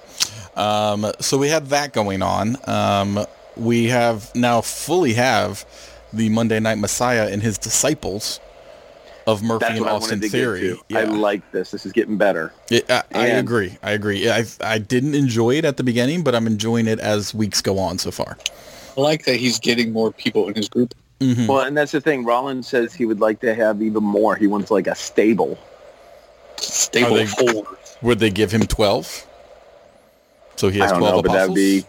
Um, 0.56 1.10
so 1.18 1.36
we 1.36 1.48
had 1.48 1.66
that 1.70 1.94
going 1.94 2.22
on. 2.22 2.58
Um, 2.68 3.26
we 3.56 3.86
have 3.86 4.32
now 4.36 4.60
fully 4.60 5.14
have 5.14 5.66
the 6.12 6.28
Monday 6.28 6.60
Night 6.60 6.78
Messiah 6.78 7.28
and 7.28 7.42
his 7.42 7.58
disciples 7.58 8.38
of 9.26 9.42
Murphy 9.42 9.66
That's 9.66 9.80
and 9.80 9.88
Austin 9.88 10.20
Theory. 10.20 10.78
to. 10.88 10.96
I 10.96 11.02
like 11.02 11.50
this. 11.50 11.72
This 11.72 11.86
is 11.86 11.90
getting 11.90 12.18
better. 12.18 12.52
It, 12.70 12.88
I, 12.88 13.02
I 13.12 13.26
agree. 13.26 13.78
I 13.82 13.90
agree. 13.90 14.30
I 14.30 14.44
I 14.60 14.78
didn't 14.78 15.16
enjoy 15.16 15.56
it 15.56 15.64
at 15.64 15.76
the 15.76 15.82
beginning, 15.82 16.22
but 16.22 16.36
I'm 16.36 16.46
enjoying 16.46 16.86
it 16.86 17.00
as 17.00 17.34
weeks 17.34 17.60
go 17.60 17.80
on 17.80 17.98
so 17.98 18.12
far. 18.12 18.38
I 18.96 19.00
like 19.00 19.24
that 19.26 19.36
he's 19.36 19.58
getting 19.58 19.92
more 19.92 20.12
people 20.12 20.48
in 20.48 20.54
his 20.54 20.68
group. 20.68 20.94
Mhm. 21.20 21.46
Well, 21.48 21.60
and 21.60 21.76
that's 21.76 21.92
the 21.92 22.00
thing. 22.00 22.24
Rollins 22.24 22.68
says 22.68 22.92
he 22.94 23.06
would 23.06 23.20
like 23.20 23.40
to 23.40 23.54
have 23.54 23.80
even 23.82 24.02
more. 24.04 24.36
He 24.36 24.46
wants 24.46 24.70
like 24.70 24.86
a 24.86 24.94
stable. 24.94 25.58
Stable 26.58 27.14
they- 27.16 27.26
four. 27.26 27.66
Would 28.02 28.18
they 28.18 28.30
give 28.30 28.50
him 28.52 28.62
twelve? 28.66 29.26
So 30.56 30.68
he 30.68 30.78
has 30.80 30.90
I 30.90 30.94
don't 30.94 31.00
twelve 31.00 31.16
know, 31.16 31.22
but 31.22 31.32
that'd 31.32 31.54
be 31.54 31.84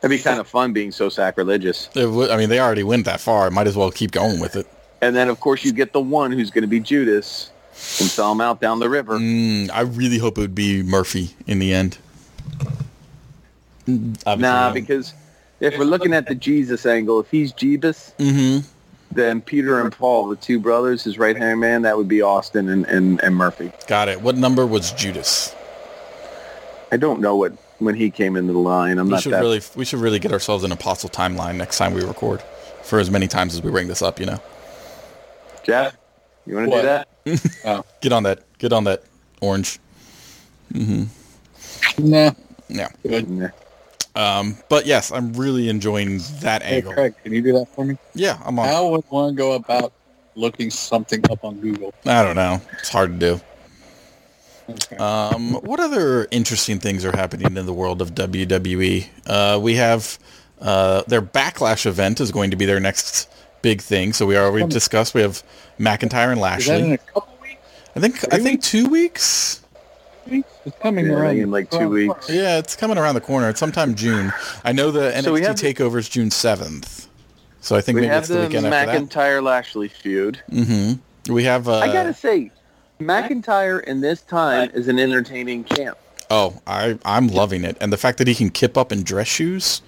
that'd 0.00 0.16
be 0.16 0.22
kind 0.22 0.40
of 0.40 0.46
fun 0.48 0.72
being 0.72 0.90
so 0.92 1.08
sacrilegious. 1.08 1.88
It 1.94 2.06
would- 2.06 2.30
I 2.30 2.36
mean, 2.36 2.48
they 2.48 2.60
already 2.60 2.82
went 2.82 3.04
that 3.04 3.20
far. 3.20 3.50
Might 3.50 3.66
as 3.66 3.76
well 3.76 3.90
keep 3.90 4.10
going 4.12 4.40
with 4.40 4.56
it. 4.56 4.66
And 5.02 5.14
then 5.14 5.28
of 5.28 5.40
course 5.40 5.64
you 5.64 5.72
get 5.72 5.92
the 5.92 6.00
one 6.00 6.32
who's 6.32 6.50
going 6.50 6.62
to 6.62 6.68
be 6.68 6.80
Judas 6.80 7.50
and 8.00 8.08
sell 8.08 8.32
him 8.32 8.40
out 8.40 8.60
down 8.60 8.78
the 8.80 8.88
river. 8.88 9.18
Mm, 9.18 9.70
I 9.70 9.82
really 9.82 10.16
hope 10.18 10.38
it 10.38 10.40
would 10.40 10.54
be 10.54 10.82
Murphy 10.82 11.34
in 11.46 11.58
the 11.58 11.74
end. 11.74 11.98
Obviously, 13.86 14.36
Nah, 14.42 14.68
no. 14.68 14.74
because 14.74 15.12
if 15.60 15.78
we're 15.78 15.84
looking 15.84 16.12
at 16.12 16.26
the 16.26 16.34
Jesus 16.34 16.84
angle, 16.86 17.20
if 17.20 17.30
he's 17.30 17.52
Jeebus, 17.52 18.12
Mhm. 18.18 18.64
then 19.12 19.40
Peter 19.40 19.80
and 19.80 19.90
Paul, 19.92 20.28
the 20.28 20.36
two 20.36 20.58
brothers, 20.60 21.04
his 21.04 21.18
right 21.18 21.36
hand 21.36 21.60
man, 21.60 21.82
that 21.82 21.96
would 21.96 22.08
be 22.08 22.20
Austin 22.22 22.68
and, 22.68 22.84
and, 22.86 23.20
and 23.22 23.34
Murphy. 23.36 23.72
got 23.86 24.08
it. 24.08 24.20
What 24.20 24.36
number 24.36 24.66
was 24.66 24.92
Judas? 24.92 25.54
I 26.92 26.96
don't 26.96 27.20
know 27.20 27.34
what 27.36 27.52
when 27.78 27.94
he 27.94 28.10
came 28.10 28.36
into 28.36 28.52
the 28.52 28.58
line. 28.58 28.98
I'm 28.98 29.06
We 29.06 29.12
not 29.12 29.22
should 29.22 29.32
that. 29.32 29.40
really 29.40 29.60
we 29.74 29.84
should 29.84 29.98
really 30.00 30.18
get 30.18 30.32
ourselves 30.32 30.62
an 30.64 30.72
apostle 30.72 31.10
timeline 31.10 31.56
next 31.56 31.78
time 31.78 31.94
we 31.94 32.02
record, 32.02 32.42
for 32.82 32.98
as 33.00 33.10
many 33.10 33.26
times 33.26 33.54
as 33.54 33.62
we 33.62 33.70
bring 33.70 33.88
this 33.88 34.02
up. 34.02 34.20
You 34.20 34.26
know, 34.26 34.40
Jeff, 35.64 35.96
you 36.46 36.54
want 36.54 36.70
to 36.70 36.76
do 36.76 36.82
that? 36.82 37.84
get 38.00 38.12
on 38.12 38.22
that. 38.22 38.40
Get 38.58 38.72
on 38.72 38.84
that. 38.84 39.02
Orange. 39.40 39.78
Nah. 41.98 42.30
Yeah. 42.68 42.88
Good. 43.02 43.28
Nah. 43.30 43.48
Um, 44.16 44.56
but 44.68 44.86
yes, 44.86 45.12
I'm 45.12 45.32
really 45.34 45.68
enjoying 45.68 46.20
that 46.40 46.62
Hey, 46.62 46.76
angle. 46.76 46.92
Craig, 46.94 47.14
can 47.22 47.32
you 47.32 47.42
do 47.42 47.52
that 47.52 47.66
for 47.74 47.84
me? 47.84 47.98
Yeah, 48.14 48.40
I'm 48.44 48.58
on. 48.58 48.66
How 48.66 48.88
would 48.88 49.04
one 49.10 49.34
go 49.34 49.52
about 49.52 49.92
looking 50.34 50.70
something 50.70 51.22
up 51.30 51.44
on 51.44 51.60
Google? 51.60 51.92
I 52.06 52.22
don't 52.22 52.36
know. 52.36 52.60
It's 52.78 52.88
hard 52.88 53.20
to 53.20 53.38
do. 53.38 53.40
Okay. 54.68 54.96
Um, 54.96 55.52
what 55.54 55.78
other 55.80 56.26
interesting 56.30 56.78
things 56.80 57.04
are 57.04 57.12
happening 57.16 57.56
in 57.56 57.66
the 57.66 57.72
world 57.72 58.02
of 58.02 58.14
WWE? 58.14 59.06
Uh, 59.26 59.60
we 59.62 59.76
have 59.76 60.18
uh, 60.60 61.02
their 61.06 61.22
Backlash 61.22 61.86
event 61.86 62.20
is 62.20 62.32
going 62.32 62.50
to 62.50 62.56
be 62.56 62.64
their 62.66 62.80
next 62.80 63.28
big 63.62 63.80
thing. 63.80 64.12
So 64.12 64.26
we 64.26 64.36
already 64.36 64.66
discussed. 64.66 65.14
We 65.14 65.20
have 65.22 65.42
McIntyre 65.78 66.32
and 66.32 66.40
Is 66.58 66.66
that 66.66 66.80
in 66.80 66.90
Lashley. 66.90 66.92
a 66.94 66.98
couple 66.98 67.38
weeks? 67.42 67.60
I 67.94 68.00
think 68.00 68.34
I 68.34 68.38
think 68.38 68.62
two 68.62 68.88
weeks. 68.88 69.60
Weeks? 70.26 70.48
It's 70.64 70.78
coming 70.78 71.06
Yeah, 71.06 71.12
around 71.12 71.38
in 71.38 71.50
like 71.50 71.70
two 71.70 71.88
weeks. 71.88 72.26
corner. 72.26 72.40
Yeah, 72.42 72.58
it's 72.58 72.76
coming 72.76 72.98
around 72.98 73.14
the 73.14 73.20
corner. 73.20 73.48
It's 73.48 73.60
sometime 73.60 73.94
June. 73.94 74.32
I 74.64 74.72
know 74.72 74.90
the 74.90 75.10
So 75.22 75.32
we 75.32 75.40
NXT 75.40 75.46
have- 75.46 75.56
Takeover 75.56 75.98
is 75.98 76.08
June 76.08 76.30
seventh. 76.30 77.08
So 77.60 77.74
I 77.76 77.80
think 77.80 77.96
We 77.96 78.02
maybe 78.02 78.12
have 78.12 78.22
it's 78.22 78.28
the 78.28 78.34
the 78.34 78.40
weekend 78.46 78.66
after. 78.66 78.92
McIntyre 79.00 79.42
Lashley 79.42 79.88
feud. 79.88 80.40
Mm-hmm. 80.52 81.32
We 81.32 81.44
have. 81.44 81.66
Uh, 81.68 81.78
I 81.78 81.92
gotta 81.92 82.14
say, 82.14 82.50
McIntyre 83.00 83.82
in 83.84 84.00
this 84.00 84.22
time 84.22 84.70
is 84.72 84.86
an 84.88 84.98
entertaining 85.00 85.64
champ. 85.64 85.98
oh, 86.30 86.60
I 86.66 86.98
I'm 87.04 87.26
loving 87.28 87.64
it, 87.64 87.76
and 87.80 87.92
the 87.92 87.96
fact 87.96 88.18
that 88.18 88.28
he 88.28 88.34
can 88.34 88.50
kip 88.50 88.76
up 88.76 88.92
in 88.92 89.02
dress 89.02 89.26
shoes, 89.28 89.82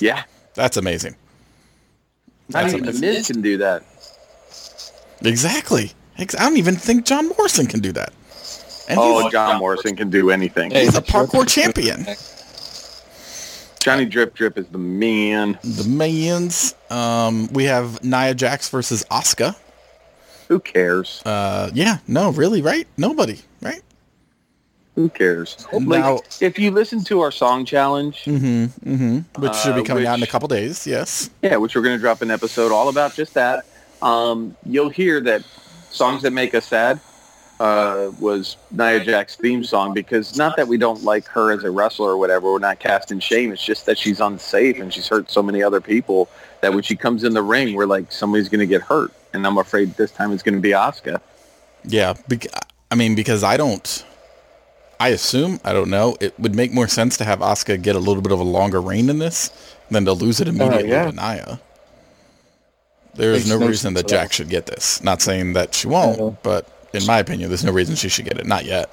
Yeah, 0.00 0.22
that's 0.54 0.76
amazing. 0.76 1.16
not 2.48 2.62
That's 2.62 2.74
even 2.74 2.84
the 2.84 2.90
amazing. 2.90 3.08
Miz 3.14 3.26
can 3.26 3.40
do 3.42 3.58
that. 3.58 3.82
Exactly. 5.22 5.92
I 6.18 6.24
don't 6.24 6.56
even 6.56 6.76
think 6.76 7.04
John 7.06 7.28
Morrison 7.28 7.66
can 7.66 7.80
do 7.80 7.92
that. 7.92 8.12
And 8.90 8.98
Oh, 8.98 9.22
he's, 9.22 9.32
John 9.32 9.58
Morrison 9.60 9.94
can 9.96 10.10
do 10.10 10.30
anything. 10.30 10.72
He's 10.72 10.96
a 10.96 11.02
parkour 11.02 11.46
champion. 11.48 12.04
Johnny 13.80 14.04
Drip 14.04 14.34
Drip 14.34 14.58
is 14.58 14.66
the 14.66 14.78
man. 14.78 15.58
The 15.62 15.84
man's. 15.88 16.74
Um, 16.90 17.48
we 17.52 17.64
have 17.64 18.02
Nia 18.04 18.34
Jax 18.34 18.68
versus 18.68 19.04
Asuka. 19.10 19.56
Who 20.48 20.58
cares? 20.60 21.22
Uh, 21.24 21.70
yeah, 21.72 21.98
no, 22.08 22.30
really, 22.32 22.60
right? 22.60 22.86
Nobody, 22.98 23.38
right? 23.62 23.80
Who 24.96 25.08
cares? 25.08 25.56
Now- 25.72 26.18
if 26.40 26.58
you 26.58 26.72
listen 26.72 27.04
to 27.04 27.20
our 27.20 27.30
song 27.30 27.64
challenge, 27.64 28.24
Mm-hmm. 28.24 28.92
Mm-hmm. 28.94 29.40
Which 29.40 29.54
should 29.54 29.76
be 29.76 29.80
Uh, 29.82 29.84
coming 29.84 30.06
out 30.06 30.18
in 30.18 30.24
a 30.24 30.26
couple 30.26 30.48
days. 30.48 30.86
Yes. 30.86 31.30
yeah, 31.40 31.56
which 31.56 31.74
we're 31.76 31.82
going 31.82 31.96
to 31.96 32.00
drop 32.00 32.20
an 32.22 32.30
episode 32.30 32.72
all 32.72 32.88
about 32.88 33.14
just 33.14 33.32
that, 33.34 33.64
um, 34.02 34.56
you'll 34.66 34.90
hear 34.90 35.20
that 35.20 35.42
songs 35.90 36.22
that 36.22 36.32
make 36.32 36.54
us 36.54 36.66
sad 36.66 37.00
uh, 37.60 38.10
was 38.18 38.56
Nia 38.70 39.04
Jax 39.04 39.36
theme 39.36 39.62
song 39.62 39.92
because 39.92 40.36
not 40.36 40.56
that 40.56 40.66
we 40.66 40.78
don't 40.78 41.04
like 41.04 41.26
her 41.26 41.52
as 41.52 41.62
a 41.62 41.70
wrestler 41.70 42.08
or 42.08 42.16
whatever, 42.16 42.50
we're 42.50 42.58
not 42.58 42.80
casting 42.80 43.20
shame. 43.20 43.52
It's 43.52 43.62
just 43.62 43.84
that 43.84 43.98
she's 43.98 44.18
unsafe 44.18 44.80
and 44.80 44.92
she's 44.92 45.06
hurt 45.06 45.30
so 45.30 45.42
many 45.42 45.62
other 45.62 45.80
people 45.80 46.30
that 46.62 46.72
when 46.72 46.82
she 46.82 46.96
comes 46.96 47.22
in 47.22 47.34
the 47.34 47.42
ring, 47.42 47.74
we're 47.74 47.86
like 47.86 48.10
somebody's 48.10 48.48
going 48.48 48.60
to 48.60 48.66
get 48.66 48.80
hurt, 48.80 49.12
and 49.34 49.46
I'm 49.46 49.58
afraid 49.58 49.94
this 49.94 50.10
time 50.10 50.32
it's 50.32 50.42
going 50.42 50.54
to 50.54 50.60
be 50.60 50.70
Asuka. 50.70 51.20
Yeah. 51.84 52.14
Bec- 52.28 52.46
I 52.90 52.94
mean, 52.94 53.14
because 53.14 53.44
I 53.44 53.58
don't. 53.58 54.04
I 54.98 55.10
assume 55.10 55.60
I 55.62 55.72
don't 55.74 55.90
know. 55.90 56.16
It 56.18 56.38
would 56.40 56.54
make 56.54 56.72
more 56.72 56.88
sense 56.88 57.18
to 57.18 57.24
have 57.24 57.40
Asuka 57.40 57.80
get 57.80 57.94
a 57.94 57.98
little 57.98 58.22
bit 58.22 58.32
of 58.32 58.40
a 58.40 58.44
longer 58.44 58.80
reign 58.80 59.10
in 59.10 59.18
this 59.18 59.50
than 59.90 60.06
to 60.06 60.12
lose 60.12 60.40
it 60.40 60.48
immediately 60.48 60.90
yeah. 60.90 61.10
to 61.10 61.12
Nia. 61.12 61.60
There 63.14 63.32
is 63.32 63.48
no 63.48 63.58
no 63.58 63.66
reason 63.66 63.94
that. 63.94 64.08
Jack 64.08 64.32
should 64.32 64.48
get 64.48 64.66
this. 64.66 65.02
Not 65.02 65.20
saying 65.20 65.52
that 65.54 65.74
she 65.74 65.88
won't, 65.88 66.42
but 66.42 66.79
in 66.92 67.06
my 67.06 67.18
opinion, 67.18 67.48
there's 67.50 67.64
no 67.64 67.72
reason 67.72 67.94
she 67.96 68.08
should 68.08 68.24
get 68.24 68.38
it. 68.38 68.46
Not 68.46 68.64
yet. 68.64 68.90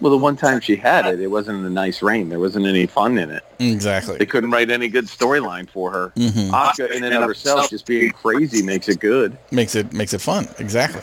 Well, 0.00 0.10
the 0.12 0.16
one 0.18 0.34
time 0.36 0.60
she 0.60 0.76
had 0.76 1.04
it, 1.06 1.20
it 1.20 1.26
wasn't 1.26 1.66
a 1.66 1.68
nice 1.68 2.00
reign. 2.00 2.30
There 2.30 2.38
wasn't 2.40 2.64
any 2.66 2.86
fun 2.86 3.18
in 3.18 3.30
it. 3.30 3.44
Exactly. 3.58 4.16
They 4.16 4.24
couldn't 4.24 4.50
write 4.50 4.70
any 4.70 4.88
good 4.88 5.04
storyline 5.04 5.68
for 5.68 5.90
her. 5.90 6.08
hmm 6.16 6.28
Asuka 6.54 6.90
in 6.90 7.04
and 7.04 7.14
of 7.14 7.24
herself 7.24 7.68
just 7.68 7.84
being 7.84 8.10
crazy 8.10 8.62
makes 8.62 8.88
it 8.88 8.98
good. 8.98 9.36
Makes 9.50 9.74
it 9.74 9.92
makes 9.92 10.14
it 10.14 10.22
fun. 10.22 10.48
Exactly. 10.58 11.02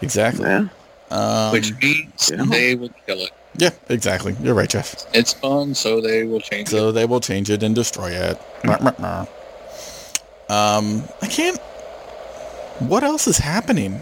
Exactly. 0.00 0.44
Yeah. 0.48 0.68
Um, 1.10 1.52
Which 1.52 1.74
means 1.82 2.30
Yeah. 2.32 2.44
they 2.44 2.76
will 2.76 2.88
kill 3.06 3.18
it. 3.20 3.30
yeah. 3.58 3.70
Exactly. 3.90 4.34
You're 4.42 4.54
right, 4.54 4.70
Jeff. 4.70 4.94
It's 5.12 5.34
fun, 5.34 5.74
so 5.74 6.00
they 6.00 6.24
will 6.24 6.40
change 6.40 6.68
it. 6.68 6.70
So 6.70 6.92
they 6.92 7.04
will 7.04 7.20
change 7.20 7.50
it 7.50 7.62
and 7.62 7.74
destroy 7.74 8.10
it. 8.12 8.40
Um, 10.48 11.04
I 11.22 11.26
can't. 11.28 11.58
What 12.80 13.04
else 13.04 13.26
is 13.28 13.36
happening 13.38 14.00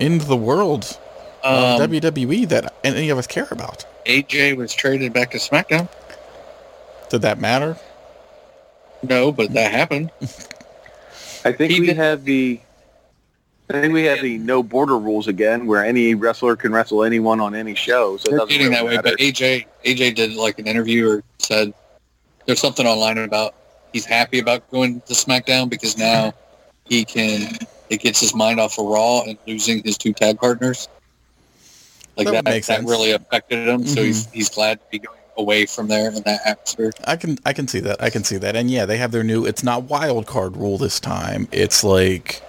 in 0.00 0.18
the 0.18 0.36
world 0.36 0.98
of 1.44 1.80
Um, 1.80 1.90
WWE 1.90 2.48
that 2.48 2.74
any 2.84 3.10
of 3.10 3.18
us 3.18 3.26
care 3.26 3.48
about? 3.50 3.86
AJ 4.06 4.56
was 4.56 4.74
traded 4.74 5.12
back 5.12 5.30
to 5.32 5.38
SmackDown. 5.38 5.88
Did 7.10 7.22
that 7.22 7.38
matter? 7.40 7.76
No, 9.02 9.32
but 9.32 9.52
that 9.52 9.70
happened. 9.72 10.10
I 11.44 11.52
think 11.52 11.72
He 11.72 11.80
we 11.80 11.86
did- 11.86 11.96
have 11.96 12.24
the 12.24 12.60
I 13.72 13.80
think 13.80 13.94
we 13.94 14.02
have 14.06 14.20
the 14.20 14.36
no 14.38 14.64
border 14.64 14.98
rules 14.98 15.28
again 15.28 15.64
where 15.64 15.84
any 15.84 16.16
wrestler 16.16 16.56
can 16.56 16.72
wrestle 16.72 17.04
anyone 17.04 17.38
on 17.40 17.54
any 17.54 17.76
show. 17.76 18.16
So 18.16 18.26
it 18.26 18.30
They're 18.30 18.38
doesn't 18.40 18.48
getting 18.48 18.72
really 18.72 18.96
that 18.96 19.04
way, 19.04 19.10
but 19.12 19.20
AJ 19.20 19.66
AJ 19.84 20.16
did 20.16 20.34
like 20.34 20.58
an 20.58 20.66
interview 20.66 21.08
or 21.08 21.22
said 21.38 21.72
there's 22.46 22.60
something 22.60 22.84
online 22.84 23.16
about 23.18 23.54
he's 23.92 24.04
happy 24.04 24.40
about 24.40 24.68
going 24.72 25.00
to 25.02 25.12
SmackDown 25.14 25.68
because 25.70 25.96
now 25.96 26.34
he 26.84 27.04
can 27.04 27.56
it 27.90 28.00
gets 28.00 28.20
his 28.20 28.34
mind 28.34 28.58
off 28.60 28.78
of 28.78 28.86
Raw 28.86 29.22
and 29.24 29.36
losing 29.46 29.82
his 29.84 29.98
two 29.98 30.12
tag 30.14 30.38
partners. 30.38 30.88
Like 32.16 32.26
That 32.26 32.32
that, 32.32 32.44
would 32.44 32.54
that, 32.54 32.64
sense. 32.64 32.88
really 32.88 33.10
affected 33.12 33.68
him. 33.68 33.86
So 33.86 34.00
Mhm. 34.00 34.04
he's 34.06 34.28
he's 34.32 34.48
glad 34.48 34.80
to 34.80 34.86
be 34.90 34.98
going 35.00 35.18
away 35.36 35.64
from 35.66 35.88
there 35.88 36.08
in 36.08 36.22
that 36.22 36.40
atmosphere. 36.44 36.92
I 37.04 37.16
can 37.16 37.38
I 37.46 37.52
can 37.52 37.66
see 37.68 37.80
that. 37.80 38.02
I 38.02 38.10
can 38.10 38.24
see 38.24 38.36
that. 38.38 38.56
And 38.56 38.70
yeah, 38.70 38.84
they 38.86 38.98
have 38.98 39.10
their 39.12 39.24
new 39.24 39.44
it's 39.46 39.62
not 39.62 39.84
wild 39.84 40.26
card 40.26 40.56
rule 40.56 40.76
this 40.78 41.00
time. 41.00 41.48
It's 41.52 41.82
like 41.84 42.42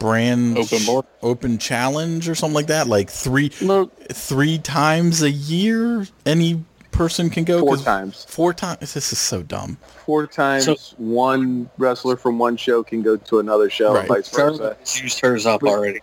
brand 0.00 0.58
Open 0.58 0.84
board. 0.84 1.04
open 1.22 1.58
challenge 1.58 2.28
or 2.28 2.34
something 2.34 2.54
like 2.54 2.66
that. 2.66 2.88
Like 2.88 3.08
three 3.08 3.52
Look, 3.60 3.92
three 4.12 4.58
times 4.58 5.22
a 5.22 5.30
year 5.30 6.06
any 6.26 6.64
person 6.92 7.30
can 7.30 7.44
go 7.44 7.60
Four 7.60 7.76
times. 7.78 8.24
Four 8.28 8.52
times. 8.54 8.78
This 8.94 9.12
is 9.12 9.18
so 9.18 9.42
dumb. 9.42 9.78
Four 10.06 10.26
times 10.26 10.64
So- 10.64 10.76
one 10.98 11.68
wrestler 11.78 12.16
from 12.16 12.38
one 12.38 12.56
show 12.56 12.82
can 12.82 13.02
go 13.02 13.16
to 13.16 13.38
another 13.40 13.68
show 13.70 13.94
Right. 13.94 14.06
vice 14.08 14.28
versa. 14.28 14.56
Charlotte's 14.58 15.02
used 15.02 15.20
hers 15.20 15.46
up 15.46 15.62
already. 15.62 16.00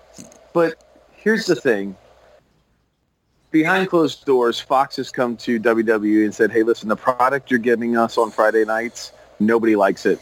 But 0.53 0.75
here's 1.15 1.45
the 1.45 1.55
thing. 1.55 1.95
Behind 3.51 3.89
closed 3.89 4.25
doors, 4.25 4.59
Fox 4.59 4.95
has 4.97 5.09
come 5.09 5.35
to 5.37 5.59
WWE 5.59 6.23
and 6.23 6.33
said, 6.35 6.51
hey, 6.51 6.61
listen, 6.63 6.87
the 6.87 6.95
product 6.95 7.49
you're 7.49 7.59
giving 7.59 7.97
us 7.97 8.17
on 8.17 8.29
Friday 8.29 8.63
nights, 8.63 9.11
nobody 9.39 9.75
likes 9.75 10.05
it. 10.05 10.19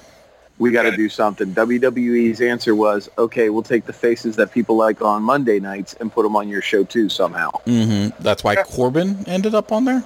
We 0.59 0.71
got 0.71 0.83
to 0.83 0.95
do 0.95 1.07
something. 1.07 1.53
WWE's 1.53 2.41
answer 2.41 2.73
was, 2.73 3.09
okay, 3.17 3.49
we'll 3.49 3.61
take 3.63 3.85
the 3.85 3.93
faces 3.93 4.37
that 4.37 4.51
people 4.51 4.75
like 4.75 5.01
on 5.03 5.21
Monday 5.23 5.59
nights 5.59 5.93
and 5.99 6.11
put 6.11 6.23
them 6.23 6.35
on 6.35 6.47
your 6.47 6.61
show 6.61 6.83
too 6.83 7.09
somehow. 7.09 7.51
Mm-hmm. 7.67 8.21
That's 8.23 8.43
why 8.43 8.55
Corbin 8.55 9.23
ended 9.27 9.53
up 9.53 9.71
on 9.71 9.85
there. 9.85 10.03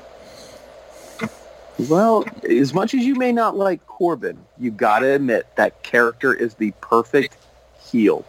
Well, 1.79 2.25
as 2.47 2.73
much 2.73 2.93
as 2.93 3.01
you 3.03 3.15
may 3.15 3.31
not 3.31 3.57
like 3.57 3.86
Corbin, 3.88 4.38
you 4.60 4.71
got 4.71 4.99
to 4.99 5.12
admit 5.13 5.47
that 5.55 5.81
character 5.84 6.34
is 6.34 6.53
the 6.55 6.71
perfect 6.81 7.38
heel. 7.81 8.25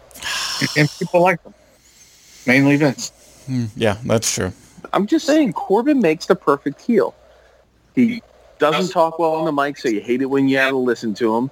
and 0.77 0.89
people 0.99 1.21
like 1.21 1.43
them. 1.43 1.53
Mainly 2.47 2.77
Vince. 2.77 3.11
Hmm, 3.45 3.65
yeah, 3.75 3.97
that's 4.05 4.33
true. 4.33 4.51
I'm 4.91 5.07
just 5.07 5.25
saying, 5.25 5.53
Corbin 5.53 5.99
makes 6.01 6.25
the 6.25 6.35
perfect 6.35 6.81
heel. 6.81 7.13
He 7.95 8.21
doesn't 8.59 8.91
talk 8.91 9.19
well 9.19 9.35
on 9.35 9.45
the 9.45 9.51
mic, 9.51 9.77
so 9.77 9.87
you 9.89 10.01
hate 10.01 10.21
it 10.21 10.25
when 10.25 10.47
you 10.47 10.57
have 10.57 10.69
to 10.69 10.77
listen 10.77 11.13
to 11.15 11.35
him. 11.35 11.51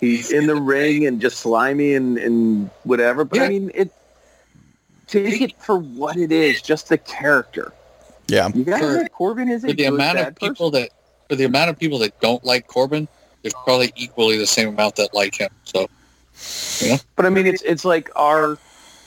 He's 0.00 0.30
in 0.30 0.46
the 0.46 0.54
ring 0.56 1.06
and 1.06 1.20
just 1.20 1.38
slimy 1.38 1.94
and, 1.94 2.18
and 2.18 2.70
whatever. 2.84 3.24
But 3.24 3.40
I 3.40 3.48
mean, 3.48 3.70
it 3.74 3.90
take 5.06 5.40
it 5.40 5.62
for 5.62 5.76
what 5.78 6.16
it 6.16 6.30
is, 6.30 6.62
just 6.62 6.88
the 6.88 6.98
character. 6.98 7.72
Yeah. 8.28 8.48
You 8.54 8.64
guys 8.64 8.80
For- 8.80 9.08
Corbin 9.08 9.48
is 9.48 9.64
a 9.64 9.68
For 9.68 9.72
the 9.72 9.84
good, 9.84 9.94
amount 9.94 10.18
bad 10.18 10.28
of 10.28 10.36
people 10.36 10.70
person. 10.70 10.82
that 10.82 10.90
for 11.28 11.36
the 11.36 11.44
amount 11.44 11.70
of 11.70 11.78
people 11.78 11.98
that 11.98 12.18
don't 12.20 12.42
like 12.44 12.66
Corbin, 12.66 13.08
there's 13.42 13.54
probably 13.64 13.92
equally 13.96 14.38
the 14.38 14.46
same 14.46 14.68
amount 14.68 14.96
that 14.96 15.14
like 15.14 15.38
him. 15.38 15.50
So 15.64 15.88
But 17.16 17.26
I 17.26 17.30
mean, 17.30 17.46
it's 17.46 17.62
it's 17.62 17.84
like 17.84 18.10
our 18.16 18.58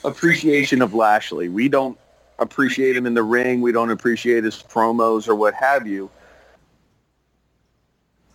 appreciation 0.04 0.82
of 0.82 0.94
Lashley. 0.94 1.48
We 1.48 1.68
don't 1.68 1.98
appreciate 2.38 2.96
him 2.96 3.06
in 3.06 3.14
the 3.14 3.22
ring. 3.22 3.60
We 3.60 3.72
don't 3.72 3.90
appreciate 3.90 4.44
his 4.44 4.56
promos 4.56 5.28
or 5.28 5.34
what 5.34 5.54
have 5.54 5.86
you. 5.86 6.10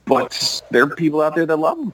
But 0.06 0.62
there 0.72 0.84
are 0.84 0.96
people 0.96 1.22
out 1.22 1.36
there 1.36 1.46
that 1.46 1.58
love 1.58 1.78
him. 1.78 1.94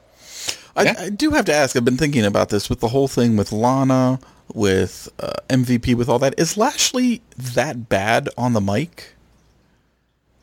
I, 0.75 0.83
Yeah. 0.83 0.95
I 0.97 1.09
do 1.09 1.31
have 1.31 1.45
to 1.45 1.53
ask. 1.53 1.75
I've 1.75 1.85
been 1.85 1.97
thinking 1.97 2.25
about 2.25 2.49
this 2.49 2.69
with 2.69 2.79
the 2.79 2.87
whole 2.87 3.07
thing 3.07 3.35
with 3.35 3.51
Lana, 3.51 4.19
with 4.53 5.09
uh, 5.19 5.33
MVP, 5.49 5.95
with 5.95 6.09
all 6.09 6.19
that. 6.19 6.35
Is 6.37 6.57
Lashley 6.57 7.21
that 7.37 7.89
bad 7.89 8.29
on 8.37 8.53
the 8.53 8.61
mic? 8.61 9.15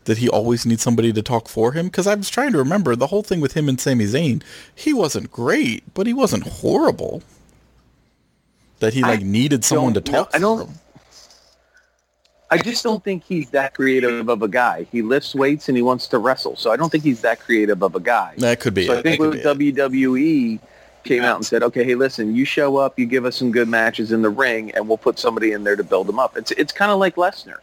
That 0.04 0.18
he 0.18 0.28
always 0.28 0.64
needs 0.64 0.82
somebody 0.82 1.12
to 1.12 1.22
talk 1.22 1.48
for 1.48 1.72
him? 1.72 1.86
Because 1.86 2.06
I 2.06 2.14
was 2.14 2.30
trying 2.30 2.52
to 2.52 2.58
remember 2.58 2.96
the 2.96 3.08
whole 3.08 3.22
thing 3.22 3.40
with 3.40 3.52
him 3.52 3.68
and 3.68 3.78
Sami 3.80 4.06
Zayn. 4.06 4.42
He 4.74 4.94
wasn't 4.94 5.30
great, 5.30 5.82
but 5.94 6.06
he 6.06 6.14
wasn't 6.14 6.44
horrible. 6.46 7.22
That 8.78 8.94
he 8.94 9.02
like 9.02 9.20
needed 9.20 9.62
someone 9.64 9.92
to 9.94 10.00
talk 10.00 10.30
I 10.32 10.38
for 10.38 10.40
don't- 10.40 10.68
him. 10.68 10.74
I 12.52 12.58
just 12.58 12.82
don't 12.82 13.04
think 13.04 13.22
he's 13.22 13.50
that 13.50 13.74
creative 13.74 14.28
of 14.28 14.42
a 14.42 14.48
guy. 14.48 14.84
He 14.90 15.02
lifts 15.02 15.36
weights 15.36 15.68
and 15.68 15.76
he 15.76 15.82
wants 15.84 16.08
to 16.08 16.18
wrestle, 16.18 16.56
so 16.56 16.72
I 16.72 16.76
don't 16.76 16.90
think 16.90 17.04
he's 17.04 17.20
that 17.20 17.38
creative 17.38 17.80
of 17.80 17.94
a 17.94 18.00
guy. 18.00 18.34
That 18.38 18.58
could 18.58 18.74
be 18.74 18.86
So 18.88 18.94
it. 18.94 18.98
I 18.98 19.02
think 19.02 19.20
with 19.20 19.32
be 19.34 19.68
it. 19.68 19.76
WWE 19.76 20.58
came 21.04 21.22
out 21.22 21.36
and 21.36 21.46
said, 21.46 21.62
okay, 21.62 21.84
hey, 21.84 21.94
listen, 21.94 22.34
you 22.34 22.44
show 22.44 22.76
up, 22.76 22.98
you 22.98 23.06
give 23.06 23.24
us 23.24 23.36
some 23.36 23.52
good 23.52 23.68
matches 23.68 24.10
in 24.10 24.22
the 24.22 24.30
ring, 24.30 24.72
and 24.72 24.88
we'll 24.88 24.98
put 24.98 25.16
somebody 25.16 25.52
in 25.52 25.62
there 25.62 25.76
to 25.76 25.84
build 25.84 26.08
them 26.08 26.18
up. 26.18 26.36
It's 26.36 26.50
it's 26.52 26.72
kind 26.72 26.90
of 26.90 26.98
like 26.98 27.14
Lesnar. 27.14 27.58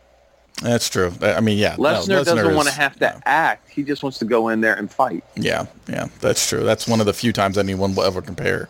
That's 0.62 0.90
true. 0.90 1.14
I 1.22 1.40
mean, 1.40 1.58
yeah. 1.60 1.76
no, 1.78 1.84
Lesnar 1.84 2.26
doesn't 2.26 2.56
want 2.56 2.68
to 2.68 2.74
have 2.74 2.98
to 3.00 3.22
act. 3.28 3.70
He 3.70 3.84
just 3.84 4.02
wants 4.02 4.18
to 4.20 4.26
go 4.26 4.50
in 4.50 4.62
there 4.62 4.74
and 4.74 4.92
fight. 4.92 5.24
Yeah, 5.36 5.68
yeah, 5.88 6.08
that's 6.20 6.48
true. 6.50 6.64
That's 6.64 6.88
one 6.88 7.00
of 7.00 7.06
the 7.06 7.14
few 7.14 7.32
times 7.32 7.58
anyone 7.60 7.94
will 7.94 8.04
ever 8.04 8.22
compare 8.24 8.68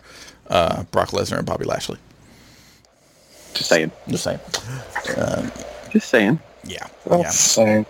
uh, 0.49 0.83
Brock 0.91 1.09
Lesnar 1.11 1.37
and 1.37 1.45
Bobby 1.45 1.63
Lashley. 1.65 1.97
Just 3.53 3.69
saying. 3.69 3.91
Just 4.09 4.23
saying. 4.25 4.39
Just 5.91 6.09
saying. 6.09 6.39
Yeah, 6.65 6.87
Oh. 7.09 7.21
yeah. 7.21 7.29
Same. 7.29 7.85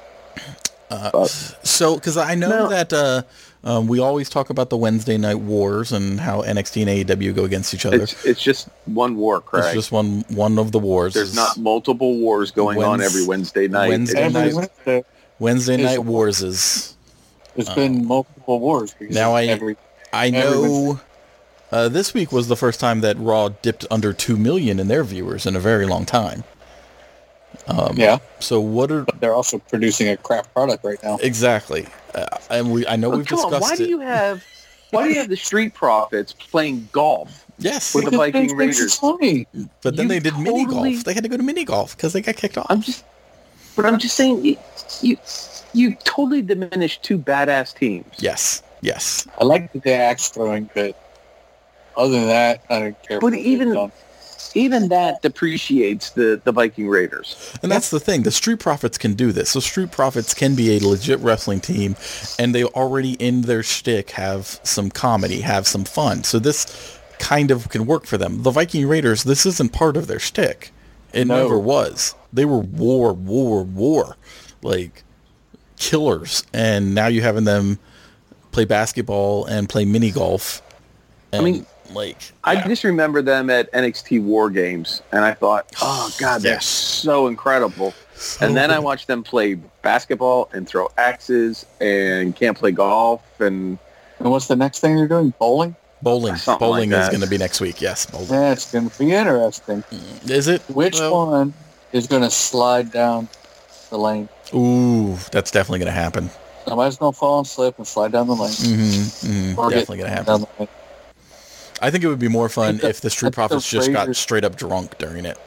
So, 1.64 1.96
because 1.96 2.18
I 2.18 2.36
know 2.36 2.50
No. 2.50 2.68
that 2.70 2.94
uh, 2.94 3.24
um, 3.64 3.88
we 3.88 4.00
always 4.00 4.30
talk 4.30 4.50
about 4.50 4.70
the 4.70 4.78
Wednesday 4.78 5.18
night 5.18 5.40
wars 5.40 5.92
and 5.92 6.20
how 6.20 6.42
NXT 6.42 6.82
and 6.88 7.10
AEW 7.10 7.36
go 7.36 7.44
against 7.44 7.74
each 7.74 7.86
other. 7.86 8.02
It's, 8.02 8.14
It's 8.14 8.26
it's 8.26 8.44
just 8.44 8.70
one 8.86 9.16
war, 9.18 9.42
Craig. 9.42 9.74
just 9.74 9.92
one 9.92 10.24
one 10.30 10.58
of 10.60 10.72
the 10.72 10.80
wars. 10.80 11.14
There's 11.14 11.30
is 11.30 11.36
not 11.36 11.58
multiple 11.58 12.18
wars 12.20 12.52
going 12.52 12.82
on 12.84 13.02
every 13.02 13.26
Wednesday 13.26 13.68
night. 13.68 13.90
Wednesday 13.90 14.26
It's 14.26 14.34
night- 14.34 14.46
just- 14.54 14.58
Wednesday, 14.58 15.04
Wednesday 15.40 15.76
is- 15.76 15.82
night 15.82 16.04
wars 16.06 16.42
is. 16.42 16.94
There's 17.56 17.70
been 17.74 18.06
multiple 18.06 18.60
wars. 18.60 18.94
Now 19.00 19.34
I- 19.34 19.46
every 19.46 19.76
I 20.14 20.30
know. 20.30 21.00
Uh, 21.70 21.90
this 21.90 22.14
week 22.14 22.32
was 22.32 22.48
the 22.48 22.56
first 22.56 22.80
time 22.80 23.02
that 23.02 23.18
Raw 23.20 23.50
dipped 23.50 23.86
under 23.92 24.14
two 24.14 24.38
million 24.38 24.80
in 24.80 24.88
their 24.88 25.04
viewers 25.04 25.46
in 25.46 25.54
a 25.56 25.60
very 25.60 25.86
long 25.86 26.06
time. 26.06 26.46
yeah, 27.96 28.20
So 28.40 28.62
what 28.62 28.90
are 28.92 29.02
but 29.04 29.20
they're 29.20 29.34
also 29.34 29.58
producing 29.60 30.08
a 30.08 30.16
crap 30.16 30.54
product 30.54 30.86
right 30.86 31.02
now. 31.04 31.18
exactly? 31.22 31.88
Uh, 32.18 32.26
and 32.50 32.72
we 32.72 32.88
I 32.88 32.96
know 32.96 33.12
Oh, 33.14 33.18
we've 33.18 33.28
come 33.28 33.40
on, 33.40 33.62
why 33.62 33.74
it. 33.74 33.78
do 33.78 33.86
you 33.88 34.00
have 34.00 34.44
why 34.92 35.04
do 35.04 35.10
you 35.14 35.20
have 35.20 35.30
the 35.30 35.38
Street 35.38 35.74
Profits 35.74 36.34
playing 36.34 36.90
golf? 36.92 37.46
yes, 37.60 37.94
with 37.94 38.06
the 38.06 38.18
Viking 38.18 38.56
Raiders? 38.56 39.00
money. 39.04 39.46
but 39.84 39.96
then 39.96 40.06
you 40.06 40.10
they 40.10 40.20
did 40.20 40.38
mini 40.40 40.66
golf. 40.66 41.04
They 41.04 41.14
had 41.14 41.24
to 41.24 41.30
go 41.30 41.38
to 41.38 41.44
mini 41.44 41.64
golf 41.66 41.96
because 41.96 42.14
they 42.14 42.22
got 42.22 42.36
kicked 42.36 42.58
off. 42.58 42.66
I'm 42.70 42.82
just, 42.82 43.04
but 43.76 43.86
I'm 43.86 44.00
just 44.00 44.16
saying 44.16 44.44
you 44.44 44.58
you, 45.02 45.18
you 45.74 45.96
totally 46.04 46.42
diminished 46.42 47.04
two 47.04 47.18
badass 47.20 47.76
teams. 47.76 48.06
yes, 48.18 48.64
yes. 48.82 49.28
I 49.40 49.44
like 49.46 49.72
the 49.74 49.94
axe 49.94 50.30
throwing, 50.30 50.70
but 50.74 50.96
other 51.96 52.14
than 52.14 52.28
that, 52.28 52.62
I 52.70 52.80
don't 52.80 53.04
care. 53.04 53.20
But 53.20 53.34
even- 53.36 53.74
done. 53.74 53.92
Even 54.56 54.90
that 54.90 55.22
depreciates 55.22 56.12
the 56.12 56.42
the 56.44 56.52
Viking 56.52 56.88
Raiders. 56.88 57.54
And 57.62 57.72
that's 57.72 57.90
the 57.90 58.00
thing. 58.00 58.24
The 58.24 58.32
Street 58.32 58.60
Profits 58.60 58.98
can 58.98 59.14
do 59.14 59.32
this. 59.32 59.50
So 59.52 59.60
Street 59.60 59.92
Profits 59.92 60.34
can 60.34 60.56
be 60.56 60.78
a 60.78 60.80
legit 60.80 61.20
wrestling 61.20 61.60
team, 61.60 61.96
and 62.40 62.54
they 62.54 62.64
already 62.64 63.14
in 63.14 63.42
their 63.42 63.64
shtick 63.64 64.12
have 64.12 64.60
some 64.64 64.90
comedy, 64.90 65.42
have 65.42 65.68
some 65.68 65.84
fun. 65.86 66.24
So 66.24 66.40
this 66.40 66.98
kind 67.20 67.52
of 67.52 67.70
can 67.70 67.86
work 67.86 68.06
for 68.06 68.18
them. 68.18 68.44
The 68.44 68.52
Viking 68.52 68.88
Raiders, 68.88 69.24
this 69.24 69.46
isn't 69.46 69.74
part 69.74 69.98
of 69.98 70.08
their 70.08 70.20
shtick. 70.20 70.72
It 71.14 71.26
No. 71.26 71.44
never 71.44 71.58
was. 71.58 72.16
They 72.34 72.46
were 72.46 72.60
war, 72.60 73.14
war, 73.14 73.64
war, 73.64 74.18
like 74.62 75.04
killers. 75.78 76.44
And 76.54 76.94
now 76.94 77.08
you're 77.08 77.24
having 77.24 77.46
them 77.46 77.80
play 78.52 78.66
basketball 78.66 79.46
and 79.46 79.70
play 79.70 79.86
mini 79.86 80.12
golf. 80.12 80.62
And 81.32 81.46
mean, 81.46 81.66
like 81.94 82.18
I 82.44 82.68
just 82.68 82.84
remember 82.84 83.22
them 83.22 83.50
at 83.50 83.72
NXT 83.74 84.22
War 84.24 84.50
Games, 84.50 85.02
and 85.12 85.24
I 85.24 85.34
thought, 85.34 85.72
oh 85.82 86.14
god, 86.20 86.42
they're 86.42 86.54
Yes. 86.54 86.66
so 86.66 87.28
incredible. 87.28 87.94
and 88.42 88.58
then 88.58 88.72
I 88.72 88.80
watched 88.80 89.08
them 89.08 89.24
play 89.24 89.56
basketball 89.84 90.50
and 90.52 90.68
throw 90.68 90.90
axes 90.98 91.66
and 91.80 92.36
can't 92.36 92.58
play 92.58 92.72
golf 92.72 93.22
and 93.40 93.78
And 94.20 94.32
what's 94.32 94.48
the 94.48 94.56
next 94.56 94.80
thing 94.80 94.96
they're 94.96 95.08
doing? 95.08 95.34
Bowling? 95.40 95.76
bowling. 96.02 96.36
Something 96.36 96.60
Bowling 96.68 96.90
like 96.92 97.02
is 97.04 97.10
going 97.10 97.22
to 97.22 97.28
be 97.30 97.38
next 97.40 97.60
week. 97.62 97.82
Yes, 97.82 98.06
bowling. 98.06 98.28
That's 98.28 98.72
going 98.72 98.90
to 98.90 99.00
be 99.00 99.12
interesting. 99.14 99.84
Is 100.26 100.48
it? 100.48 100.62
Which 100.70 101.00
Well, 101.00 101.28
one 101.28 101.54
is 101.92 102.06
going 102.08 102.22
to 102.24 102.30
slide 102.30 102.92
down 102.92 103.28
the 103.90 103.98
lane? 103.98 104.30
Ooh, 104.54 105.16
that's 105.32 105.50
definitely 105.52 105.80
going 105.80 105.94
to 105.94 106.00
happen. 106.00 106.30
Somebody's 106.68 106.98
going 106.98 107.14
to 107.14 107.18
fall 107.18 107.40
and 107.40 107.48
slip 107.48 107.78
and 107.78 107.88
slide 107.88 108.12
down 108.12 108.28
the 108.28 108.36
lane. 108.36 108.50
Mm-hmm, 108.52 109.28
mm-hmm. 109.28 109.60
Or 109.60 109.70
get 109.70 109.88
Definitely 109.88 109.98
going 109.98 110.10
to 110.12 110.16
happen. 110.16 110.68
Down 111.82 111.90
the 111.90 111.90
lane. 111.90 111.90
I 111.90 111.92
think 111.92 112.04
it 112.04 112.08
would 112.08 112.20
be 112.20 112.28
more 112.28 112.50
fun 112.50 112.74
think 112.74 112.82
the- 112.82 112.90
if 112.90 113.02
the 113.02 113.10
Street 113.10 113.38
I 113.38 113.48
think 113.48 113.50
the 113.50 113.60
just 113.60 113.92
got 113.92 114.16
straight 114.16 114.44
up 114.44 114.56
drunk 114.56 114.98
during 114.98 115.26
it. 115.26 115.38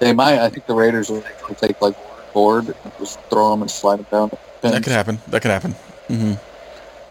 They 0.00 0.12
might. 0.12 0.38
I 0.38 0.48
think 0.50 0.66
the 0.66 0.74
Raiders 0.74 1.08
will 1.10 1.24
will 1.48 1.54
take 1.54 1.80
like 1.80 1.96
board 2.32 2.66
and 2.68 2.92
just 2.98 3.20
throw 3.30 3.50
them 3.50 3.62
and 3.62 3.70
slide 3.70 3.96
them 4.00 4.06
down. 4.10 4.28
the 4.60 4.70
That 4.70 4.82
could 4.82 4.92
happen. 4.92 5.18
That 5.28 5.42
could 5.42 5.50
happen. 5.50 5.72
hmm 6.08 6.34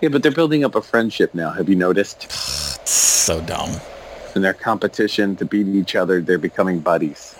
yeah, 0.01 0.09
but 0.09 0.21
they're 0.21 0.33
building 0.33 0.65
up 0.65 0.75
a 0.75 0.81
friendship 0.81 1.33
now. 1.33 1.51
Have 1.51 1.69
you 1.69 1.75
noticed? 1.75 2.27
So 2.85 3.39
dumb. 3.39 3.79
In 4.35 4.41
their 4.41 4.53
competition 4.53 5.37
to 5.37 5.45
beat 5.45 5.65
each 5.67 5.95
other, 5.95 6.21
they're 6.21 6.37
becoming 6.37 6.79
buddies. 6.79 7.33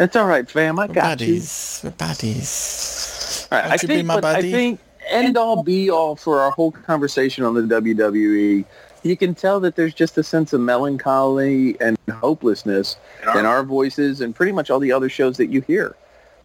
It's 0.00 0.16
all 0.16 0.26
right, 0.26 0.50
fam. 0.50 0.76
I 0.76 0.86
We're 0.86 0.94
got 0.94 1.04
buddies. 1.04 1.80
We're 1.84 1.90
buddies. 1.92 3.46
All 3.52 3.58
right, 3.58 3.64
I 3.64 3.68
Won't 3.68 3.82
you 3.82 3.88
be 3.88 3.94
think, 3.94 4.06
my 4.08 4.14
but 4.20 4.24
I 4.24 4.42
think 4.42 4.80
end 5.08 5.36
all 5.36 5.62
be 5.62 5.88
all 5.88 6.16
for 6.16 6.40
our 6.40 6.50
whole 6.50 6.72
conversation 6.72 7.44
on 7.44 7.54
the 7.54 7.60
WWE. 7.62 8.64
You 9.04 9.16
can 9.18 9.34
tell 9.34 9.60
that 9.60 9.76
there's 9.76 9.92
just 9.94 10.16
a 10.16 10.22
sense 10.22 10.52
of 10.54 10.60
melancholy 10.62 11.78
and 11.80 11.96
hopelessness 12.10 12.96
in 13.22 13.44
our 13.44 13.62
voices 13.62 14.22
and 14.22 14.34
pretty 14.34 14.50
much 14.52 14.70
all 14.70 14.80
the 14.80 14.92
other 14.92 15.10
shows 15.10 15.36
that 15.36 15.48
you 15.48 15.60
hear. 15.60 15.94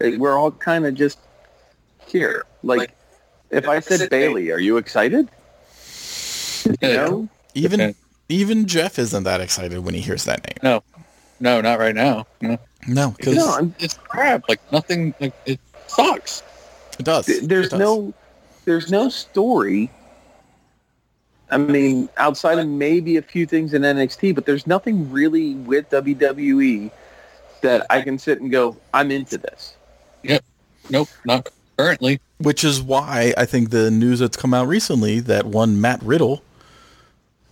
Uh, 0.04 0.10
We're 0.18 0.36
all 0.38 0.50
kind 0.50 0.84
of 0.86 0.94
just 0.94 1.18
here. 2.06 2.44
Like, 2.62 2.92
if 3.50 3.66
I 3.66 3.80
said 3.80 4.10
Bayley, 4.10 4.50
are 4.52 4.58
you 4.60 4.76
excited? 4.76 5.28
You 6.66 6.76
Yeah. 6.82 6.96
know? 6.96 7.28
Even 7.54 7.80
Okay. 7.80 7.94
even 8.28 8.66
Jeff 8.66 8.98
isn't 8.98 9.24
that 9.24 9.40
excited 9.40 9.80
when 9.80 9.94
he 9.94 10.00
hears 10.00 10.24
that 10.24 10.44
name. 10.46 10.58
No, 10.62 10.82
no, 11.40 11.60
not 11.62 11.78
right 11.78 11.94
now. 11.94 12.26
No. 12.42 12.58
No, 12.86 13.10
because 13.16 13.36
No, 13.36 13.72
It's 13.78 13.94
crap. 13.94 14.48
Like 14.48 14.60
nothing. 14.70 15.14
Like 15.18 15.32
it 15.46 15.58
sucks. 15.88 16.42
it 16.98 17.04
does. 17.04 17.26
there's 17.26 17.66
It 17.66 17.70
does. 17.70 17.78
no 17.80 18.14
there's 18.66 18.90
no 18.90 19.08
story 19.08 19.90
i 21.50 21.56
mean 21.56 22.08
outside 22.16 22.58
of 22.58 22.66
maybe 22.66 23.16
a 23.16 23.22
few 23.22 23.46
things 23.46 23.74
in 23.74 23.82
nxt 23.82 24.34
but 24.34 24.46
there's 24.46 24.66
nothing 24.66 25.10
really 25.10 25.54
with 25.54 25.88
wwe 25.90 26.90
that 27.62 27.86
i 27.90 28.00
can 28.00 28.18
sit 28.18 28.40
and 28.40 28.50
go 28.50 28.76
i'm 28.94 29.10
into 29.10 29.36
this 29.38 29.74
Yep. 30.22 30.44
Nope, 30.90 31.08
not 31.24 31.48
currently. 31.78 32.20
Which 32.38 32.62
is 32.62 32.82
why 32.82 33.32
I 33.38 33.46
think 33.46 33.70
the 33.70 33.90
news 33.90 34.18
that's 34.18 34.36
come 34.36 34.52
out 34.52 34.68
recently 34.68 35.18
that 35.20 35.46
one 35.46 35.80
Matt 35.80 36.02
Riddle, 36.02 36.42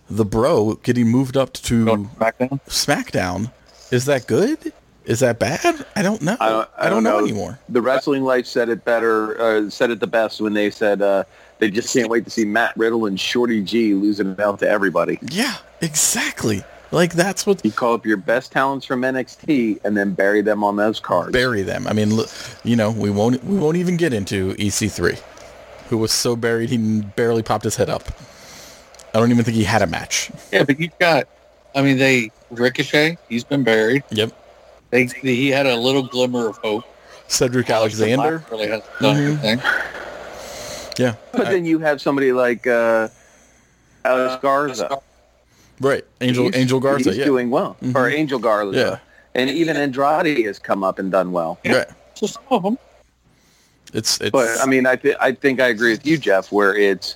the 0.07 0.23
bro, 0.25 0.75
getting 0.83 1.07
moved 1.07 1.35
up 1.35 1.53
to 1.53 1.85
Going 1.85 2.03
back 2.19 2.37
down. 2.37 2.59
SmackDown, 2.67 3.51
is 3.91 4.05
that 4.05 4.27
good? 4.27 4.71
Is 5.05 5.21
that 5.21 5.39
bad? 5.39 5.83
I 5.95 6.03
don't 6.03 6.21
know. 6.21 6.37
I 6.39 6.49
don't- 6.49 6.69
I 6.77 6.83
don't 6.83 6.91
don't 6.91 7.03
know 7.05 7.19
know. 7.19 7.25
anymore. 7.25 7.57
the 7.69 7.81
wrestling 7.81 8.23
life 8.23 8.45
said 8.45 8.69
it 8.69 8.85
better 8.85 9.39
uh, 9.41 9.69
said 9.71 9.89
it 9.89 9.99
the 9.99 10.05
best 10.07 10.39
when 10.41 10.53
they 10.53 10.69
said 10.69 11.01
uh, 11.01 11.23
they 11.59 11.69
just 11.69 11.93
can't 11.93 12.09
wait 12.09 12.23
to 12.25 12.29
see 12.31 12.45
matt 12.45 12.75
riddle 12.75 13.05
and 13.05 13.19
shorty 13.19 13.61
g 13.61 13.93
losing 13.93 14.31
it 14.31 14.39
out 14.39 14.59
to 14.59 14.67
everybody 14.69 15.19
Yeah, 15.31 15.55
exactly. 15.81 16.63
Like 16.91 17.13
that's 17.13 17.45
what 17.45 17.63
you 17.63 17.71
call 17.71 17.93
up 17.93 18.05
your 18.05 18.17
best 18.17 18.51
talents 18.51 18.83
from 18.85 19.01
nxt 19.03 19.79
and 19.83 19.95
then 19.95 20.13
bury 20.13 20.41
them 20.41 20.63
on 20.63 20.75
those 20.75 20.99
cards 20.99 21.31
bury 21.31 21.61
them. 21.61 21.85
I 21.85 21.93
mean, 21.93 22.15
look, 22.15 22.29
you 22.63 22.75
know, 22.75 22.89
we 22.89 23.11
won't 23.11 23.43
we 23.43 23.57
won't 23.57 23.77
even 23.77 23.95
get 23.95 24.11
into 24.11 24.53
EC3, 24.55 25.19
who 25.89 25.97
was 25.99 26.11
so 26.11 26.35
buried 26.35 26.69
he 26.71 27.01
barely 27.15 27.43
popped 27.43 27.63
his 27.63 27.75
head 27.75 27.89
up. 27.89 28.03
I 29.13 29.19
don't 29.19 29.31
even 29.31 29.43
think 29.45 29.55
he 29.55 29.63
had 29.63 29.81
a 29.83 29.87
match. 29.87 30.31
Yeah, 30.51 30.63
but 30.63 30.79
you 30.79 30.89
got. 30.99 31.27
I 31.75 31.81
mean, 31.83 31.97
they 31.97 32.31
Ricochet. 32.49 33.17
He's 33.27 33.43
been 33.43 33.63
buried. 33.63 34.03
Yep. 34.09 34.31
They, 34.89 35.05
he 35.05 35.49
had 35.49 35.67
a 35.67 35.75
little 35.75 36.03
glimmer 36.03 36.49
of 36.49 36.57
hope. 36.57 36.83
Cedric 37.27 37.69
Alexander. 37.69 38.43
Really 38.49 38.67
has 38.67 38.81
done 38.99 39.37
Mhm. 39.37 40.08
Anything. 40.99 41.17
Yeah. 41.33 41.37
but 41.39 41.49
then 41.49 41.65
you 41.65 41.79
have 41.79 42.01
somebody 42.01 42.31
like 42.31 42.67
uh, 42.67 43.07
alex 44.05 44.41
garza 44.41 44.99
Right. 45.81 46.03
Angel 46.19 46.43
He's- 46.45 46.55
Angel 46.57 46.79
Garza. 46.81 47.09
He's 47.11 47.19
Yeah. 47.19 47.23
doing 47.25 47.49
well. 47.49 47.77
Mhm. 47.81 47.95
Or 47.95 48.09
Angel 48.09 48.37
Garza. 48.37 48.77
Yeah. 48.77 48.97
And 49.33 49.49
even 49.49 49.77
Andrade 49.77 50.45
has 50.45 50.59
come 50.59 50.83
up 50.83 50.99
and 50.99 51.09
done 51.09 51.31
well. 51.31 51.57
Right. 51.65 51.87
So 52.15 52.27
some 52.27 52.43
of 52.51 52.63
them. 52.63 52.77
It's 53.93 54.19
it's 54.19 54.31
But 54.31 54.49
I 54.61 54.65
mean, 54.65 54.85
I 54.85 54.97
th- 54.97 55.15
I 55.21 55.31
think 55.31 55.61
I 55.61 55.67
agree 55.69 55.91
with 55.91 56.05
you, 56.05 56.17
Jeff, 56.17 56.51
where 56.51 56.75
it's 56.75 57.15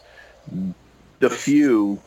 the 1.19 1.29
few 1.29 1.99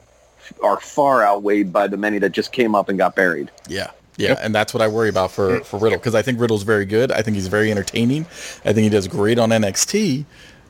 are 0.63 0.81
far 0.81 1.23
outweighed 1.23 1.75
by 1.75 1.89
the 1.89 1.99
many 1.99 2.19
that 2.21 2.31
just 2.33 2.53
came 2.53 2.75
up 2.75 2.89
and 2.89 2.97
got 2.97 3.15
buried. 3.15 3.51
Yeah. 3.69 3.91
Yeah, 4.19 4.39
and 4.41 4.55
that's 4.55 4.73
what 4.73 4.83
I 4.83 4.89
worry 4.89 5.11
about 5.11 5.31
for, 5.33 5.61
for 5.61 5.79
Riddle 5.79 5.99
because 5.99 6.15
I 6.15 6.23
think 6.23 6.41
Riddle's 6.41 6.63
very 6.63 6.87
good. 6.87 7.13
I 7.13 7.21
think 7.21 7.35
he's 7.35 7.49
very 7.49 7.71
entertaining. 7.71 8.23
I 8.65 8.73
think 8.73 8.85
he 8.85 8.89
does 8.89 9.07
great 9.09 9.39
on 9.39 9.51
NXT. 9.51 10.25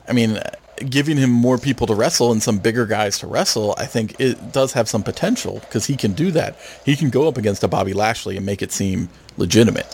I 0.08 0.12
mean, 0.12 0.40
giving 0.88 1.16
him 1.16 1.30
more 1.30 1.58
people 1.58 1.86
to 1.86 1.94
wrestle 1.94 2.32
and 2.32 2.42
some 2.42 2.58
bigger 2.58 2.86
guys 2.86 3.18
to 3.20 3.26
wrestle, 3.26 3.74
I 3.78 3.86
think 3.86 4.18
it 4.20 4.52
does 4.52 4.72
have 4.72 4.88
some 4.88 5.02
potential 5.02 5.60
because 5.60 5.86
he 5.86 5.96
can 5.96 6.12
do 6.12 6.30
that. 6.32 6.56
He 6.84 6.96
can 6.96 7.10
go 7.10 7.28
up 7.28 7.38
against 7.38 7.62
a 7.64 7.68
Bobby 7.68 7.92
Lashley 7.92 8.36
and 8.36 8.44
make 8.44 8.62
it 8.62 8.72
seem 8.72 9.08
legitimate. 9.36 9.86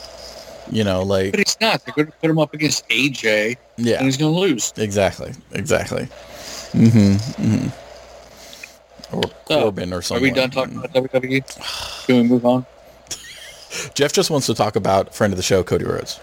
You 0.70 0.84
know, 0.84 1.02
like 1.02 1.32
But 1.32 1.40
he's 1.40 1.56
not. 1.60 1.84
They're 1.84 1.94
going 1.94 2.06
to 2.06 2.12
put 2.12 2.30
him 2.30 2.38
up 2.38 2.54
against 2.54 2.88
AJ, 2.88 3.56
Yeah. 3.76 3.96
and 3.96 4.06
he's 4.06 4.16
going 4.16 4.32
to 4.32 4.38
lose. 4.38 4.72
exactly, 4.76 5.32
exactly. 5.52 6.08
Mm-hmm. 6.72 7.42
mm-hmm. 7.42 7.68
Or 9.16 9.22
So, 9.46 9.62
Corbin 9.62 9.92
or 9.92 10.00
something. 10.00 10.24
Are 10.24 10.30
we 10.30 10.34
done 10.34 10.50
talking 10.50 10.78
about 10.78 10.92
WWE? 10.92 12.06
Can 12.06 12.16
we 12.16 12.22
move 12.22 12.46
on? 12.46 12.64
Jeff 13.94 14.12
just 14.12 14.30
wants 14.30 14.46
to 14.46 14.54
talk 14.54 14.76
about 14.76 15.14
friend 15.14 15.32
of 15.32 15.36
the 15.36 15.42
show, 15.42 15.62
Cody 15.62 15.84
Rhodes. 15.84 16.18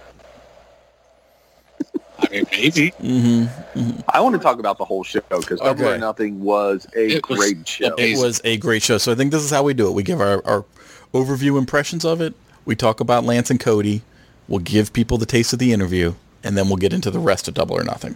I 2.30 2.36
mean, 2.36 2.46
maybe. 2.52 2.92
Mm-hmm. 2.92 4.00
I 4.14 4.20
want 4.22 4.36
to 4.36 4.40
talk 4.40 4.60
about 4.60 4.78
the 4.78 4.86
whole 4.86 5.04
show 5.04 5.22
because 5.30 5.60
Double 5.60 5.88
or 5.88 5.98
Nothing 5.98 6.42
was 6.42 6.88
a 6.96 7.16
It 7.18 7.28
was 7.28 7.38
great 7.40 7.68
show. 7.68 7.94
amazing. 7.94 8.18
It 8.18 8.26
was 8.26 8.42
a 8.44 8.58
great 8.58 8.84
show. 8.84 8.98
So 8.98 9.12
I 9.12 9.16
think 9.16 9.32
this 9.32 9.44
is 9.44 9.50
how 9.50 9.64
we 9.64 9.74
do 9.74 9.88
it. 9.88 9.94
We 9.94 10.04
give 10.04 10.22
our, 10.22 10.46
our 10.46 10.66
overview 11.14 11.58
impressions 11.58 12.06
of 12.06 12.22
it. 12.22 12.34
We 12.66 12.76
talk 12.76 13.00
about 13.00 13.24
Lance 13.24 13.50
and 13.50 13.60
Cody. 13.60 14.02
We'll 14.48 14.60
give 14.60 14.94
people 14.94 15.18
the 15.18 15.26
taste 15.26 15.54
of 15.54 15.60
the 15.60 15.74
interview, 15.74 16.14
and 16.44 16.58
then 16.58 16.68
we'll 16.68 16.78
get 16.78 16.94
into 16.94 17.12
the 17.12 17.20
rest 17.20 17.48
of 17.48 17.54
Double 17.54 17.76
or 17.76 17.84
Nothing. 17.84 18.16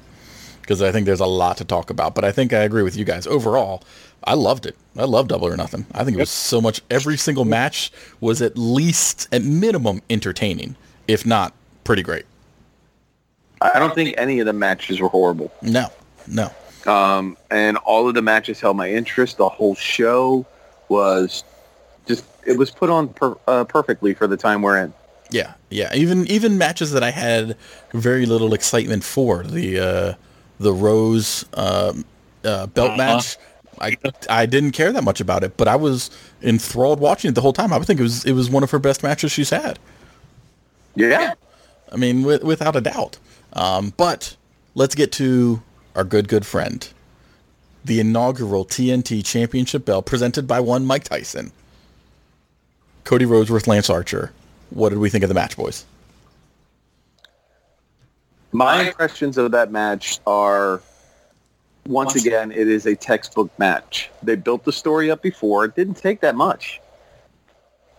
Because 0.61 0.81
I 0.81 0.91
think 0.91 1.05
there's 1.05 1.19
a 1.19 1.25
lot 1.25 1.57
to 1.57 1.65
talk 1.65 1.89
about. 1.89 2.15
But 2.15 2.23
I 2.23 2.31
think 2.31 2.53
I 2.53 2.59
agree 2.59 2.83
with 2.83 2.95
you 2.95 3.03
guys. 3.05 3.27
Overall, 3.27 3.83
I 4.23 4.35
loved 4.35 4.65
it. 4.65 4.75
I 4.97 5.03
love 5.03 5.27
Double 5.27 5.47
or 5.47 5.57
Nothing. 5.57 5.85
I 5.93 6.03
think 6.03 6.17
it 6.17 6.19
was 6.19 6.29
so 6.29 6.61
much. 6.61 6.81
Every 6.89 7.17
single 7.17 7.45
match 7.45 7.91
was 8.21 8.41
at 8.41 8.57
least, 8.57 9.27
at 9.31 9.43
minimum, 9.43 10.01
entertaining, 10.09 10.75
if 11.07 11.25
not 11.25 11.53
pretty 11.83 12.01
great. 12.03 12.25
I 13.73 13.79
don't 13.79 13.95
think 13.95 14.15
any 14.17 14.39
of 14.39 14.45
the 14.45 14.53
matches 14.53 14.99
were 14.99 15.07
horrible. 15.07 15.51
No, 15.61 15.87
no. 16.27 16.51
Um, 16.85 17.37
and 17.49 17.77
all 17.77 18.07
of 18.09 18.13
the 18.13 18.21
matches 18.21 18.59
held 18.59 18.75
my 18.75 18.89
interest. 18.91 19.37
The 19.37 19.47
whole 19.47 19.73
show 19.75 20.45
was 20.89 21.43
just, 22.05 22.25
it 22.45 22.57
was 22.57 22.71
put 22.71 22.89
on 22.89 23.07
per, 23.09 23.37
uh, 23.47 23.63
perfectly 23.63 24.13
for 24.13 24.27
the 24.27 24.35
time 24.37 24.61
we're 24.61 24.77
in. 24.77 24.93
Yeah, 25.31 25.53
yeah. 25.69 25.93
Even 25.95 26.27
even 26.27 26.57
matches 26.57 26.91
that 26.91 27.01
I 27.01 27.09
had 27.09 27.57
very 27.93 28.25
little 28.25 28.53
excitement 28.53 29.03
for 29.03 29.43
the 29.43 29.79
uh, 29.79 30.13
the 30.59 30.73
Rose 30.73 31.45
um, 31.55 32.05
uh, 32.43 32.67
belt 32.67 32.89
Uh-huh. 32.89 32.97
match. 32.97 33.37
I 33.81 33.97
I 34.29 34.45
didn't 34.45 34.71
care 34.71 34.91
that 34.91 35.03
much 35.03 35.19
about 35.21 35.43
it, 35.43 35.57
but 35.57 35.67
I 35.67 35.75
was 35.75 36.11
enthralled 36.43 36.99
watching 36.99 37.29
it 37.29 37.33
the 37.35 37.41
whole 37.41 37.53
time. 37.53 37.73
I 37.73 37.77
would 37.77 37.87
think 37.87 37.99
it 37.99 38.03
was 38.03 38.25
it 38.25 38.33
was 38.33 38.49
one 38.51 38.61
of 38.61 38.69
her 38.71 38.77
best 38.79 39.01
matches 39.01 39.31
she's 39.31 39.49
had. 39.49 39.79
Yeah. 40.95 41.33
I 41.91 41.95
mean, 41.95 42.23
with, 42.23 42.43
without 42.43 42.75
a 42.75 42.81
doubt. 42.81 43.17
Um, 43.53 43.93
but 43.97 44.35
let's 44.75 44.95
get 44.95 45.11
to 45.13 45.61
our 45.95 46.03
good 46.03 46.27
good 46.27 46.45
friend, 46.45 46.87
the 47.85 47.99
inaugural 47.99 48.65
TNT 48.65 49.23
Championship 49.23 49.85
belt 49.85 50.05
presented 50.05 50.47
by 50.47 50.59
one 50.59 50.85
Mike 50.85 51.03
Tyson. 51.05 51.51
Cody 53.03 53.25
Rhodes 53.25 53.49
versus 53.49 53.67
Lance 53.67 53.89
Archer. 53.89 54.31
What 54.69 54.89
did 54.89 54.97
we 54.97 55.09
think 55.09 55.23
of 55.23 55.27
the 55.27 55.33
match, 55.35 55.55
boys? 55.55 55.85
My 58.51 58.87
impressions 58.87 59.37
of 59.37 59.51
that 59.51 59.71
match 59.71 60.19
are, 60.27 60.81
once 61.87 62.15
again, 62.15 62.51
it 62.51 62.67
is 62.67 62.85
a 62.85 62.95
textbook 62.95 63.51
match. 63.57 64.09
They 64.21 64.35
built 64.35 64.63
the 64.63 64.71
story 64.71 65.09
up 65.09 65.21
before. 65.21 65.65
It 65.65 65.75
didn't 65.75 65.95
take 65.95 66.21
that 66.21 66.35
much. 66.35 66.79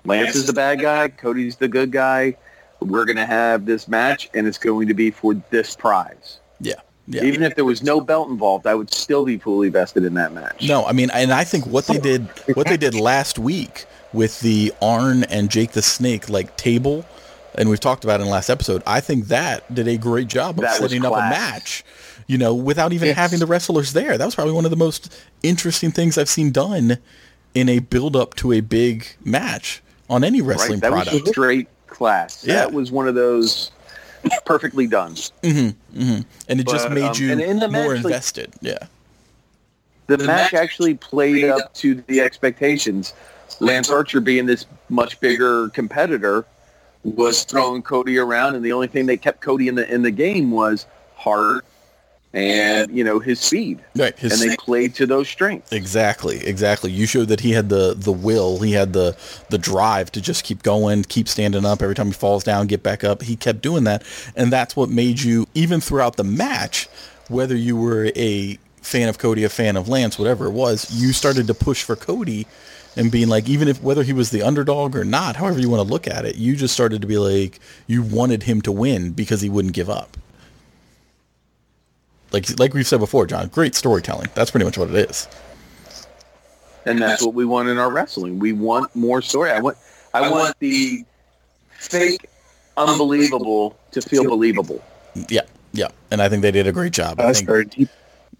Lance 0.04 0.36
is 0.36 0.46
the 0.46 0.52
bad 0.52 0.80
guy. 0.80 1.08
Cody's 1.08 1.56
the 1.56 1.68
good 1.68 1.90
guy. 1.90 2.36
We're 2.80 3.04
going 3.04 3.16
to 3.16 3.26
have 3.26 3.66
this 3.66 3.88
match, 3.88 4.28
and 4.34 4.46
it's 4.46 4.58
going 4.58 4.88
to 4.88 4.94
be 4.94 5.10
for 5.10 5.34
this 5.50 5.74
prize. 5.74 6.40
Yeah, 6.60 6.74
yeah. 7.06 7.22
Even 7.24 7.42
if 7.42 7.54
there 7.54 7.64
was 7.64 7.82
no 7.82 8.00
belt 8.00 8.28
involved, 8.28 8.66
I 8.66 8.74
would 8.74 8.92
still 8.92 9.24
be 9.24 9.38
fully 9.38 9.68
vested 9.68 10.04
in 10.04 10.14
that 10.14 10.32
match. 10.32 10.66
No, 10.68 10.84
I 10.84 10.92
mean, 10.92 11.10
and 11.10 11.32
I 11.32 11.44
think 11.44 11.66
what 11.66 11.86
they 11.86 11.98
did, 11.98 12.28
what 12.54 12.66
they 12.66 12.76
did 12.76 12.94
last 12.94 13.38
week 13.38 13.86
with 14.12 14.40
the 14.40 14.72
Arn 14.82 15.24
and 15.24 15.50
Jake 15.50 15.72
the 15.72 15.82
Snake 15.82 16.28
like 16.28 16.56
table, 16.56 17.04
and 17.54 17.68
we've 17.70 17.80
talked 17.80 18.04
about 18.04 18.20
it 18.20 18.22
in 18.22 18.26
the 18.26 18.32
last 18.32 18.50
episode. 18.50 18.82
I 18.86 19.00
think 19.00 19.26
that 19.26 19.72
did 19.74 19.88
a 19.88 19.96
great 19.96 20.28
job 20.28 20.58
of 20.58 20.62
That 20.62 20.76
setting 20.76 21.04
up 21.04 21.12
a 21.12 21.16
match. 21.16 21.84
You 22.26 22.38
know, 22.38 22.54
without 22.54 22.94
even 22.94 23.08
Yes. 23.08 23.16
having 23.18 23.38
the 23.38 23.44
wrestlers 23.46 23.92
there. 23.92 24.16
That 24.16 24.24
was 24.24 24.34
probably 24.34 24.54
one 24.54 24.64
of 24.64 24.70
the 24.70 24.78
most 24.78 25.14
interesting 25.42 25.90
things 25.90 26.16
I've 26.16 26.28
seen 26.28 26.52
done 26.52 26.96
in 27.54 27.68
a 27.68 27.80
build 27.80 28.16
up 28.16 28.34
to 28.36 28.52
a 28.52 28.60
big 28.60 29.06
match 29.22 29.82
on 30.08 30.24
any 30.24 30.40
wrestling 30.40 30.80
right? 30.80 30.80
That 30.80 30.90
product. 30.92 31.20
was 31.20 31.28
straight 31.30 31.68
class. 31.94 32.44
Yeah. 32.44 32.56
That 32.56 32.72
was 32.72 32.92
one 32.92 33.08
of 33.08 33.14
those 33.14 33.70
perfectly 34.44 34.86
done. 34.86 35.14
and 35.42 35.74
it 36.48 36.66
just 36.68 36.90
made 36.90 37.04
um, 37.04 37.16
you 37.16 37.32
and 37.32 37.40
in 37.40 37.58
the 37.58 37.68
more 37.68 37.94
match, 37.94 38.04
like- 38.04 38.12
invested. 38.12 38.52
yeah. 38.60 38.78
the, 40.06 40.18
match, 40.18 40.52
actually 40.54 40.94
played 40.94 41.44
up 41.44 41.72
to 41.74 41.94
the 42.06 42.20
expectations. 42.20 43.14
Lance 43.60 43.88
Archer 43.90 44.20
being 44.20 44.46
this 44.46 44.66
much 44.88 45.20
bigger 45.20 45.68
competitor 45.70 46.44
was 47.04 47.44
throwing 47.44 47.82
Cody 47.82 48.18
around, 48.18 48.54
and 48.56 48.64
the 48.64 48.72
only 48.72 48.88
thing 48.88 49.06
that 49.06 49.22
kept 49.22 49.40
Cody 49.40 49.68
in 49.68 49.74
the 49.76 49.92
in 49.92 50.02
the 50.02 50.10
game 50.10 50.50
was 50.50 50.86
heart 51.14 51.64
and 52.34 52.90
you 52.90 53.04
know 53.04 53.20
his 53.20 53.40
speed, 53.40 53.82
Right. 53.94 54.18
His 54.18 54.42
and 54.42 54.50
they 54.50 54.56
played 54.56 54.94
to 54.96 55.06
those 55.06 55.28
strengths. 55.28 55.72
Exactly, 55.72 56.44
exactly. 56.44 56.90
You 56.90 57.06
showed 57.06 57.28
that 57.28 57.40
he 57.40 57.52
had 57.52 57.68
the 57.68 57.94
the 57.96 58.12
will, 58.12 58.58
he 58.60 58.72
had 58.72 58.92
the 58.92 59.16
the 59.50 59.58
drive 59.58 60.10
to 60.12 60.20
just 60.20 60.44
keep 60.44 60.62
going, 60.62 61.04
keep 61.04 61.28
standing 61.28 61.64
up 61.64 61.80
every 61.80 61.94
time 61.94 62.08
he 62.08 62.12
falls 62.12 62.42
down, 62.42 62.66
get 62.66 62.82
back 62.82 63.04
up. 63.04 63.22
He 63.22 63.36
kept 63.36 63.62
doing 63.62 63.84
that, 63.84 64.02
and 64.34 64.52
that's 64.52 64.74
what 64.74 64.90
made 64.90 65.20
you 65.20 65.46
even 65.54 65.80
throughout 65.80 66.16
the 66.16 66.24
match, 66.24 66.88
whether 67.28 67.56
you 67.56 67.76
were 67.76 68.10
a 68.16 68.58
fan 68.82 69.08
of 69.08 69.16
Cody, 69.18 69.44
a 69.44 69.48
fan 69.48 69.76
of 69.76 69.88
Lance, 69.88 70.18
whatever 70.18 70.46
it 70.46 70.52
was, 70.52 70.92
you 70.92 71.12
started 71.12 71.46
to 71.46 71.54
push 71.54 71.82
for 71.84 71.96
Cody 71.96 72.46
and 72.96 73.10
being 73.10 73.28
like 73.28 73.48
even 73.48 73.68
if 73.68 73.80
whether 73.80 74.02
he 74.02 74.12
was 74.12 74.30
the 74.30 74.42
underdog 74.42 74.96
or 74.96 75.04
not, 75.04 75.36
however 75.36 75.60
you 75.60 75.70
want 75.70 75.86
to 75.86 75.90
look 75.90 76.08
at 76.08 76.24
it, 76.24 76.34
you 76.34 76.56
just 76.56 76.74
started 76.74 77.00
to 77.00 77.06
be 77.06 77.16
like 77.16 77.60
you 77.86 78.02
wanted 78.02 78.42
him 78.42 78.60
to 78.62 78.72
win 78.72 79.12
because 79.12 79.40
he 79.40 79.48
wouldn't 79.48 79.74
give 79.74 79.88
up. 79.88 80.16
Like 82.34 82.58
like 82.58 82.74
we've 82.74 82.86
said 82.86 82.98
before, 83.00 83.26
John, 83.26 83.46
great 83.48 83.74
storytelling. 83.76 84.28
That's 84.34 84.50
pretty 84.50 84.64
much 84.66 84.76
what 84.76 84.90
it 84.90 85.08
is. 85.08 85.28
and 86.84 87.00
that's 87.00 87.22
what 87.22 87.32
we 87.32 87.44
want 87.44 87.68
in 87.68 87.78
our 87.78 87.90
wrestling. 87.90 88.38
We 88.40 88.52
want 88.52 88.94
more 88.96 89.22
story. 89.22 89.50
I 89.52 89.60
want 89.60 89.76
I 90.12 90.28
want 90.30 90.58
the 90.58 91.04
fake 91.70 92.26
unbelievable 92.76 93.78
to 93.92 94.02
feel 94.02 94.24
believable. 94.24 94.82
Yeah, 95.28 95.42
yeah, 95.72 95.88
and 96.10 96.20
I 96.20 96.28
think 96.28 96.42
they 96.42 96.50
did 96.50 96.66
a 96.66 96.72
great 96.72 96.92
job. 96.92 97.20
I 97.20 97.26
That's 97.26 97.38
think 97.38 97.48
very 97.48 97.64
deep. 97.66 97.88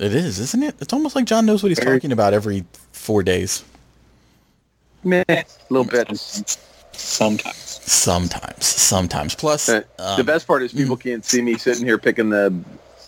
it 0.00 0.12
is, 0.12 0.40
isn't 0.40 0.62
it? 0.64 0.74
It's 0.80 0.92
almost 0.92 1.14
like 1.14 1.24
John 1.26 1.46
knows 1.46 1.62
what 1.62 1.68
he's 1.68 1.78
Very- 1.78 1.98
talking 1.98 2.10
about 2.12 2.34
every 2.34 2.64
four 2.92 3.22
days. 3.22 3.62
Meh, 5.04 5.22
a 5.28 5.44
little 5.70 5.84
bit. 5.86 6.08
Sometimes. 6.92 7.56
Sometimes, 7.86 8.64
sometimes. 8.66 9.34
Plus, 9.36 9.68
Uh, 9.68 9.82
um, 9.98 10.16
the 10.16 10.24
best 10.24 10.46
part 10.48 10.62
is 10.64 10.72
people 10.72 10.96
can't 10.96 11.24
see 11.24 11.42
me 11.42 11.56
sitting 11.58 11.84
here 11.84 11.98
picking 11.98 12.30
the 12.30 12.52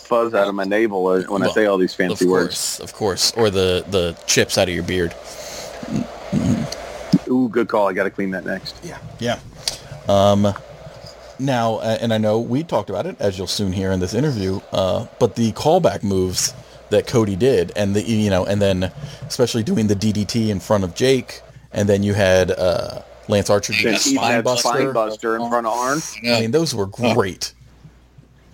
fuzz 0.06 0.34
out 0.34 0.48
of 0.48 0.54
my 0.54 0.64
navel 0.64 1.06
uh, 1.08 1.22
when 1.22 1.42
I 1.42 1.48
say 1.50 1.66
all 1.66 1.78
these 1.78 1.92
of 1.92 1.96
fancy 1.96 2.26
words. 2.26 2.80
of 2.80 2.92
course, 2.92 3.32
or 3.32 3.50
the 3.50 3.84
the 3.88 4.16
chips 4.26 4.56
out 4.58 4.68
of 4.68 4.74
your 4.74 4.84
beard. 4.84 5.14
Ooh, 7.28 7.48
good 7.48 7.68
call. 7.68 7.88
I 7.88 7.92
got 7.92 8.04
to 8.04 8.10
clean 8.10 8.30
that 8.30 8.44
next. 8.44 8.76
Yeah, 8.84 8.98
yeah. 9.18 9.38
Um, 10.08 10.54
now, 11.38 11.76
uh, 11.76 11.98
and 12.00 12.14
I 12.14 12.18
know 12.18 12.40
we 12.40 12.62
talked 12.62 12.88
about 12.90 13.06
it 13.06 13.16
as 13.20 13.36
you'll 13.36 13.46
soon 13.46 13.72
hear 13.72 13.92
in 13.92 14.00
this 14.00 14.14
interview. 14.14 14.60
Uh, 14.72 15.06
but 15.18 15.34
the 15.36 15.52
callback 15.52 16.02
moves 16.02 16.54
that 16.90 17.06
Cody 17.06 17.36
did, 17.36 17.72
and 17.76 17.94
the 17.94 18.02
you 18.02 18.30
know, 18.30 18.44
and 18.46 18.62
then 18.62 18.92
especially 19.26 19.62
doing 19.62 19.86
the 19.88 19.96
DDT 19.96 20.48
in 20.48 20.60
front 20.60 20.84
of 20.84 20.94
Jake, 20.94 21.42
and 21.72 21.88
then 21.88 22.02
you 22.02 22.14
had 22.14 22.52
uh, 22.52 23.02
Lance 23.28 23.50
Archer 23.50 23.72
do 23.72 23.82
Then 23.82 23.92
the 23.94 23.98
spine 23.98 24.42
buster. 24.42 24.68
spine 24.68 24.92
buster 24.92 25.36
in 25.36 25.48
front 25.48 25.66
of 25.66 25.72
Arn. 25.72 25.98
I 26.24 26.40
mean, 26.40 26.50
those 26.52 26.74
were 26.74 26.86
great. 26.86 27.52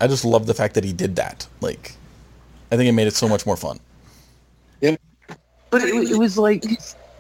I 0.03 0.09
just 0.09 0.25
love 0.25 0.47
the 0.47 0.55
fact 0.55 0.75
that 0.75 0.83
he 0.83 0.93
did 0.93 1.15
that. 1.17 1.47
Like, 1.61 1.93
I 2.73 2.77
think 2.77 2.89
it 2.89 2.93
made 2.93 3.07
it 3.07 3.15
so 3.15 3.29
much 3.29 3.47
more 3.47 3.57
fun. 3.57 3.79
Yeah, 4.81 4.97
But 5.71 5.83
it, 5.83 5.95
was- 5.95 6.11
it 6.11 6.19
was 6.19 6.37
like 6.37 6.65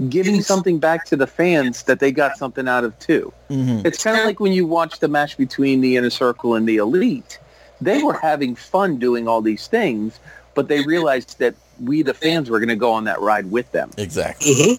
giving 0.08 0.42
something 0.42 0.80
back 0.80 1.04
to 1.06 1.16
the 1.16 1.28
fans 1.28 1.84
that 1.84 2.00
they 2.00 2.10
got 2.10 2.36
something 2.36 2.66
out 2.66 2.82
of 2.82 2.98
too. 2.98 3.32
Mm-hmm. 3.50 3.86
It's 3.86 4.02
kind 4.02 4.18
of 4.18 4.26
like 4.26 4.40
when 4.40 4.52
you 4.52 4.66
watch 4.66 4.98
the 4.98 5.06
match 5.06 5.36
between 5.36 5.80
the 5.80 5.96
Inner 5.96 6.10
Circle 6.10 6.56
and 6.56 6.68
the 6.68 6.78
Elite. 6.78 7.38
They 7.80 8.02
were 8.02 8.14
having 8.14 8.56
fun 8.56 8.98
doing 8.98 9.28
all 9.28 9.42
these 9.42 9.68
things, 9.68 10.18
but 10.54 10.66
they 10.68 10.82
realized 10.82 11.38
that 11.38 11.54
we, 11.80 12.02
the 12.02 12.14
fans, 12.14 12.50
were 12.50 12.58
going 12.58 12.68
to 12.68 12.76
go 12.76 12.90
on 12.92 13.04
that 13.04 13.20
ride 13.20 13.50
with 13.50 13.70
them. 13.72 13.90
Exactly. 13.96 14.78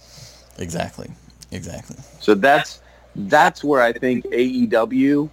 Exactly. 0.58 1.10
Exactly. 1.52 1.98
So 2.20 2.34
that's 2.36 2.82
that's 3.16 3.64
where 3.64 3.82
I 3.82 3.94
think 3.94 4.26
AEW 4.26 5.30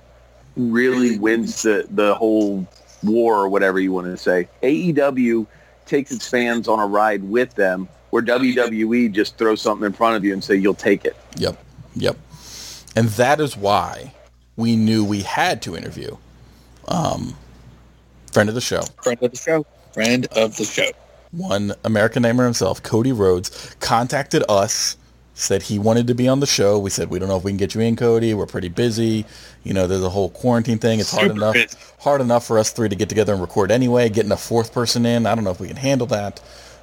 really 0.69 1.19
wins 1.19 1.63
the 1.63 1.87
the 1.91 2.15
whole 2.15 2.67
war 3.03 3.37
or 3.37 3.49
whatever 3.49 3.81
you 3.81 3.93
want 3.93 4.07
to 4.07 4.17
say. 4.17 4.49
AEW 4.63 5.47
takes 5.87 6.11
its 6.13 6.29
fans 6.29 6.69
on 6.69 6.79
a 6.79 6.87
ride 6.87 7.23
with 7.25 7.55
them, 7.55 7.89
where 8.11 8.23
WWE 8.23 9.11
just 9.13 9.37
throws 9.39 9.61
something 9.61 9.87
in 9.87 9.93
front 9.93 10.17
of 10.17 10.25
you 10.25 10.33
and 10.33 10.43
say 10.43 10.55
you'll 10.55 10.75
take 10.75 11.05
it. 11.05 11.17
Yep. 11.37 11.59
Yep. 11.95 12.17
And 12.97 13.09
that 13.11 13.41
is 13.41 13.57
why 13.57 14.13
we 14.57 14.77
knew 14.77 15.05
we 15.05 15.23
had 15.23 15.63
to 15.63 15.77
interview 15.77 16.17
um, 16.89 17.37
friend 18.33 18.49
of 18.49 18.55
the 18.55 18.61
show, 18.61 18.83
Friend 19.03 19.23
of 19.23 19.31
the 19.31 19.37
show. 19.37 19.67
Friend 19.93 20.27
of 20.37 20.57
the 20.57 20.65
show. 20.65 20.91
one 21.33 21.73
American 21.85 22.23
Nightmare 22.23 22.47
himself, 22.47 22.83
Cody 22.83 23.13
Rhodes, 23.13 23.75
contacted 23.81 24.45
us 24.49 24.97
said 25.41 25.63
he 25.63 25.79
wanted 25.79 26.07
to 26.07 26.15
be 26.15 26.29
on 26.29 26.41
the 26.41 26.47
show. 26.47 26.79
We 26.79 26.91
said 26.91 27.11
we 27.11 27.19
don't 27.19 27.29
know 27.29 27.37
if 27.37 27.45
we 27.45 27.51
can 27.51 27.59
get 27.59 27.75
you 27.75 27.81
in, 27.81 27.97
Cody. 27.97 28.35
We're 28.35 28.47
pretty 28.47 28.69
busy. 28.69 29.25
You 29.65 29.75
know, 29.75 29.87
there's 29.87 30.03
a 30.03 30.11
whole 30.11 30.31
quarantine 30.31 30.79
thing. 30.79 31.01
It's 31.01 31.11
hard 31.11 31.31
enough 31.31 31.55
busy. 31.55 31.77
hard 32.01 32.21
enough 32.21 32.47
for 32.47 32.59
us 32.59 32.71
three 32.71 32.89
to 32.89 32.97
get 32.97 33.09
together 33.09 33.33
and 33.33 33.41
record 33.41 33.71
anyway. 33.71 34.09
Getting 34.09 34.33
a 34.33 34.37
fourth 34.37 34.73
person 34.73 35.07
in, 35.07 35.27
I 35.27 35.35
don't 35.35 35.45
know 35.45 35.51
if 35.51 35.61
we 35.61 35.69
can 35.69 35.77
handle 35.77 36.07
that. 36.09 36.41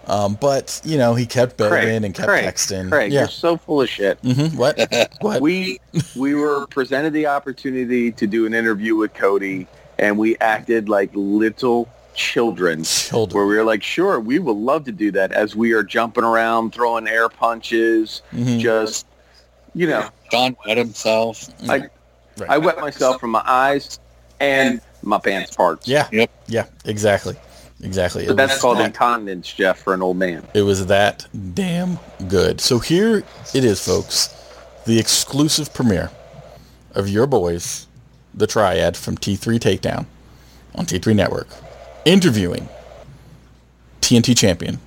Um, 0.08 0.38
but 0.40 0.82
you 0.84 0.98
know, 0.98 1.16
he 1.16 1.26
kept 1.26 1.58
begging 1.58 2.06
and 2.06 2.16
kept 2.16 2.30
Craig, 2.30 2.46
texting. 2.46 2.90
Craig, 2.90 3.12
yeah. 3.12 3.22
you're 3.22 3.30
so 3.30 3.58
full 3.58 3.82
of 3.82 3.90
shit. 3.90 4.18
hmm 4.20 4.56
What? 4.56 4.80
what? 5.22 5.42
we 5.42 5.80
we 6.16 6.34
were 6.34 6.66
presented 6.68 7.14
the 7.14 7.28
opportunity 7.28 8.12
to 8.14 8.26
do 8.26 8.46
an 8.46 8.54
interview 8.54 8.96
with 8.96 9.14
Cody, 9.14 9.68
and 10.00 10.18
we 10.18 10.38
acted 10.38 10.88
like 10.88 11.12
little 11.14 11.90
children. 12.18 12.84
Children. 12.84 13.38
Where 13.38 13.48
we 13.48 13.56
were 13.56 13.64
like, 13.64 13.82
sure, 13.84 14.20
we 14.20 14.40
would 14.40 14.58
love 14.58 14.84
to 14.86 14.92
do 14.92 15.12
that 15.12 15.32
as 15.32 15.56
we 15.56 15.72
are 15.72 15.84
jumping 15.84 16.24
around, 16.26 16.74
throwing 16.74 17.08
air 17.08 17.30
punches, 17.30 18.22
Mhm. 18.34 18.60
just, 18.60 19.06
you 19.74 19.88
know, 19.88 20.10
John 20.32 20.58
wet 20.66 20.78
himself. 20.78 21.48
I, 21.70 21.88
Right. 22.38 22.50
I 22.50 22.58
wet 22.58 22.80
myself 22.80 23.20
from 23.22 23.30
my 23.32 23.42
eyes 23.46 24.00
and 24.40 24.82
my 25.02 25.20
pants 25.20 25.56
parts. 25.56 25.88
Yeah. 25.88 26.08
Yep. 26.12 26.30
Yeah. 26.48 26.66
Exactly. 26.86 27.36
Exactly. 27.82 28.26
But 28.26 28.32
It 28.34 28.38
that's 28.38 28.60
called 28.60 28.80
that- 28.80 28.88
incontinence, 28.88 29.52
Jeff, 29.54 29.78
for 29.80 29.94
an 29.94 30.02
old 30.02 30.18
man. 30.18 30.44
It 30.54 30.64
was 30.64 30.88
that 30.88 31.28
damn 31.54 32.00
good. 32.28 32.60
So 32.60 32.80
here 32.80 33.24
it 33.54 33.64
is, 33.64 33.80
folks. 33.80 34.30
The 34.86 35.00
exclusive 35.00 35.74
premiere 35.74 36.10
of 36.96 37.08
your 37.10 37.28
boys, 37.28 37.86
the 38.34 38.48
Triad 38.48 38.98
from 38.98 39.18
T3 39.18 39.60
Takedown 39.60 40.06
on 40.76 40.86
T3 40.86 41.14
Network, 41.16 41.48
interviewing 42.08 42.70
TNT 44.00 44.36
champion 44.36 44.80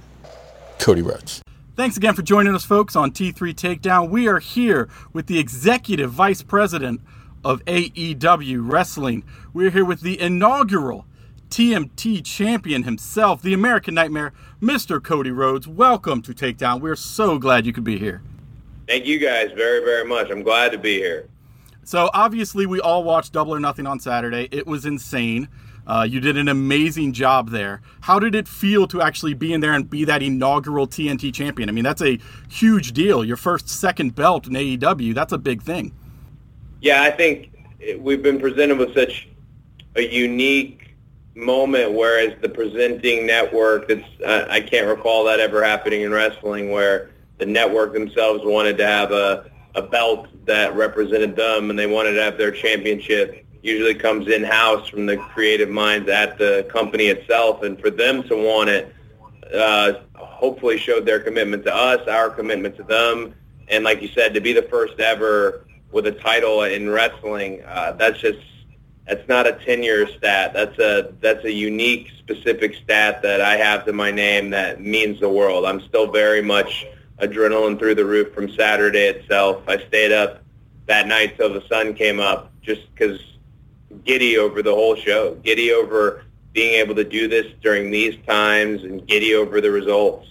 Cody 0.78 1.02
Rhodes. 1.02 1.42
Thanks 1.76 1.98
again 1.98 2.14
for 2.14 2.22
joining 2.22 2.54
us, 2.54 2.64
folks, 2.64 2.96
on 2.96 3.12
T3 3.12 3.54
Takedown. 3.54 4.08
We 4.08 4.26
are 4.26 4.38
here 4.38 4.88
with 5.12 5.26
the 5.26 5.38
Executive 5.38 6.10
Vice 6.10 6.42
President 6.42 7.02
of 7.44 7.62
AEW 7.66 8.60
Wrestling. 8.62 9.22
We're 9.52 9.70
here 9.70 9.84
with 9.84 10.00
the 10.00 10.18
inaugural 10.18 11.04
TNT 11.50 12.24
champion 12.24 12.84
himself, 12.84 13.42
the 13.42 13.52
American 13.52 13.94
Nightmare, 13.94 14.32
Mr. 14.62 15.02
Cody 15.02 15.30
Rhodes. 15.30 15.68
Welcome 15.68 16.22
to 16.22 16.32
Takedown. 16.32 16.80
We're 16.80 16.96
so 16.96 17.38
glad 17.38 17.66
you 17.66 17.74
could 17.74 17.84
be 17.84 17.98
here. 17.98 18.22
Thank 18.88 19.04
you 19.04 19.18
guys 19.18 19.50
very, 19.54 19.84
very 19.84 20.06
much. 20.06 20.30
I'm 20.30 20.42
glad 20.42 20.72
to 20.72 20.78
be 20.78 20.96
here. 20.96 21.28
So 21.84 22.08
obviously, 22.14 22.64
we 22.64 22.80
all 22.80 23.04
watched 23.04 23.34
Double 23.34 23.54
or 23.54 23.60
Nothing 23.60 23.86
on 23.86 24.00
Saturday. 24.00 24.48
It 24.50 24.66
was 24.66 24.86
insane. 24.86 25.48
Uh, 25.90 26.04
you 26.04 26.20
did 26.20 26.36
an 26.36 26.46
amazing 26.46 27.12
job 27.12 27.50
there. 27.50 27.82
How 28.02 28.20
did 28.20 28.36
it 28.36 28.46
feel 28.46 28.86
to 28.86 29.02
actually 29.02 29.34
be 29.34 29.52
in 29.52 29.60
there 29.60 29.72
and 29.72 29.90
be 29.90 30.04
that 30.04 30.22
inaugural 30.22 30.86
TNT 30.86 31.34
champion? 31.34 31.68
I 31.68 31.72
mean, 31.72 31.82
that's 31.82 32.00
a 32.00 32.20
huge 32.48 32.92
deal. 32.92 33.24
Your 33.24 33.36
first 33.36 33.68
second 33.68 34.14
belt 34.14 34.46
in 34.46 34.52
AEW. 34.52 35.16
That's 35.16 35.32
a 35.32 35.38
big 35.38 35.62
thing. 35.62 35.92
Yeah, 36.80 37.02
I 37.02 37.10
think 37.10 37.50
we've 37.98 38.22
been 38.22 38.38
presented 38.38 38.78
with 38.78 38.94
such 38.94 39.30
a 39.96 40.02
unique 40.02 40.94
moment, 41.34 41.92
whereas 41.92 42.40
the 42.40 42.48
presenting 42.48 43.26
network, 43.26 43.88
that's, 43.88 44.06
I 44.24 44.60
can't 44.60 44.86
recall 44.86 45.24
that 45.24 45.40
ever 45.40 45.60
happening 45.64 46.02
in 46.02 46.12
wrestling, 46.12 46.70
where 46.70 47.10
the 47.38 47.46
network 47.46 47.94
themselves 47.94 48.44
wanted 48.44 48.78
to 48.78 48.86
have 48.86 49.10
a, 49.10 49.50
a 49.74 49.82
belt 49.82 50.28
that 50.46 50.76
represented 50.76 51.34
them 51.34 51.68
and 51.68 51.76
they 51.76 51.88
wanted 51.88 52.12
to 52.12 52.22
have 52.22 52.38
their 52.38 52.52
championship 52.52 53.44
usually 53.62 53.94
comes 53.94 54.28
in-house 54.28 54.88
from 54.88 55.06
the 55.06 55.16
creative 55.16 55.68
minds 55.68 56.08
at 56.08 56.38
the 56.38 56.66
company 56.70 57.06
itself. 57.06 57.62
And 57.62 57.78
for 57.80 57.90
them 57.90 58.22
to 58.24 58.36
want 58.36 58.70
it, 58.70 58.94
uh, 59.54 59.94
hopefully 60.14 60.78
showed 60.78 61.04
their 61.04 61.20
commitment 61.20 61.64
to 61.64 61.74
us, 61.74 62.06
our 62.08 62.30
commitment 62.30 62.76
to 62.76 62.82
them. 62.82 63.34
And 63.68 63.84
like 63.84 64.02
you 64.02 64.08
said, 64.08 64.34
to 64.34 64.40
be 64.40 64.52
the 64.52 64.62
first 64.62 64.98
ever 65.00 65.66
with 65.92 66.06
a 66.06 66.12
title 66.12 66.62
in 66.62 66.88
wrestling, 66.88 67.62
uh, 67.66 67.92
that's 67.92 68.18
just 68.18 68.38
that's 69.06 69.28
not 69.28 69.46
a 69.46 69.52
10-year 69.52 70.08
stat. 70.18 70.52
That's 70.52 70.78
a 70.78 71.12
that's 71.20 71.44
a 71.44 71.52
unique, 71.52 72.10
specific 72.18 72.76
stat 72.76 73.22
that 73.22 73.40
I 73.40 73.56
have 73.56 73.84
to 73.86 73.92
my 73.92 74.10
name 74.10 74.50
that 74.50 74.80
means 74.80 75.20
the 75.20 75.28
world. 75.28 75.64
I'm 75.64 75.80
still 75.80 76.10
very 76.10 76.42
much 76.42 76.86
adrenaline 77.20 77.78
through 77.78 77.96
the 77.96 78.04
roof 78.04 78.32
from 78.32 78.48
Saturday 78.52 79.06
itself. 79.06 79.62
I 79.68 79.78
stayed 79.86 80.12
up 80.12 80.42
that 80.86 81.06
night 81.06 81.36
till 81.36 81.52
the 81.52 81.66
sun 81.68 81.94
came 81.94 82.20
up 82.20 82.52
just 82.62 82.82
because 82.94 83.20
giddy 84.04 84.38
over 84.38 84.62
the 84.62 84.74
whole 84.74 84.96
show, 84.96 85.34
giddy 85.36 85.72
over 85.72 86.24
being 86.52 86.74
able 86.74 86.94
to 86.96 87.04
do 87.04 87.28
this 87.28 87.46
during 87.62 87.90
these 87.90 88.16
times, 88.26 88.82
and 88.82 89.06
giddy 89.06 89.34
over 89.34 89.60
the 89.60 89.70
results. 89.70 90.26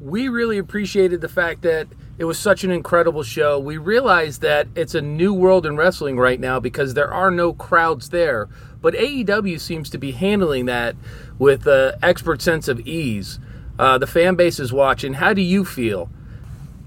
we 0.00 0.28
really 0.28 0.58
appreciated 0.58 1.20
the 1.20 1.28
fact 1.28 1.62
that 1.62 1.86
it 2.18 2.24
was 2.24 2.38
such 2.38 2.64
an 2.64 2.70
incredible 2.70 3.22
show. 3.22 3.58
We 3.58 3.78
realized 3.78 4.42
that 4.42 4.66
it's 4.74 4.94
a 4.94 5.00
new 5.00 5.32
world 5.32 5.64
in 5.64 5.76
wrestling 5.76 6.18
right 6.18 6.38
now 6.38 6.60
because 6.60 6.94
there 6.94 7.12
are 7.12 7.30
no 7.30 7.52
crowds 7.52 8.10
there. 8.10 8.48
But 8.80 8.94
AEW 8.94 9.60
seems 9.60 9.88
to 9.90 9.98
be 9.98 10.12
handling 10.12 10.66
that 10.66 10.96
with 11.38 11.66
an 11.66 11.94
expert 12.02 12.42
sense 12.42 12.68
of 12.68 12.80
ease. 12.80 13.38
Uh, 13.78 13.96
the 13.98 14.06
fan 14.06 14.34
base 14.34 14.60
is 14.60 14.72
watching. 14.72 15.14
How 15.14 15.32
do 15.32 15.40
you 15.40 15.64
feel? 15.64 16.10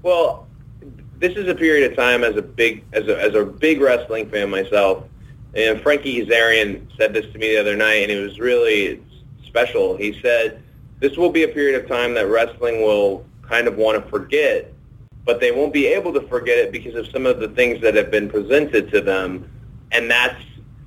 Well, 0.02 0.46
this 1.18 1.36
is 1.36 1.48
a 1.48 1.54
period 1.54 1.90
of 1.90 1.96
time 1.96 2.22
as 2.22 2.36
a 2.36 2.42
big 2.42 2.84
as 2.92 3.08
a, 3.08 3.20
as 3.20 3.34
a 3.34 3.44
big 3.44 3.80
wrestling 3.80 4.30
fan 4.30 4.50
myself. 4.50 5.04
And 5.56 5.80
Frankie 5.80 6.22
Kazarian 6.22 6.86
said 6.98 7.14
this 7.14 7.24
to 7.32 7.38
me 7.38 7.54
the 7.54 7.60
other 7.60 7.74
night, 7.74 8.02
and 8.02 8.12
it 8.12 8.20
was 8.20 8.38
really 8.38 9.02
special. 9.44 9.96
He 9.96 10.20
said, 10.20 10.62
"This 11.00 11.16
will 11.16 11.30
be 11.30 11.44
a 11.44 11.48
period 11.48 11.82
of 11.82 11.88
time 11.88 12.12
that 12.14 12.28
wrestling 12.28 12.82
will 12.82 13.24
kind 13.40 13.66
of 13.66 13.76
want 13.76 14.02
to 14.02 14.10
forget, 14.10 14.70
but 15.24 15.40
they 15.40 15.52
won't 15.52 15.72
be 15.72 15.86
able 15.86 16.12
to 16.12 16.20
forget 16.28 16.58
it 16.58 16.72
because 16.72 16.94
of 16.94 17.06
some 17.08 17.24
of 17.24 17.40
the 17.40 17.48
things 17.48 17.80
that 17.80 17.94
have 17.94 18.10
been 18.10 18.28
presented 18.28 18.90
to 18.90 19.00
them, 19.00 19.48
and 19.92 20.10
that's 20.10 20.42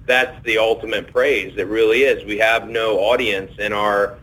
that's 0.05 0.43
the 0.43 0.59
ultimate 0.59 1.11
praise. 1.11 1.53
It 1.57 1.67
really 1.67 2.03
is. 2.03 2.23
We 2.25 2.37
have 2.37 2.69
no 2.69 2.99
audience 2.99 3.51
in 3.57 3.73
our 3.73 4.19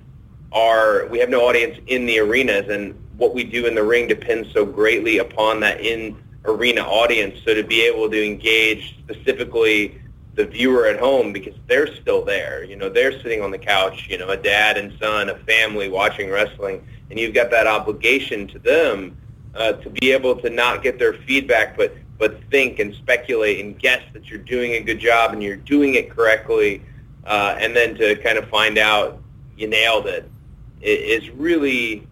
our 0.53 1.07
we 1.09 1.18
have 1.18 1.28
no 1.28 1.40
audience 1.49 1.76
in 1.88 2.07
the 2.07 2.20
arenas 2.20 2.68
and 2.68 2.94
what 3.16 3.34
we 3.34 3.42
do 3.42 3.66
in 3.66 3.74
the 3.74 3.82
ring 3.82 4.07
depends 4.07 4.53
so 4.53 4.64
greatly 4.64 5.18
upon 5.18 5.59
that 5.61 5.80
in 5.80 6.16
arena 6.44 6.82
audience 6.82 7.36
so 7.44 7.53
to 7.53 7.64
be 7.64 7.82
able 7.82 8.09
to 8.09 8.24
engage 8.24 8.97
specifically 8.99 10.01
the 10.37 10.47
viewer 10.47 10.87
at 10.87 10.99
home 10.99 11.32
because 11.32 11.55
they're 11.66 11.93
still 11.97 12.24
there 12.24 12.64
you 12.64 12.76
know 12.76 12.89
they're 12.89 13.12
sitting 13.20 13.43
on 13.43 13.51
the 13.51 13.59
couch 13.59 14.07
you 14.09 14.18
know 14.18 14.28
a 14.28 14.37
dad 14.37 14.76
and 14.76 14.97
son 15.01 15.28
a 15.30 15.37
family 15.41 15.89
watching 15.89 16.30
wrestling 16.30 16.87
and 17.11 17.18
you've 17.18 17.34
got 17.34 17.51
that 17.51 17.66
obligation 17.66 18.47
to 18.47 18.59
them 18.59 19.16
uh, 19.55 19.72
to 19.72 19.91
be 19.91 20.12
able 20.12 20.37
to 20.37 20.51
not 20.51 20.82
get 20.82 20.99
their 20.99 21.14
feedback 21.14 21.76
but 21.76 21.97
but 22.18 22.41
think 22.51 22.78
and 22.78 22.95
speculate 22.95 23.64
and 23.64 23.78
guess 23.78 24.03
that 24.12 24.30
you're 24.30 24.39
doing 24.39 24.72
a 24.72 24.80
good 24.80 24.99
job 24.99 25.32
and 25.32 25.43
you're 25.43 25.57
doing 25.57 25.95
it 25.95 26.11
correctly 26.11 26.82
uh, 27.26 27.57
and 27.59 27.74
then 27.74 27.95
to 27.95 28.14
kind 28.16 28.39
of 28.39 28.49
find 28.49 28.78
out 28.78 29.20
you 29.57 29.66
nailed 29.66 30.07
it 30.07 30.30
i- 30.84 31.30
really, 31.34 32.07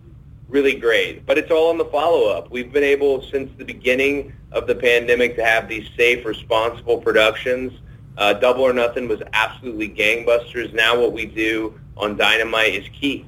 really 0.48 0.74
great. 0.74 1.26
But 1.26 1.38
it's 1.38 1.50
all 1.50 1.70
in 1.70 1.78
the 1.78 1.84
follow-up. 1.86 2.50
We've 2.50 2.72
been 2.72 2.84
able 2.84 3.22
since 3.22 3.50
the 3.58 3.64
beginning 3.64 4.32
of 4.52 4.66
the 4.66 4.74
pandemic 4.74 5.36
to 5.36 5.44
have 5.44 5.68
these 5.68 5.88
safe, 5.96 6.24
responsible 6.24 6.98
productions. 6.98 7.72
Uh, 8.16 8.32
Double 8.34 8.62
or 8.62 8.72
Nothing 8.72 9.08
was 9.08 9.20
absolutely 9.32 9.88
gangbusters. 9.88 10.72
Now 10.72 10.98
what 11.00 11.12
we 11.12 11.26
do 11.26 11.78
on 11.96 12.16
Dynamite 12.16 12.74
is 12.74 12.88
key. 12.88 13.26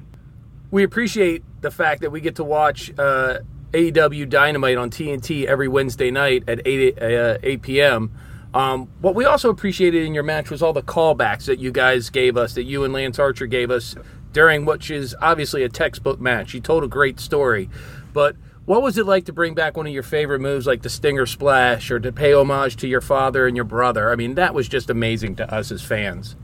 We 0.71 0.83
appreciate 0.83 1.43
the 1.61 1.71
fact 1.71 2.01
that 2.01 2.11
we 2.11 2.21
get 2.21 2.35
to 2.37 2.43
watch 2.43 2.91
uh, 2.97 3.39
AEW 3.71 4.29
Dynamite 4.29 4.77
on 4.77 4.89
TNT 4.89 5.45
every 5.45 5.67
Wednesday 5.67 6.11
night 6.11 6.43
at 6.47 6.65
8, 6.65 7.01
uh, 7.01 7.37
8 7.43 7.61
p.m. 7.61 8.11
Um, 8.53 8.89
what 9.01 9.13
we 9.13 9.25
also 9.25 9.49
appreciated 9.49 10.05
in 10.05 10.13
your 10.13 10.23
match 10.23 10.49
was 10.49 10.61
all 10.61 10.73
the 10.73 10.81
callbacks 10.81 11.45
that 11.45 11.59
you 11.59 11.71
guys 11.71 12.09
gave 12.09 12.37
us, 12.37 12.53
that 12.55 12.63
you 12.63 12.83
and 12.83 12.93
Lance 12.93 13.19
Archer 13.19 13.45
gave 13.45 13.69
us 13.69 13.95
during 14.33 14.65
which 14.65 14.91
is 14.91 15.15
obviously 15.21 15.63
a 15.63 15.69
textbook 15.69 16.19
match. 16.19 16.53
You 16.53 16.59
told 16.59 16.83
a 16.83 16.87
great 16.87 17.19
story. 17.19 17.69
But 18.13 18.35
what 18.67 18.81
was 18.81 18.97
it 18.97 19.05
like 19.05 19.23
to 19.25 19.33
bring 19.33 19.53
back 19.53 19.77
one 19.77 19.87
of 19.87 19.93
your 19.93 20.03
favorite 20.03 20.41
moves 20.41 20.67
like 20.67 20.81
the 20.81 20.89
Stinger 20.89 21.25
Splash 21.25 21.89
or 21.89 22.01
to 22.01 22.11
pay 22.11 22.33
homage 22.33 22.75
to 22.75 22.87
your 22.87 22.99
father 22.99 23.47
and 23.47 23.55
your 23.55 23.63
brother? 23.63 24.11
I 24.11 24.17
mean, 24.17 24.35
that 24.35 24.53
was 24.53 24.67
just 24.67 24.89
amazing 24.89 25.37
to 25.37 25.49
us 25.51 25.71
as 25.71 25.81
fans. 25.81 26.35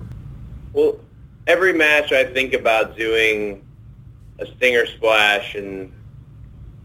Well, 0.71 0.97
every 1.47 1.73
match 1.73 2.13
I 2.13 2.23
think 2.23 2.53
about 2.53 2.95
doing 2.95 3.61
a 4.39 4.45
stinger 4.55 4.85
splash, 4.85 5.55
and 5.55 5.91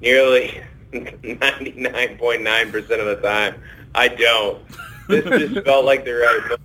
nearly 0.01 0.61
99.9% 0.93 2.76
of 2.76 2.89
the 2.89 3.18
time, 3.22 3.62
I 3.95 4.09
don't. 4.09 4.61
This 5.07 5.24
just 5.24 5.64
felt 5.64 5.84
like 5.84 6.05
the 6.05 6.14
right 6.14 6.41
move. 6.51 6.59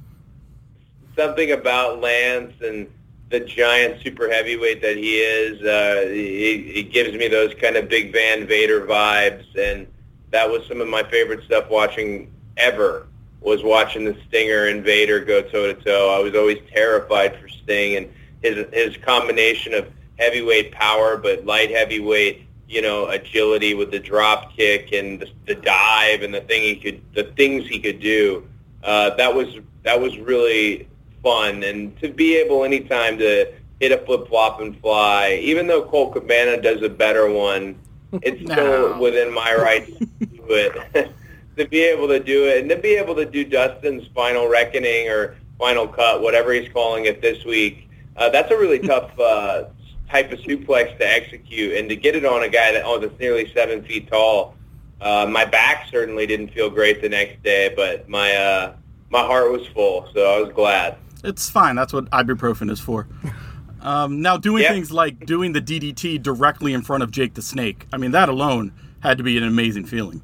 Something 1.15 1.51
about 1.51 2.01
Lance 2.01 2.55
and 2.61 2.91
the 3.30 3.39
giant 3.39 4.01
super 4.03 4.30
heavyweight 4.30 4.82
that 4.82 4.97
he 4.97 5.17
is, 5.17 5.61
uh, 5.61 6.03
it, 6.07 6.78
it 6.78 6.91
gives 6.91 7.13
me 7.17 7.28
those 7.28 7.53
kind 7.55 7.76
of 7.76 7.89
big 7.89 8.11
Van 8.11 8.45
Vader 8.45 8.86
vibes, 8.86 9.45
and 9.57 9.88
that 10.32 10.49
was 10.49 10.65
some 10.67 10.82
of 10.82 10.88
my 10.88 11.03
favorite 11.03 11.43
stuff 11.45 11.69
watching 11.69 12.32
ever 12.57 13.07
was 13.41 13.63
watching 13.63 14.05
the 14.05 14.15
Stinger 14.28 14.67
and 14.67 14.84
Vader 14.84 15.19
go 15.19 15.41
toe 15.41 15.74
to 15.74 15.84
toe. 15.84 16.15
I 16.17 16.24
was 16.24 16.34
always 16.34 16.59
terrified 16.74 17.38
for 17.41 17.49
Sting 17.49 17.97
and 17.97 18.13
his 18.41 18.65
his 18.71 18.95
combination 18.97 19.74
of 19.74 19.89
heavyweight 20.17 20.71
power 20.71 21.17
but 21.17 21.45
light 21.45 21.69
heavyweight 21.69 22.47
you 22.74 22.82
know, 22.82 23.07
agility 23.07 23.76
with 23.76 23.91
the 23.91 23.99
drop 23.99 24.55
kick 24.57 24.93
and 24.93 25.19
the, 25.19 25.30
the 25.45 25.55
dive 25.55 26.24
and 26.24 26.34
the 26.34 26.41
thing 26.41 26.63
he 26.63 26.76
could, 26.76 27.01
the 27.13 27.26
things 27.36 27.67
he 27.67 27.80
could 27.80 27.99
do. 27.99 28.47
Uh, 28.84 29.11
that 29.11 29.34
was 29.34 29.59
that 29.84 29.99
was 29.99 30.17
really 30.17 30.88
fun, 31.24 31.63
and 31.63 31.97
to 32.01 32.09
be 32.09 32.36
able 32.36 32.63
anytime 32.63 33.17
to 33.17 33.51
hit 33.80 33.91
a 33.91 33.97
flip 34.05 34.28
flop 34.28 34.61
and 34.61 34.80
fly, 34.82 35.39
even 35.41 35.67
though 35.67 35.84
Colt 35.84 36.13
Cabana 36.13 36.61
does 36.61 36.82
a 36.84 36.89
better 36.89 37.30
one, 37.32 37.80
it's 38.21 38.41
still 38.51 38.99
within 38.99 39.34
my 39.34 39.55
rights 39.55 39.91
to 39.97 40.26
do 40.26 40.43
it. 40.49 41.13
to 41.57 41.67
be 41.67 41.82
able 41.82 42.07
to 42.07 42.19
do 42.19 42.47
it, 42.47 42.61
and 42.61 42.69
to 42.69 42.76
be 42.76 42.95
able 42.95 43.15
to 43.15 43.26
do 43.26 43.45
Dustin's 43.45 44.07
final 44.15 44.47
reckoning 44.47 45.09
or 45.09 45.36
final 45.59 45.88
cut, 45.88 46.21
whatever 46.21 46.51
he's 46.51 46.71
calling 46.71 47.05
it 47.05 47.21
this 47.21 47.45
week, 47.45 47.89
uh, 48.17 48.30
that's 48.30 48.51
a 48.51 48.57
really 48.57 48.80
tough 48.80 49.17
uh, 49.19 49.65
type 50.09 50.32
of 50.32 50.39
suplex 50.39 50.97
to 50.97 51.07
execute, 51.07 51.78
and 51.78 51.89
to 51.89 51.95
get 51.95 52.15
it 52.15 52.26
on 52.26 52.43
a 52.43 52.49
guy 52.49 52.71
that 52.71 52.84
oh 52.86 52.99
that's 52.99 53.17
nearly 53.19 53.51
seven 53.53 53.84
feet 53.84 54.09
tall. 54.09 54.55
Uh, 55.01 55.28
my 55.30 55.43
back 55.43 55.88
certainly 55.91 56.26
didn't 56.26 56.49
feel 56.49 56.69
great 56.69 57.01
the 57.01 57.09
next 57.09 57.43
day, 57.43 57.74
but 57.76 58.07
my 58.07 58.36
uh, 58.36 58.74
my 59.09 59.21
heart 59.21 59.51
was 59.51 59.67
full, 59.67 60.07
so 60.13 60.38
I 60.38 60.39
was 60.41 60.51
glad. 60.53 60.97
It's 61.24 61.49
fine. 61.49 61.76
That's 61.76 61.93
what 61.93 62.05
ibuprofen 62.11 62.69
is 62.69 62.80
for. 62.80 63.07
Um, 63.82 64.21
now, 64.21 64.38
doing 64.38 64.63
Yep. 64.63 64.71
things 64.71 64.91
like 64.93 65.26
doing 65.26 65.51
the 65.51 65.59
DDT 65.61 66.24
directly 66.24 66.71
in 66.74 66.84
front 66.84 67.03
of 67.03 67.11
Jake 67.11 67.34
the 67.34 67.41
Snake. 67.41 67.86
I 67.91 67.97
mean, 67.97 68.11
that 68.11 68.30
alone 68.30 68.71
had 69.01 69.17
to 69.17 69.26
be 69.26 69.38
an 69.38 69.43
amazing 69.43 69.84
feeling. 69.84 70.21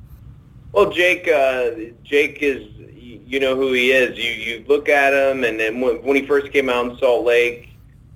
Well, 0.72 0.90
Jake, 0.92 1.28
uh, 1.28 1.72
Jake 2.06 2.38
is, 2.42 2.66
you 2.96 3.38
know 3.42 3.58
who 3.58 3.74
he 3.74 3.92
is. 3.92 4.18
You 4.18 4.32
you 4.32 4.66
look 4.70 4.88
at 4.88 5.14
him, 5.14 5.44
and 5.44 5.60
then 5.60 5.82
when, 5.82 6.02
when 6.04 6.16
he 6.16 6.26
first 6.26 6.54
came 6.54 6.70
out 6.70 6.90
in 6.90 6.98
Salt 7.00 7.26
Lake 7.26 7.68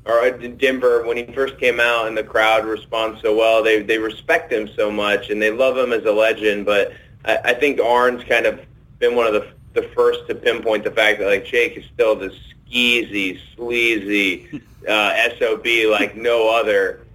or 0.05 0.25
in 0.25 0.55
Denver, 0.55 1.05
when 1.05 1.17
he 1.17 1.25
first 1.33 1.57
came 1.59 1.81
out, 1.81 2.07
and 2.07 2.17
the 2.17 2.23
crowd 2.23 2.65
responds 2.65 3.21
so 3.21 3.35
well, 3.35 3.61
they 3.61 3.81
they 3.81 3.97
respect 3.97 4.49
him 4.49 4.69
so 4.77 4.89
much, 4.89 5.29
and 5.29 5.41
they 5.41 5.51
love 5.51 5.77
him 5.77 5.91
as 5.91 6.05
a 6.05 6.11
legend. 6.13 6.65
But 6.65 6.93
I, 7.25 7.37
I 7.43 7.53
think 7.53 7.81
Arn's 7.81 8.23
kind 8.23 8.45
of 8.45 8.61
been 8.99 9.13
one 9.13 9.27
of 9.27 9.33
the 9.33 9.45
the 9.73 9.89
first 9.89 10.25
to 10.29 10.35
pinpoint 10.35 10.85
the 10.85 10.91
fact 10.91 11.19
that 11.19 11.27
like 11.27 11.43
Jake 11.45 11.75
is 11.75 11.83
still 11.93 12.15
this 12.15 12.33
skeezy, 12.73 13.39
sleazy 13.55 14.61
uh, 14.87 15.29
sob 15.39 15.65
like 15.89 16.15
no 16.15 16.49
other 16.49 17.05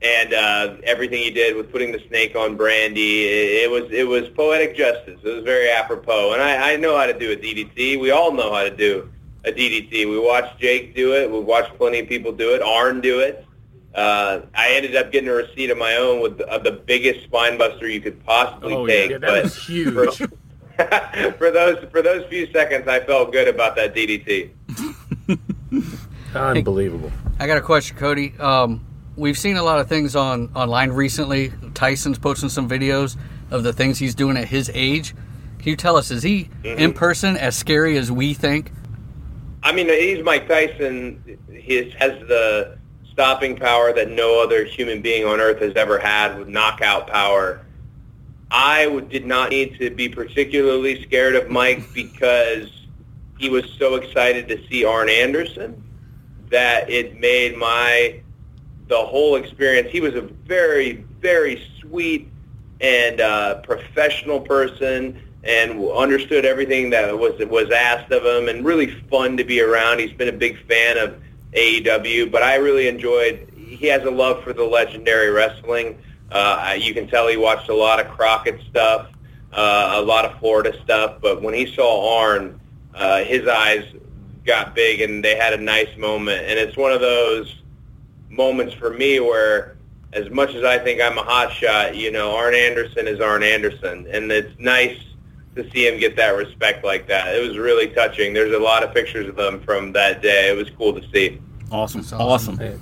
and 0.00 0.32
uh, 0.32 0.76
everything 0.84 1.18
he 1.20 1.30
did 1.30 1.56
with 1.56 1.72
putting 1.72 1.90
the 1.90 1.98
snake 2.08 2.36
on 2.36 2.56
Brandy, 2.56 3.24
it, 3.24 3.64
it 3.64 3.70
was 3.70 3.90
it 3.90 4.06
was 4.06 4.28
poetic 4.28 4.76
justice. 4.76 5.18
It 5.24 5.34
was 5.34 5.44
very 5.44 5.70
apropos, 5.70 6.34
and 6.34 6.42
I, 6.42 6.74
I 6.74 6.76
know 6.76 6.96
how 6.96 7.06
to 7.06 7.18
do 7.18 7.32
a 7.32 7.36
DDT. 7.36 8.00
We 8.00 8.10
all 8.12 8.32
know 8.32 8.54
how 8.54 8.62
to 8.62 8.70
do 8.74 9.10
a 9.44 9.50
DDT. 9.50 10.08
We 10.08 10.18
watched 10.18 10.60
Jake 10.60 10.94
do 10.94 11.14
it. 11.14 11.28
We 11.30 11.40
watched 11.40 11.76
plenty 11.78 11.98
of 11.98 12.08
people 12.08 12.30
do 12.32 12.54
it. 12.54 12.62
Arn 12.62 13.00
do 13.00 13.18
it. 13.20 13.44
Uh, 13.94 14.42
I 14.54 14.70
ended 14.74 14.94
up 14.94 15.10
getting 15.10 15.28
a 15.28 15.32
receipt 15.32 15.70
of 15.70 15.78
my 15.78 15.96
own 15.96 16.20
with 16.22 16.38
the, 16.38 16.46
of 16.48 16.62
the 16.62 16.70
biggest 16.70 17.24
spine 17.24 17.58
buster 17.58 17.88
you 17.88 18.00
could 18.00 18.24
possibly 18.24 18.74
Oh, 18.74 18.86
take. 18.86 19.10
Yeah, 19.10 19.18
that 19.18 19.26
but 19.28 19.42
was 19.44 19.66
huge. 19.66 20.18
for, 20.18 21.32
for 21.38 21.50
those 21.50 21.84
for 21.90 22.02
those 22.02 22.24
few 22.26 22.46
seconds, 22.52 22.86
I 22.86 23.00
felt 23.00 23.32
good 23.32 23.48
about 23.48 23.74
that 23.74 23.96
DDT. 23.96 24.50
Unbelievable. 26.34 27.10
I 27.38 27.46
got 27.46 27.56
a 27.56 27.62
question, 27.62 27.96
Cody. 27.96 28.34
Um, 28.38 28.84
we've 29.16 29.38
seen 29.38 29.56
a 29.56 29.62
lot 29.62 29.80
of 29.80 29.88
things 29.88 30.14
on 30.14 30.50
online 30.54 30.90
recently. 30.90 31.52
Tyson's 31.74 32.18
posting 32.18 32.48
some 32.48 32.68
videos 32.68 33.16
of 33.50 33.62
the 33.62 33.72
things 33.72 33.98
he's 33.98 34.14
doing 34.14 34.36
at 34.36 34.48
his 34.48 34.70
age. 34.74 35.14
Can 35.58 35.70
you 35.70 35.76
tell 35.76 35.96
us, 35.96 36.10
is 36.10 36.22
he 36.22 36.50
in 36.62 36.92
person 36.92 37.36
as 37.36 37.56
scary 37.56 37.96
as 37.96 38.12
we 38.12 38.34
think? 38.34 38.72
I 39.62 39.72
mean, 39.72 39.88
he's 39.88 40.22
Mike 40.24 40.46
Tyson. 40.46 41.38
He 41.52 41.90
has 41.98 42.12
the 42.28 42.78
stopping 43.10 43.56
power 43.56 43.92
that 43.92 44.10
no 44.10 44.40
other 44.42 44.64
human 44.64 45.02
being 45.02 45.24
on 45.24 45.40
earth 45.40 45.60
has 45.60 45.74
ever 45.74 45.98
had 45.98 46.38
with 46.38 46.48
knockout 46.48 47.08
power. 47.08 47.64
I 48.50 49.00
did 49.10 49.26
not 49.26 49.50
need 49.50 49.78
to 49.80 49.90
be 49.90 50.08
particularly 50.08 51.02
scared 51.02 51.34
of 51.34 51.50
Mike 51.50 51.92
because 51.92 52.70
he 53.38 53.48
was 53.48 53.68
so 53.78 53.96
excited 53.96 54.48
to 54.48 54.64
see 54.68 54.84
Arn 54.84 55.08
Anderson 55.08 55.82
that 56.50 56.90
it 56.90 57.18
made 57.18 57.56
my 57.56 58.20
the 58.88 58.96
whole 58.96 59.36
experience. 59.36 59.90
He 59.90 60.00
was 60.00 60.14
a 60.14 60.22
very, 60.22 61.04
very 61.20 61.62
sweet 61.80 62.28
and 62.80 63.20
uh, 63.20 63.56
professional 63.56 64.40
person, 64.40 65.20
and 65.44 65.88
understood 65.90 66.44
everything 66.44 66.90
that 66.90 67.16
was 67.16 67.38
was 67.46 67.70
asked 67.70 68.10
of 68.12 68.24
him, 68.24 68.48
and 68.48 68.64
really 68.64 68.90
fun 69.10 69.36
to 69.36 69.44
be 69.44 69.60
around. 69.60 70.00
He's 70.00 70.12
been 70.12 70.28
a 70.28 70.38
big 70.38 70.58
fan 70.66 70.98
of 70.98 71.20
AEW, 71.52 72.30
but 72.30 72.42
I 72.42 72.56
really 72.56 72.88
enjoyed. 72.88 73.50
He 73.56 73.86
has 73.86 74.02
a 74.04 74.10
love 74.10 74.42
for 74.42 74.52
the 74.52 74.64
legendary 74.64 75.30
wrestling. 75.30 75.98
Uh, 76.30 76.76
you 76.78 76.94
can 76.94 77.06
tell 77.08 77.28
he 77.28 77.36
watched 77.36 77.68
a 77.68 77.74
lot 77.74 78.00
of 78.00 78.08
Crockett 78.08 78.60
stuff, 78.68 79.08
uh, 79.52 79.94
a 79.96 80.02
lot 80.02 80.24
of 80.24 80.38
Florida 80.38 80.78
stuff. 80.82 81.16
But 81.20 81.42
when 81.42 81.54
he 81.54 81.72
saw 81.74 82.20
Arn, 82.20 82.60
uh, 82.94 83.24
his 83.24 83.46
eyes 83.46 83.84
got 84.48 84.74
big, 84.74 85.00
and 85.02 85.22
they 85.22 85.36
had 85.36 85.52
a 85.52 85.58
nice 85.58 85.94
moment. 85.96 86.40
And 86.46 86.58
it's 86.58 86.76
one 86.76 86.90
of 86.90 87.00
those 87.00 87.54
moments 88.30 88.74
for 88.74 88.90
me 88.90 89.20
where, 89.20 89.76
as 90.12 90.28
much 90.30 90.54
as 90.54 90.64
I 90.64 90.78
think 90.78 91.00
I'm 91.00 91.18
a 91.18 91.22
hot 91.22 91.52
shot, 91.52 91.94
you 91.94 92.10
know, 92.10 92.34
Arn 92.34 92.54
Anderson 92.54 93.06
is 93.06 93.20
Arn 93.20 93.42
Anderson, 93.44 94.06
and 94.10 94.32
it's 94.32 94.58
nice 94.58 94.98
to 95.54 95.70
see 95.70 95.86
him 95.86 95.98
get 96.00 96.16
that 96.16 96.30
respect 96.30 96.84
like 96.84 97.06
that. 97.08 97.34
It 97.34 97.46
was 97.46 97.58
really 97.58 97.88
touching. 97.88 98.32
There's 98.32 98.54
a 98.54 98.58
lot 98.58 98.82
of 98.82 98.92
pictures 98.94 99.28
of 99.28 99.36
them 99.36 99.60
from 99.60 99.92
that 99.92 100.22
day. 100.22 100.48
It 100.50 100.56
was 100.56 100.70
cool 100.70 100.98
to 100.98 101.06
see. 101.12 101.40
Awesome. 101.70 102.00
That's 102.00 102.12
Awesome. 102.14 102.54
awesome. 102.54 102.58
Hey, 102.58 102.76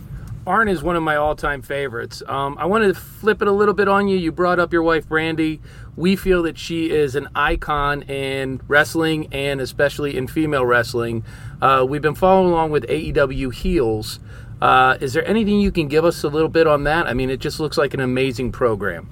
Arn 0.47 0.69
is 0.69 0.81
one 0.83 0.95
of 0.95 1.03
my 1.03 1.17
all-time 1.17 1.63
favorites. 1.63 2.23
Um, 2.29 2.57
I 2.59 2.67
wanted 2.67 2.89
to 2.89 2.95
flip 2.95 3.43
it 3.43 3.49
a 3.49 3.53
little 3.53 3.75
bit 3.75 3.89
on 3.89 4.07
you. 4.07 4.17
You 4.17 4.31
brought 4.31 4.61
up 4.61 4.73
your 4.73 4.83
wife 4.85 5.09
Brandy. 5.09 5.61
We 5.97 6.15
feel 6.15 6.43
that 6.45 6.57
she 6.59 6.91
is 6.91 7.17
an 7.17 7.27
icon 7.35 8.03
in 8.03 8.61
wrestling 8.69 9.29
and 9.33 9.61
especially 9.61 10.17
in 10.17 10.27
female 10.29 10.65
wrestling. 10.67 11.25
Uh, 11.61 11.87
we've 11.89 12.03
been 12.03 12.15
following 12.15 12.53
along 12.53 12.71
with 12.71 12.87
AEW 12.87 13.53
Heels. 13.53 14.21
Uh, 14.61 14.97
is 15.01 15.13
there 15.13 15.27
anything 15.27 15.61
you 15.61 15.71
can 15.71 15.89
give 15.89 16.05
us 16.05 16.23
a 16.25 16.29
little 16.29 16.49
bit 16.49 16.67
on 16.67 16.85
that? 16.85 17.07
I 17.07 17.15
mean, 17.15 17.31
it 17.31 17.41
just 17.41 17.61
looks 17.61 17.79
like 17.79 17.95
an 17.95 18.01
amazing 18.01 18.53
program. 18.53 19.09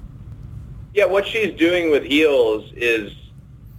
Yeah, 0.93 1.05
what 1.05 1.27
she's 1.27 1.53
doing 1.57 1.91
with 1.91 2.03
heels 2.03 2.71
is 2.75 3.11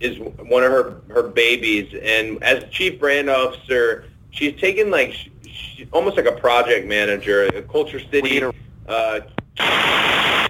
is 0.01 0.19
one 0.19 0.63
of 0.63 0.71
her 0.71 1.01
her 1.09 1.23
babies, 1.23 1.95
and 2.03 2.43
as 2.43 2.65
chief 2.71 3.01
brand 3.01 3.31
officer, 3.31 4.05
she's 4.31 4.59
taken 4.61 4.91
like 4.91 5.13
sh 5.13 5.29
sh 5.49 5.83
almost 5.93 6.17
like 6.17 6.27
a 6.27 6.33
project 6.33 6.87
manager, 6.87 7.47
a 7.47 7.63
KultureCity, 7.63 8.53
uh, 8.87 9.21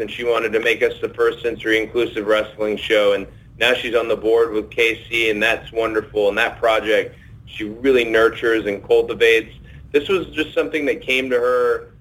and 0.01 0.11
she 0.11 0.25
wanted 0.25 0.53
to 0.53 0.61
make 0.61 0.83
us 0.83 0.95
the 1.01 1.09
first 1.11 1.43
sensory 1.43 1.81
inclusive 1.81 2.27
wrestling 2.27 2.77
show, 2.77 3.13
and 3.13 3.27
now 3.59 3.73
she's 3.73 3.95
on 3.95 4.09
the 4.09 4.17
board 4.17 4.53
with 4.53 4.69
KC, 4.71 5.31
and 5.31 5.41
that's 5.41 5.71
wonderful. 5.71 6.29
And 6.29 6.37
that 6.39 6.59
project, 6.59 7.15
she 7.47 7.65
really 7.65 8.05
nurtures 8.05 8.67
and 8.67 8.87
cultivates. 8.87 9.55
This 9.93 10.09
was 10.09 10.27
just 10.29 10.53
something 10.53 10.85
that 10.87 11.01
came 11.01 11.31
to 11.31 11.37
her 11.37 11.93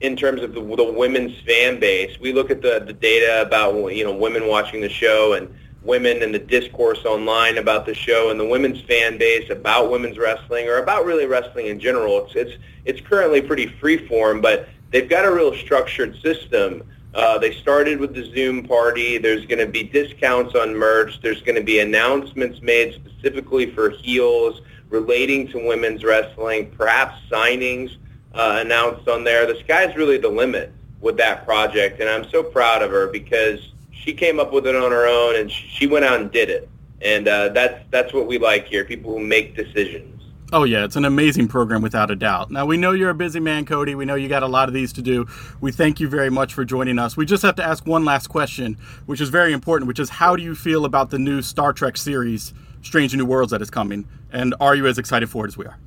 in 0.00 0.16
terms 0.16 0.42
of 0.42 0.52
the, 0.54 0.60
the 0.60 0.92
women's 0.92 1.38
fan 1.40 1.78
base. 1.78 2.18
We 2.20 2.32
look 2.32 2.50
at 2.50 2.60
the, 2.60 2.82
the 2.84 2.92
data 2.92 3.42
about 3.42 3.94
you 3.94 4.04
know 4.04 4.14
women 4.14 4.48
watching 4.48 4.80
the 4.80 4.88
show 4.88 5.34
and 5.34 5.52
women 5.82 6.22
and 6.22 6.34
the 6.34 6.38
discourse 6.38 7.04
online 7.04 7.58
about 7.58 7.86
the 7.86 7.94
show 7.94 8.30
and 8.30 8.38
the 8.38 8.46
women's 8.46 8.80
fan 8.82 9.18
base 9.18 9.50
about 9.50 9.90
women's 9.90 10.18
wrestling 10.18 10.68
or 10.68 10.76
about 10.76 11.04
really 11.04 11.26
wrestling 11.26 11.66
in 11.66 11.80
general. 11.80 12.24
It's 12.24 12.34
it's 12.34 12.62
it's 12.84 13.00
currently 13.00 13.40
pretty 13.40 13.66
freeform, 13.66 14.42
but 14.42 14.68
they've 14.90 15.08
got 15.08 15.24
a 15.24 15.32
real 15.32 15.54
structured 15.54 16.20
system. 16.20 16.82
Uh, 17.14 17.36
they 17.38 17.52
started 17.52 18.00
with 18.00 18.14
the 18.14 18.24
Zoom 18.32 18.66
party. 18.66 19.18
There's 19.18 19.44
going 19.44 19.58
to 19.58 19.66
be 19.66 19.82
discounts 19.82 20.54
on 20.54 20.74
merch. 20.74 21.20
There's 21.20 21.42
going 21.42 21.56
to 21.56 21.62
be 21.62 21.80
announcements 21.80 22.62
made 22.62 22.94
specifically 22.94 23.66
for 23.66 23.90
heels 23.90 24.62
relating 24.92 25.48
to 25.48 25.66
women's 25.66 26.04
wrestling, 26.04 26.70
perhaps 26.76 27.18
signings 27.30 27.96
uh, 28.34 28.58
announced 28.60 29.08
on 29.08 29.24
there. 29.24 29.46
The 29.46 29.58
sky's 29.60 29.96
really 29.96 30.18
the 30.18 30.28
limit 30.28 30.72
with 31.00 31.16
that 31.16 31.44
project, 31.44 32.00
and 32.00 32.08
I'm 32.08 32.28
so 32.30 32.42
proud 32.42 32.82
of 32.82 32.90
her 32.90 33.08
because 33.08 33.72
she 33.90 34.12
came 34.12 34.38
up 34.38 34.52
with 34.52 34.66
it 34.66 34.76
on 34.76 34.90
her 34.92 35.06
own, 35.06 35.36
and 35.36 35.50
she, 35.50 35.86
went 35.86 36.04
out 36.04 36.20
and 36.20 36.30
did 36.30 36.50
it. 36.50 36.68
And 37.00 37.26
uh, 37.26 37.48
that's 37.48 37.82
that's 37.90 38.12
what 38.12 38.28
we 38.28 38.38
like 38.38 38.66
here: 38.66 38.84
people 38.84 39.10
who 39.10 39.18
make 39.18 39.56
decisions. 39.56 40.22
Oh 40.52 40.64
yeah, 40.64 40.84
it's 40.84 40.96
an 40.96 41.06
amazing 41.06 41.48
program 41.48 41.80
without 41.80 42.10
a 42.10 42.14
doubt. 42.14 42.50
Now 42.50 42.66
we 42.66 42.76
know 42.76 42.92
you're 42.92 43.10
a 43.10 43.14
busy 43.14 43.40
man, 43.40 43.64
Cody. 43.64 43.94
We 43.94 44.04
know 44.04 44.14
you 44.14 44.28
got 44.28 44.42
a 44.42 44.46
lot 44.46 44.68
of 44.68 44.74
these 44.74 44.92
to 44.92 45.02
do. 45.02 45.26
We 45.60 45.72
thank 45.72 45.98
you 45.98 46.08
very 46.08 46.30
much 46.30 46.52
for 46.52 46.64
joining 46.64 46.98
us. 46.98 47.16
We 47.16 47.24
just 47.24 47.42
have 47.42 47.56
to 47.56 47.64
ask 47.64 47.86
one 47.86 48.04
last 48.04 48.28
question, 48.28 48.76
which 49.06 49.20
is 49.20 49.30
very 49.30 49.52
important, 49.52 49.88
which 49.88 49.98
is 49.98 50.10
how 50.10 50.36
do 50.36 50.42
you 50.42 50.54
feel 50.54 50.84
about 50.84 51.10
the 51.10 51.18
new 51.18 51.40
Star 51.40 51.72
Trek 51.72 51.96
series, 51.96 52.52
Strange 52.82 53.16
New 53.16 53.24
Worlds, 53.24 53.50
that 53.50 53.62
is 53.62 53.70
coming? 53.70 54.06
And 54.32 54.54
are 54.60 54.74
you 54.74 54.86
as 54.86 54.98
excited 54.98 55.28
for 55.28 55.44
it 55.44 55.48
as 55.48 55.56
we 55.56 55.66
are? 55.66 55.78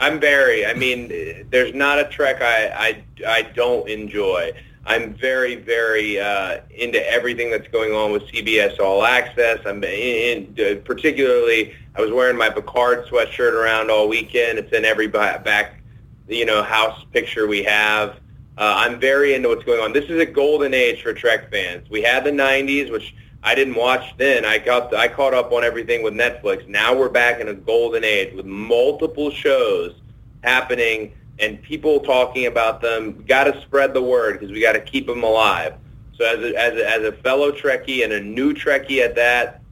I'm 0.00 0.20
very. 0.20 0.66
I 0.66 0.74
mean, 0.74 1.46
there's 1.50 1.74
not 1.74 1.98
a 1.98 2.04
Trek 2.04 2.40
I 2.40 2.68
I, 2.68 3.04
I 3.26 3.42
don't 3.42 3.88
enjoy. 3.88 4.52
I'm 4.88 5.12
very, 5.12 5.56
very 5.56 6.18
uh, 6.18 6.60
into 6.70 7.06
everything 7.10 7.50
that's 7.50 7.68
going 7.68 7.92
on 7.92 8.10
with 8.10 8.22
CBS 8.28 8.80
All 8.80 9.04
Access. 9.04 9.58
I'm 9.66 9.84
in, 9.84 10.54
in, 10.56 10.82
particularly. 10.82 11.74
I 11.94 12.00
was 12.00 12.10
wearing 12.10 12.38
my 12.38 12.48
Picard 12.48 13.04
sweatshirt 13.06 13.52
around 13.52 13.90
all 13.90 14.08
weekend. 14.08 14.58
It's 14.58 14.72
in 14.72 14.86
every 14.86 15.06
back, 15.06 15.82
you 16.26 16.46
know, 16.46 16.62
house 16.62 17.04
picture 17.12 17.46
we 17.46 17.62
have. 17.64 18.20
Uh, 18.56 18.74
I'm 18.76 18.98
very 18.98 19.34
into 19.34 19.50
what's 19.50 19.64
going 19.64 19.80
on. 19.80 19.92
This 19.92 20.06
is 20.06 20.18
a 20.20 20.26
golden 20.26 20.72
age 20.72 21.02
for 21.02 21.12
Trek 21.12 21.50
fans. 21.50 21.88
We 21.90 22.00
had 22.02 22.24
the 22.24 22.30
'90s, 22.30 22.90
which 22.90 23.14
I 23.42 23.54
didn't 23.54 23.76
watch 23.76 24.16
then. 24.16 24.44
I 24.44 24.58
got 24.58 24.94
I 24.94 25.08
caught 25.08 25.34
up 25.34 25.52
on 25.52 25.64
everything 25.64 26.02
with 26.02 26.14
Netflix. 26.14 26.66
Now 26.66 26.96
we're 26.96 27.08
back 27.08 27.40
in 27.40 27.48
a 27.48 27.54
golden 27.54 28.04
age 28.04 28.34
with 28.34 28.46
multiple 28.46 29.30
shows 29.30 29.94
happening 30.42 31.14
and 31.38 31.62
people 31.62 32.00
talking 32.00 32.46
about 32.46 32.80
them. 32.80 33.16
We 33.18 33.24
got 33.24 33.44
to 33.44 33.60
spread 33.62 33.94
the 33.94 34.02
word 34.02 34.34
because 34.38 34.50
we 34.50 34.60
got 34.60 34.72
to 34.72 34.80
keep 34.80 35.06
them 35.06 35.22
alive. 35.22 35.74
So 36.16 36.24
as 36.24 36.38
a, 36.40 36.56
as 36.58 36.74
a, 36.74 36.90
as 36.90 37.02
a 37.04 37.12
fellow 37.12 37.52
Trekkie 37.52 38.02
and 38.02 38.12
a 38.12 38.20
new 38.20 38.52
Trekkie 38.52 39.04
at 39.04 39.14
that, 39.14 39.62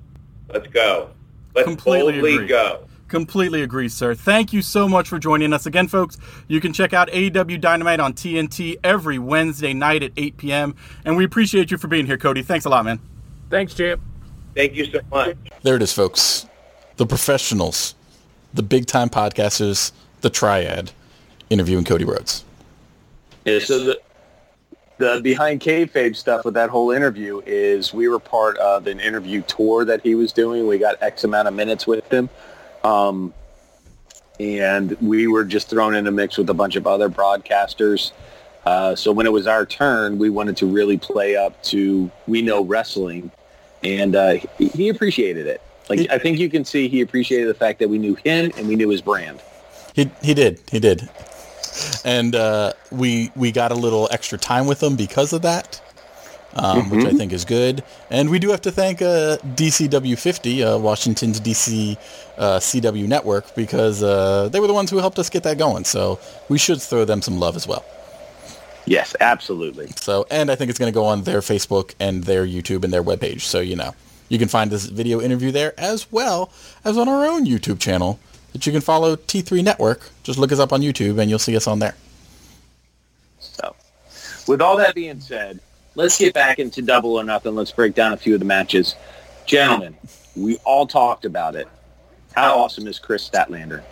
let's 0.48 0.68
go. 0.68 1.10
Let's 1.54 1.66
Completely 1.66 2.12
boldly 2.12 2.34
agree. 2.34 2.46
go. 2.46 2.86
Completely 3.08 3.62
agree, 3.62 3.88
sir. 3.88 4.14
Thank 4.14 4.52
you 4.52 4.62
so 4.62 4.88
much 4.88 5.08
for 5.08 5.18
joining 5.18 5.52
us 5.52 5.66
again, 5.66 5.88
folks. 5.88 6.18
You 6.48 6.60
can 6.60 6.72
check 6.72 6.92
out 6.92 7.08
AEW 7.08 7.60
Dynamite 7.60 8.00
on 8.00 8.14
TNT 8.14 8.76
every 8.84 9.18
Wednesday 9.18 9.72
night 9.72 10.02
at 10.02 10.12
8 10.16 10.36
p.m. 10.36 10.76
And 11.04 11.16
we 11.16 11.24
appreciate 11.24 11.70
you 11.70 11.78
for 11.78 11.88
being 11.88 12.06
here, 12.06 12.18
Cody. 12.18 12.42
Thanks 12.42 12.64
a 12.64 12.68
lot, 12.68 12.84
man. 12.84 13.00
Thanks, 13.50 13.74
champ. 13.74 14.00
Thank 14.54 14.74
you 14.74 14.86
so 14.86 15.00
much. 15.10 15.36
There 15.62 15.76
it 15.76 15.82
is, 15.82 15.92
folks. 15.92 16.46
The 16.96 17.06
professionals, 17.06 17.94
the 18.54 18.62
big 18.62 18.86
time 18.86 19.08
podcasters, 19.08 19.92
the 20.22 20.30
triad, 20.30 20.90
interviewing 21.50 21.84
Cody 21.84 22.04
Rhodes. 22.04 22.44
Yeah, 23.44 23.58
so 23.60 23.78
the 23.84 24.00
the 24.98 25.20
behind 25.22 25.60
kayfabe 25.60 26.16
stuff 26.16 26.44
with 26.44 26.54
that 26.54 26.70
whole 26.70 26.90
interview 26.90 27.42
is 27.44 27.92
we 27.92 28.08
were 28.08 28.18
part 28.18 28.56
of 28.56 28.86
an 28.86 28.98
interview 28.98 29.42
tour 29.42 29.84
that 29.84 30.00
he 30.02 30.14
was 30.14 30.32
doing. 30.32 30.66
We 30.66 30.78
got 30.78 31.02
X 31.02 31.22
amount 31.24 31.48
of 31.48 31.54
minutes 31.54 31.86
with 31.86 32.10
him. 32.10 32.30
Um, 32.82 33.34
and 34.40 34.96
we 35.00 35.26
were 35.26 35.44
just 35.44 35.68
thrown 35.68 35.94
in 35.94 36.06
a 36.06 36.10
mix 36.10 36.38
with 36.38 36.48
a 36.48 36.54
bunch 36.54 36.76
of 36.76 36.86
other 36.86 37.08
broadcasters. 37.08 38.12
Uh, 38.66 38.96
so 38.96 39.12
when 39.12 39.26
it 39.26 39.32
was 39.32 39.46
our 39.46 39.64
turn, 39.64 40.18
we 40.18 40.28
wanted 40.28 40.56
to 40.56 40.66
really 40.66 40.98
play 40.98 41.36
up 41.36 41.62
to 41.62 42.10
we 42.26 42.42
know 42.42 42.64
wrestling, 42.64 43.30
and 43.84 44.16
uh, 44.16 44.34
he, 44.58 44.68
he 44.68 44.88
appreciated 44.88 45.46
it. 45.46 45.62
Like 45.88 46.10
I 46.10 46.18
think 46.18 46.40
you 46.40 46.50
can 46.50 46.64
see 46.64 46.88
he 46.88 47.00
appreciated 47.00 47.48
the 47.48 47.54
fact 47.54 47.78
that 47.78 47.88
we 47.88 47.96
knew 47.98 48.16
him 48.16 48.50
and 48.56 48.66
we 48.66 48.74
knew 48.74 48.88
his 48.88 49.00
brand. 49.00 49.40
He 49.94 50.10
he 50.20 50.34
did 50.34 50.60
he 50.68 50.80
did, 50.80 51.08
and 52.04 52.34
uh, 52.34 52.72
we 52.90 53.30
we 53.36 53.52
got 53.52 53.70
a 53.70 53.76
little 53.76 54.08
extra 54.10 54.36
time 54.36 54.66
with 54.66 54.82
him 54.82 54.96
because 54.96 55.32
of 55.32 55.42
that, 55.42 55.80
um, 56.54 56.90
which 56.90 57.04
I 57.04 57.12
think 57.12 57.32
is 57.32 57.44
good. 57.44 57.84
And 58.10 58.30
we 58.30 58.40
do 58.40 58.50
have 58.50 58.62
to 58.62 58.72
thank 58.72 59.00
uh, 59.00 59.36
DCW 59.54 60.18
50, 60.18 60.64
uh, 60.64 60.78
Washington's 60.78 61.40
DC 61.40 61.96
uh, 62.36 62.58
CW 62.58 63.06
network, 63.06 63.54
because 63.54 64.02
uh, 64.02 64.48
they 64.48 64.58
were 64.58 64.66
the 64.66 64.74
ones 64.74 64.90
who 64.90 64.96
helped 64.96 65.20
us 65.20 65.30
get 65.30 65.44
that 65.44 65.56
going. 65.56 65.84
So 65.84 66.18
we 66.48 66.58
should 66.58 66.82
throw 66.82 67.04
them 67.04 67.22
some 67.22 67.38
love 67.38 67.54
as 67.54 67.68
well. 67.68 67.84
Yes, 68.86 69.16
absolutely. 69.20 69.88
So, 69.96 70.26
and 70.30 70.50
I 70.50 70.54
think 70.54 70.70
it's 70.70 70.78
going 70.78 70.92
to 70.92 70.94
go 70.94 71.04
on 71.04 71.24
their 71.24 71.40
Facebook 71.40 71.94
and 71.98 72.24
their 72.24 72.46
YouTube 72.46 72.84
and 72.84 72.92
their 72.92 73.02
webpage. 73.02 73.40
So, 73.42 73.60
you 73.60 73.74
know, 73.74 73.94
you 74.28 74.38
can 74.38 74.48
find 74.48 74.70
this 74.70 74.86
video 74.86 75.20
interview 75.20 75.50
there 75.50 75.74
as 75.78 76.10
well 76.12 76.50
as 76.84 76.96
on 76.96 77.08
our 77.08 77.26
own 77.26 77.46
YouTube 77.46 77.80
channel 77.80 78.18
that 78.52 78.64
you 78.64 78.72
can 78.72 78.80
follow 78.80 79.16
T3 79.16 79.62
Network. 79.64 80.10
Just 80.22 80.38
look 80.38 80.52
us 80.52 80.60
up 80.60 80.72
on 80.72 80.82
YouTube 80.82 81.20
and 81.20 81.28
you'll 81.28 81.40
see 81.40 81.56
us 81.56 81.66
on 81.66 81.80
there. 81.80 81.94
So, 83.40 83.74
with 84.46 84.60
all 84.60 84.76
that 84.76 84.94
being 84.94 85.20
said, 85.20 85.60
let's 85.96 86.16
get 86.18 86.32
back 86.32 86.60
into 86.60 86.80
double 86.80 87.16
or 87.16 87.24
nothing. 87.24 87.56
Let's 87.56 87.72
break 87.72 87.94
down 87.94 88.12
a 88.12 88.16
few 88.16 88.34
of 88.34 88.40
the 88.40 88.46
matches. 88.46 88.94
Gentlemen, 89.46 89.96
we 90.36 90.58
all 90.64 90.86
talked 90.86 91.24
about 91.24 91.56
it. 91.56 91.68
How 92.34 92.58
awesome 92.58 92.86
is 92.86 92.98
Kris 92.98 93.28
Statlander? 93.28 93.82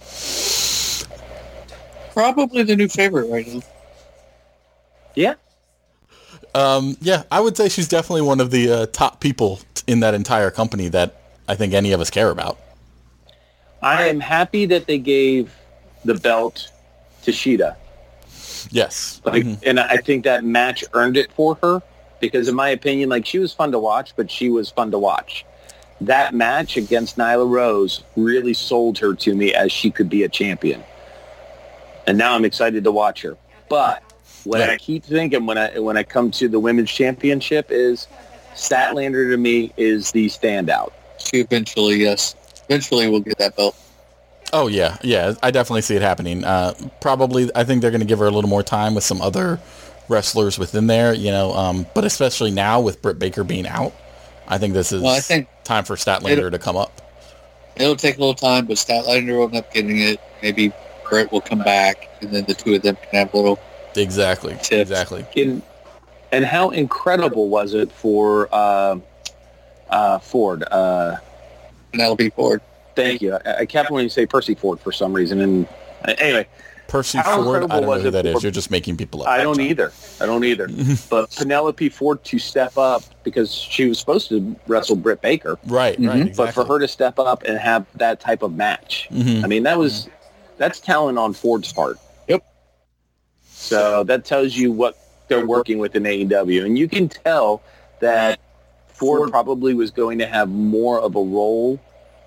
Probably 2.12 2.62
the 2.62 2.76
new 2.76 2.88
favorite 2.88 3.28
right 3.28 3.46
now. 3.46 3.62
Yeah, 5.14 5.34
Um, 6.54 6.96
yeah, 7.00 7.22
I 7.30 7.40
would 7.40 7.56
say 7.56 7.68
she's 7.68 7.88
definitely 7.88 8.22
one 8.22 8.40
of 8.40 8.50
the 8.50 8.70
uh, 8.70 8.86
top 8.86 9.20
people 9.20 9.60
in 9.86 10.00
that 10.00 10.14
entire 10.14 10.50
company 10.50 10.88
that 10.88 11.16
I 11.48 11.54
think 11.54 11.72
any 11.74 11.92
of 11.92 12.00
us 12.00 12.10
care 12.10 12.30
about. 12.30 12.58
I 13.82 14.08
am 14.08 14.20
happy 14.20 14.66
that 14.66 14.86
they 14.86 14.98
gave 14.98 15.52
the 16.04 16.14
belt 16.14 16.70
to 17.22 17.30
Shida. 17.32 17.76
Yes. 18.70 19.20
Like, 19.24 19.42
Mhm. 19.44 19.58
and 19.64 19.80
I 19.80 19.96
think 19.98 20.24
that 20.24 20.44
match 20.44 20.84
earned 20.94 21.16
it 21.16 21.30
for 21.32 21.56
her 21.62 21.82
because, 22.20 22.48
in 22.48 22.54
my 22.54 22.70
opinion, 22.70 23.08
like 23.08 23.26
she 23.26 23.38
was 23.38 23.52
fun 23.52 23.72
to 23.72 23.78
watch, 23.78 24.14
but 24.16 24.30
she 24.30 24.48
was 24.50 24.70
fun 24.70 24.90
to 24.92 24.98
watch. 24.98 25.44
That 26.00 26.34
match 26.34 26.76
against 26.76 27.16
Nyla 27.18 27.48
Rose 27.48 28.02
really 28.16 28.54
sold 28.54 28.98
her 28.98 29.14
to 29.14 29.34
me 29.34 29.54
as 29.54 29.70
she 29.72 29.90
could 29.90 30.08
be 30.08 30.22
a 30.22 30.28
champion, 30.28 30.82
and 32.06 32.16
now 32.18 32.34
I'm 32.34 32.44
excited 32.44 32.84
to 32.84 32.92
watch 32.92 33.22
her. 33.22 33.36
But 33.68 34.02
what 34.44 34.60
Yeah. 34.60 34.70
I 34.70 34.76
keep 34.76 35.04
thinking 35.04 35.46
when 35.46 35.58
I 35.58 35.78
when 35.78 35.96
I 35.96 36.02
come 36.02 36.30
to 36.32 36.48
the 36.48 36.60
women's 36.60 36.90
championship 36.90 37.66
is 37.70 38.06
Statlander 38.54 39.30
to 39.30 39.36
me 39.36 39.72
is 39.76 40.12
the 40.12 40.26
standout. 40.26 40.92
She 41.18 41.38
eventually, 41.40 41.96
yes. 41.96 42.34
Eventually 42.68 43.08
we'll 43.08 43.20
get 43.20 43.38
that 43.38 43.56
belt. 43.56 43.76
Oh 44.52 44.68
yeah, 44.68 44.96
yeah. 45.02 45.34
I 45.42 45.50
definitely 45.50 45.82
see 45.82 45.96
it 45.96 46.02
happening. 46.02 46.44
Uh, 46.44 46.74
probably, 47.00 47.50
I 47.54 47.64
think 47.64 47.82
they're 47.82 47.90
going 47.90 48.00
to 48.00 48.06
give 48.06 48.20
her 48.20 48.26
a 48.26 48.30
little 48.30 48.48
more 48.50 48.62
time 48.62 48.94
with 48.94 49.02
some 49.04 49.20
other 49.20 49.58
wrestlers 50.08 50.58
within 50.58 50.86
there. 50.86 51.12
You 51.12 51.30
know, 51.32 51.52
um, 51.54 51.86
but 51.94 52.04
especially 52.04 52.52
now 52.52 52.80
with 52.80 53.02
Britt 53.02 53.18
Baker 53.18 53.42
being 53.42 53.66
out, 53.66 53.92
I 54.46 54.58
think 54.58 54.74
this 54.74 54.92
is 54.92 55.02
Well, 55.02 55.14
I 55.14 55.20
think 55.20 55.48
time 55.64 55.84
for 55.84 55.96
Statlander 55.96 56.50
to 56.50 56.58
come 56.58 56.76
up. 56.76 57.00
it'll 57.76 57.96
take 57.96 58.16
a 58.16 58.20
little 58.20 58.34
time, 58.34 58.66
but 58.66 58.76
Statlander 58.76 59.36
will 59.36 59.46
end 59.46 59.56
up 59.56 59.72
getting 59.72 59.98
it. 59.98 60.20
Maybe 60.42 60.72
Britt 61.10 61.32
will 61.32 61.40
come 61.40 61.58
back, 61.60 62.08
and 62.20 62.30
then 62.30 62.44
the 62.44 62.54
two 62.54 62.74
of 62.74 62.82
them 62.82 62.96
can 62.96 63.26
have 63.26 63.34
a 63.34 63.36
little. 63.36 63.58
Exactly. 63.96 64.54
Tips. 64.54 64.70
Exactly. 64.72 65.24
In, 65.36 65.62
and 66.32 66.44
how 66.44 66.70
incredible 66.70 67.48
was 67.48 67.74
it 67.74 67.90
for 67.92 68.48
uh, 68.52 68.98
uh, 69.90 70.18
Ford? 70.18 70.64
Uh, 70.70 71.16
Penelope 71.92 72.30
Ford. 72.30 72.60
Thank 72.96 73.22
you. 73.22 73.34
I, 73.44 73.56
I 73.60 73.66
kept 73.66 73.90
wanting 73.90 74.08
to 74.08 74.12
say 74.14 74.26
Percy 74.26 74.54
Ford 74.54 74.80
for 74.80 74.92
some 74.92 75.12
reason. 75.12 75.40
And 75.40 75.66
uh, 76.06 76.14
anyway, 76.18 76.46
Percy 76.88 77.18
How 77.18 77.42
Ford. 77.42 77.56
I 77.56 77.66
don't 77.80 77.82
know 77.86 77.98
who 78.00 78.08
it 78.08 78.10
that 78.12 78.26
is. 78.26 78.34
for- 78.34 78.40
You're 78.40 78.50
just 78.52 78.70
making 78.70 78.96
people 78.96 79.22
up. 79.22 79.28
I 79.28 79.42
don't 79.42 79.60
either. 79.60 79.92
I 80.20 80.26
don't 80.26 80.44
either. 80.44 80.68
but 81.10 81.30
Penelope 81.36 81.88
Ford 81.90 82.22
to 82.24 82.38
step 82.38 82.76
up 82.76 83.02
because 83.22 83.52
she 83.52 83.86
was 83.88 83.98
supposed 83.98 84.28
to 84.28 84.54
wrestle 84.66 84.96
Britt 84.96 85.20
Baker, 85.22 85.58
Right. 85.66 85.98
Right. 85.98 85.98
Mm-hmm. 85.98 86.18
but 86.18 86.28
Exactly. 86.28 86.52
for 86.52 86.66
her 86.72 86.78
to 86.80 86.88
step 86.88 87.18
up 87.18 87.42
and 87.44 87.58
have 87.58 87.86
that 87.96 88.20
type 88.20 88.42
of 88.42 88.54
match, 88.54 89.08
Mhm. 89.12 89.44
I 89.44 89.46
mean, 89.46 89.62
that 89.64 89.78
was 89.78 90.08
that's 90.56 90.78
talent 90.78 91.18
on 91.18 91.32
Ford's 91.32 91.72
part. 91.72 91.98
So 93.64 94.04
that 94.04 94.24
tells 94.24 94.54
you 94.56 94.72
what 94.72 94.98
they're 95.28 95.46
working 95.46 95.78
with 95.78 95.96
in 95.96 96.04
AEW, 96.04 96.64
and 96.64 96.78
you 96.78 96.88
can 96.88 97.08
tell 97.08 97.62
that 98.00 98.38
Ford 98.88 99.30
probably 99.30 99.74
was 99.74 99.90
going 99.90 100.18
to 100.18 100.26
have 100.26 100.48
more 100.48 101.00
of 101.00 101.16
a 101.16 101.22
role 101.22 101.80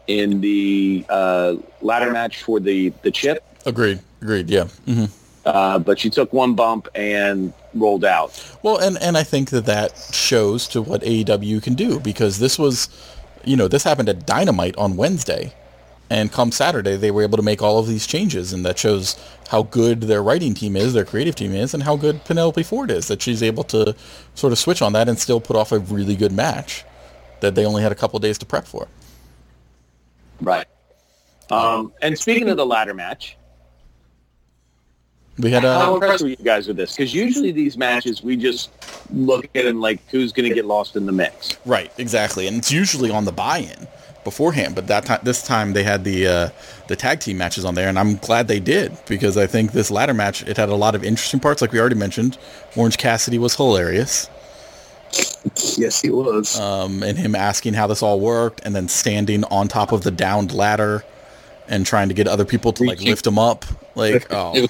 in 0.08 0.42
the 0.42 1.06
uh, 1.10 1.56
ladder 1.82 2.12
match 2.12 2.44
for 2.44 2.60
the 2.60 2.90
the 3.02 3.12
chip, 3.12 3.44
Agreed. 3.66 4.00
Agreed. 4.22 4.50
Yeah. 4.50 4.66
hmm 4.86 5.06
uh, 5.48 5.80
but 5.80 5.98
she 5.98 6.10
took 6.10 6.34
one 6.34 6.54
bump 6.56 6.90
and 6.94 7.54
rolled 7.74 8.04
out. 8.04 8.58
Well, 8.64 8.78
and 8.78 9.02
and 9.02 9.18
I 9.18 9.24
think 9.24 9.50
that 9.52 9.66
that 9.66 9.98
shows 10.12 10.68
to 10.70 10.82
what 10.82 11.02
AEW 11.02 11.64
can 11.64 11.74
do 11.74 12.00
because 12.02 12.40
this 12.40 12.60
was, 12.60 12.90
you 13.46 13.56
know, 13.56 13.70
this 13.70 13.84
happened 13.84 14.10
at 14.10 14.26
Dynamite 14.26 14.76
on 14.78 14.98
Wednesday, 14.98 15.54
and 16.10 16.32
come 16.32 16.52
Saturday 16.52 16.96
they 16.96 17.12
were 17.12 17.24
able 17.24 17.38
to 17.38 17.44
make 17.44 17.62
all 17.62 17.80
of 17.80 17.88
these 17.88 18.08
changes, 18.08 18.54
and 18.54 18.66
that 18.66 18.78
shows 18.80 19.16
how 19.50 19.64
good 19.64 20.02
their 20.02 20.24
writing 20.24 20.54
team 20.54 20.76
is, 20.76 20.94
their 20.94 21.06
creative 21.06 21.36
team 21.36 21.54
is, 21.54 21.74
and 21.74 21.84
how 21.84 21.96
good 21.96 22.24
Penelope 22.26 22.64
Ford 22.64 22.92
is 22.92 23.08
that 23.08 23.22
she's 23.22 23.44
able 23.44 23.64
to 23.66 23.96
sort 24.36 24.54
of 24.54 24.60
switch 24.60 24.82
on 24.82 24.94
that 24.94 25.08
and 25.08 25.20
still 25.20 25.40
put 25.40 25.56
off 25.56 25.72
a 25.72 25.80
really 25.80 26.16
good 26.16 26.32
match 26.32 26.84
that 27.40 27.56
they 27.56 27.66
only 27.66 27.82
had 27.82 27.92
a 27.92 27.96
couple 27.96 28.20
days 28.20 28.38
to 28.38 28.46
prep 28.46 28.66
for. 28.66 28.88
Right. 30.42 30.66
Um, 31.50 31.94
and 32.02 32.18
speaking 32.18 32.50
of 32.50 32.58
the 32.58 32.66
ladder 32.66 32.94
match, 32.94 33.38
We 35.40 35.52
had 35.52 35.64
how 35.64 35.92
a 35.92 35.94
impressed 35.96 36.24
were 36.24 36.30
you 36.30 36.36
guys 36.38 36.68
with 36.68 36.78
this? 36.78 36.96
Because 36.96 37.14
usually 37.14 37.52
these 37.52 37.78
matches, 37.78 38.24
we 38.24 38.36
just 38.36 38.72
look 39.14 39.48
at 39.56 39.66
and 39.66 39.80
like 39.80 40.02
who's 40.10 40.32
going 40.32 40.50
to 40.50 40.56
get 40.56 40.66
lost 40.66 40.96
in 40.96 41.06
the 41.06 41.12
mix. 41.12 41.58
Right, 41.66 41.92
exactly, 41.98 42.48
and 42.48 42.58
it's 42.58 42.72
usually 42.72 43.12
on 43.12 43.26
the 43.26 43.32
buy-in 43.32 43.88
beforehand. 44.32 44.76
But 44.76 44.88
that 44.88 45.06
time, 45.06 45.20
this 45.24 45.42
time 45.42 45.74
they 45.74 45.84
had 45.84 46.04
the 46.04 46.28
uh, 46.28 46.50
the 46.88 46.96
tag 46.96 47.20
team 47.22 47.38
matches 47.38 47.64
on 47.66 47.76
there, 47.76 47.88
and 47.90 47.98
I'm 47.98 48.18
glad 48.18 48.48
they 48.48 48.60
did 48.60 48.92
because 49.08 49.38
I 49.38 49.48
think 49.48 49.72
this 49.72 49.90
ladder 49.90 50.14
match 50.14 50.44
it 50.48 50.58
had 50.58 50.70
a 50.70 50.76
lot 50.76 50.96
of 50.96 51.04
interesting 51.04 51.40
parts, 51.40 51.62
like 51.62 51.72
we 51.72 51.80
already 51.80 51.96
mentioned. 51.96 52.38
Orange 52.76 52.98
Cassidy 52.98 53.38
was 53.40 53.56
hilarious, 53.56 54.30
Yes, 55.78 56.02
he 56.02 56.10
was. 56.10 56.60
um, 56.60 57.02
and 57.04 57.18
him 57.18 57.34
asking 57.36 57.74
how 57.74 57.88
this 57.88 58.04
all 58.04 58.20
worked, 58.20 58.62
and 58.66 58.76
then 58.76 58.88
standing 58.90 59.44
on 59.46 59.68
top 59.68 59.92
of 59.92 60.04
the 60.04 60.12
downed 60.12 60.54
ladder 60.54 61.04
and 61.70 61.86
trying 61.86 62.10
to 62.10 62.14
get 62.14 62.28
other 62.28 62.46
people 62.46 62.74
to 62.74 62.84
like 62.84 63.02
lift 63.02 63.26
him 63.26 63.40
up. 63.40 63.66
Like, 63.96 64.28
oh, 64.32 64.52
was- 64.62 64.70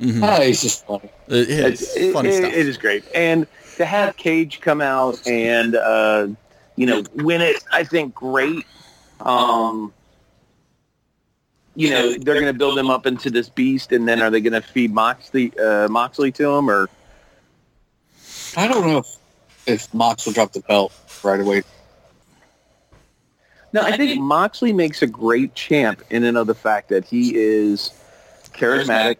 mhm. 0.00 0.22
Ah, 0.22 0.40
he's 0.42 0.62
just 0.62 0.86
funny. 0.86 1.08
it 1.28 1.48
is 1.48 1.58
It's- 1.58 1.96
it- 1.96 2.12
funny 2.12 2.28
it- 2.28 2.34
stuff. 2.36 2.52
it 2.52 2.68
is 2.68 2.76
great, 2.76 3.04
and 3.14 3.46
to 3.76 3.84
have 3.84 4.16
Cage 4.16 4.60
come 4.60 4.80
out 4.80 5.26
and 5.26 5.74
uh, 5.74 6.28
you 6.76 6.86
know 6.86 7.02
win 7.14 7.40
it, 7.40 7.62
I 7.72 7.84
think 7.84 8.14
great. 8.14 8.64
Um, 9.20 9.92
you 11.74 11.90
know 11.90 12.12
they're 12.12 12.34
going 12.34 12.46
to 12.46 12.52
build 12.52 12.78
him 12.78 12.90
up 12.90 13.06
into 13.06 13.30
this 13.30 13.48
beast, 13.48 13.92
and 13.92 14.06
then 14.08 14.22
are 14.22 14.30
they 14.30 14.40
going 14.40 14.52
to 14.52 14.62
feed 14.62 14.92
Moxley 14.92 15.52
uh, 15.58 15.88
Moxley 15.88 16.32
to 16.32 16.50
him, 16.52 16.70
or 16.70 16.88
I 18.56 18.68
don't 18.68 18.86
know 18.86 18.98
if, 18.98 19.16
if 19.66 19.94
Mox 19.94 20.26
will 20.26 20.32
drop 20.32 20.52
the 20.52 20.60
belt 20.60 20.92
right 21.22 21.40
away. 21.40 21.62
No, 23.72 23.82
I 23.82 23.96
think 23.96 24.20
Moxley 24.20 24.72
makes 24.72 25.02
a 25.02 25.06
great 25.06 25.54
champ 25.54 26.02
in 26.08 26.24
and 26.24 26.38
of 26.38 26.46
the 26.46 26.54
fact 26.54 26.88
that 26.88 27.04
he 27.04 27.36
is 27.36 27.90
charismatic, 28.54 29.18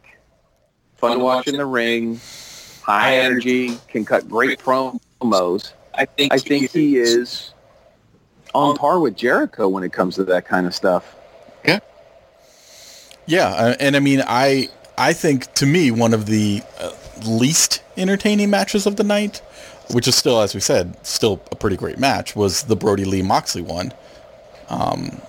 fun 0.96 1.18
to 1.18 1.24
watch 1.24 1.46
in 1.46 1.56
the 1.56 1.66
ring, 1.66 2.18
high 2.82 3.18
energy, 3.18 3.76
can 3.88 4.04
cut 4.04 4.28
great 4.28 4.58
promos. 4.58 5.72
I 5.96 6.04
think 6.04 6.32
I 6.32 6.38
think 6.38 6.70
he 6.70 6.96
is 6.96 7.52
on 8.54 8.76
par 8.76 9.00
with 9.00 9.16
Jericho 9.16 9.68
when 9.68 9.82
it 9.84 9.92
comes 9.92 10.14
to 10.16 10.24
that 10.24 10.46
kind 10.46 10.66
of 10.66 10.74
stuff. 10.74 11.16
Yeah, 13.26 13.48
uh, 13.48 13.74
and 13.80 13.96
I 13.96 14.00
mean, 14.00 14.22
I 14.26 14.68
I 14.96 15.12
think 15.12 15.52
to 15.54 15.66
me 15.66 15.90
one 15.90 16.14
of 16.14 16.26
the 16.26 16.62
uh, 16.78 16.92
least 17.26 17.82
entertaining 17.96 18.50
matches 18.50 18.86
of 18.86 18.96
the 18.96 19.04
night, 19.04 19.42
which 19.90 20.06
is 20.06 20.14
still, 20.14 20.40
as 20.40 20.54
we 20.54 20.60
said, 20.60 20.96
still 21.04 21.42
a 21.50 21.56
pretty 21.56 21.76
great 21.76 21.98
match, 21.98 22.36
was 22.36 22.62
the 22.64 22.76
Brodie 22.76 23.04
Lee 23.04 23.22
Moxley 23.22 23.62
one. 23.62 23.92
Um, 24.68 25.20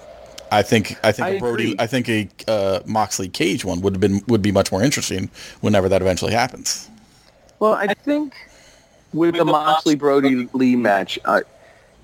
I 0.52 0.62
think 0.62 0.98
I 1.04 1.12
think 1.12 1.28
I 1.28 1.30
a 1.32 1.40
Brodie 1.40 1.74
agree. 1.74 1.76
I 1.80 1.88
think 1.88 2.10
a 2.10 2.30
uh, 2.48 2.80
Moxley 2.86 3.30
Cage 3.30 3.66
one 3.66 3.82
would 3.82 3.94
have 3.94 4.02
been 4.02 4.22
would 4.28 4.44
be 4.44 4.52
much 4.52 4.72
more 4.72 4.84
interesting 4.84 5.30
whenever 5.62 5.90
that 5.90 6.02
eventually 6.02 6.34
happens. 6.34 6.90
Well, 7.60 7.74
I 7.74 7.96
think 7.96 8.36
with 9.14 9.36
the 9.36 9.46
Moxley 9.46 9.96
Brodie 9.96 10.48
Lee 10.54 10.76
match, 10.76 11.18
uh, 11.26 11.42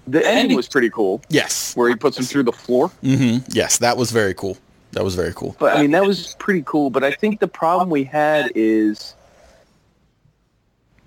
the 0.07 0.25
ending 0.27 0.55
was 0.57 0.67
pretty 0.67 0.89
cool, 0.89 1.21
Yes. 1.29 1.75
where 1.75 1.87
he 1.89 1.95
puts 1.95 2.17
him 2.17 2.25
through 2.25 2.43
the 2.43 2.51
floor. 2.51 2.89
hmm 3.01 3.37
Yes, 3.49 3.77
that 3.79 3.95
was 3.97 4.11
very 4.11 4.33
cool. 4.33 4.57
That 4.91 5.03
was 5.03 5.15
very 5.15 5.33
cool. 5.33 5.55
But 5.59 5.77
I 5.77 5.81
mean, 5.81 5.91
that 5.91 6.05
was 6.05 6.35
pretty 6.39 6.63
cool. 6.65 6.89
But 6.89 7.03
I 7.03 7.11
think 7.11 7.39
the 7.39 7.47
problem 7.47 7.89
we 7.89 8.03
had 8.03 8.51
is, 8.53 9.15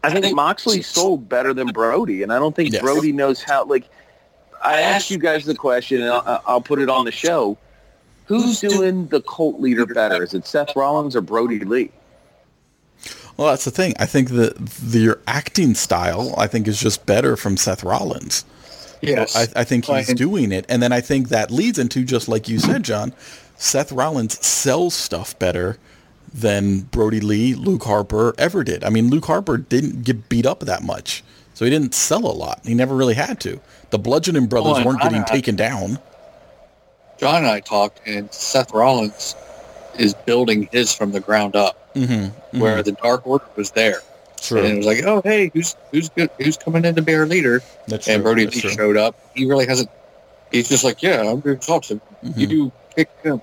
I 0.03 0.21
think 0.21 0.35
Moxley 0.35 0.83
sold 0.83 1.29
better 1.29 1.53
than 1.53 1.69
Brodie, 1.69 2.23
and 2.23 2.33
I 2.33 2.39
don't 2.39 2.55
think 2.55 2.73
Yes. 2.73 2.83
Brodie 2.83 3.13
knows 3.13 3.43
how. 3.43 3.65
Like, 3.65 3.85
I 4.63 4.81
asked 4.81 5.11
you 5.11 5.19
guys 5.19 5.45
the 5.45 5.55
question, 5.55 6.01
and 6.03 6.11
I'll, 6.11 6.43
I'll 6.47 6.61
put 6.61 6.81
it 6.81 6.89
on 6.89 7.05
the 7.05 7.13
show: 7.13 7.59
Who's 8.27 8.61
doing 8.61 9.07
the 9.09 9.21
cult 9.23 9.61
leader 9.61 9.87
better? 9.87 10.23
Is 10.23 10.35
it 10.35 10.47
Seth 10.47 10.75
Rollins 10.77 11.15
or 11.17 11.21
Brodie 11.21 11.61
Lee? 11.65 11.91
Well, 13.37 13.49
that's 13.49 13.65
the 13.65 13.71
thing. 13.71 13.95
I 13.99 14.07
think 14.07 14.31
that 14.31 14.57
the 14.67 14.99
your 15.01 15.21
acting 15.27 15.75
style, 15.75 16.35
I 16.39 16.47
think, 16.47 16.67
is 16.67 16.81
just 16.81 17.05
better 17.07 17.37
from 17.37 17.57
Seth 17.57 17.85
Rollins. 17.85 18.45
Yes. 19.03 19.37
I, 19.37 19.61
I 19.61 19.65
think 19.65 19.85
he's 19.85 20.13
doing 20.15 20.53
it, 20.53 20.65
and 20.69 20.83
then 20.83 20.91
I 20.93 21.01
think 21.03 21.29
that 21.29 21.51
leads 21.51 21.79
into 21.79 22.03
just 22.05 22.29
like 22.29 22.49
you 22.49 22.59
said, 22.59 22.83
John. 22.83 23.13
Seth 23.59 23.93
Rollins 23.93 24.45
sells 24.45 24.95
stuff 24.95 25.39
better 25.39 25.79
than 26.33 26.81
Brodie 26.81 27.21
Lee, 27.21 27.55
Luke 27.55 27.85
Harper 27.85 28.35
ever 28.39 28.65
did. 28.65 28.85
I 28.85 28.91
mean, 28.91 29.09
Luke 29.11 29.27
Harper 29.27 29.57
didn't 29.59 30.03
get 30.03 30.29
beat 30.29 30.45
up 30.47 30.61
that 30.61 30.83
much, 30.83 31.23
so 31.55 31.65
he 31.65 31.71
didn't 31.71 31.95
sell 31.95 32.27
a 32.27 32.33
lot. 32.33 32.61
He 32.65 32.75
never 32.75 32.95
really 32.95 33.15
had 33.15 33.39
to. 33.41 33.61
The 33.91 33.99
Bludgeoning 33.99 34.47
Brothers 34.47 34.77
Well, 34.79 34.85
weren't 34.87 35.03
getting 35.03 35.23
I- 35.23 35.25
taken 35.27 35.57
down. 35.57 35.99
John 37.19 37.37
and 37.37 37.47
I 37.47 37.61
talked, 37.61 38.01
and 38.07 38.33
Seth 38.33 38.73
Rollins 38.73 39.35
is 39.99 40.15
building 40.15 40.69
his 40.73 40.93
from 40.95 41.13
the 41.13 41.21
ground 41.21 41.57
up, 41.57 41.77
Mm-hmm. 41.95 42.61
where 42.61 42.83
the 42.83 42.93
Dark 42.93 43.27
Order 43.27 43.45
was 43.57 43.71
there, 43.71 44.01
True. 44.41 44.59
and 44.63 44.69
it 44.75 44.77
was 44.77 44.87
like, 44.87 45.03
oh 45.05 45.23
hey, 45.25 45.51
who's 45.55 45.75
who's 45.93 46.09
good, 46.11 46.31
who's 46.39 46.57
coming 46.59 46.85
in 46.85 46.95
to 46.95 47.03
be 47.03 47.15
our 47.15 47.27
leader? 47.27 47.63
That's 47.89 48.07
and 48.09 48.17
true. 48.17 48.23
Brodie 48.25 48.45
That's 48.45 48.57
Lee 48.57 48.61
true. 48.63 48.71
showed 48.71 48.97
up. 48.97 49.17
He 49.35 49.47
really 49.47 49.67
hasn't. 49.67 49.89
He's 50.53 50.69
just 50.69 50.85
like, 50.85 51.03
yeah, 51.03 51.21
I'm 51.21 51.41
going 51.41 51.59
to 51.59 51.67
talk 51.67 51.83
to 51.85 51.95
him. 51.95 52.01
You 52.37 52.47
Mhm. 52.47 52.51
do 52.51 52.73
pick 52.95 53.09
him. 53.23 53.41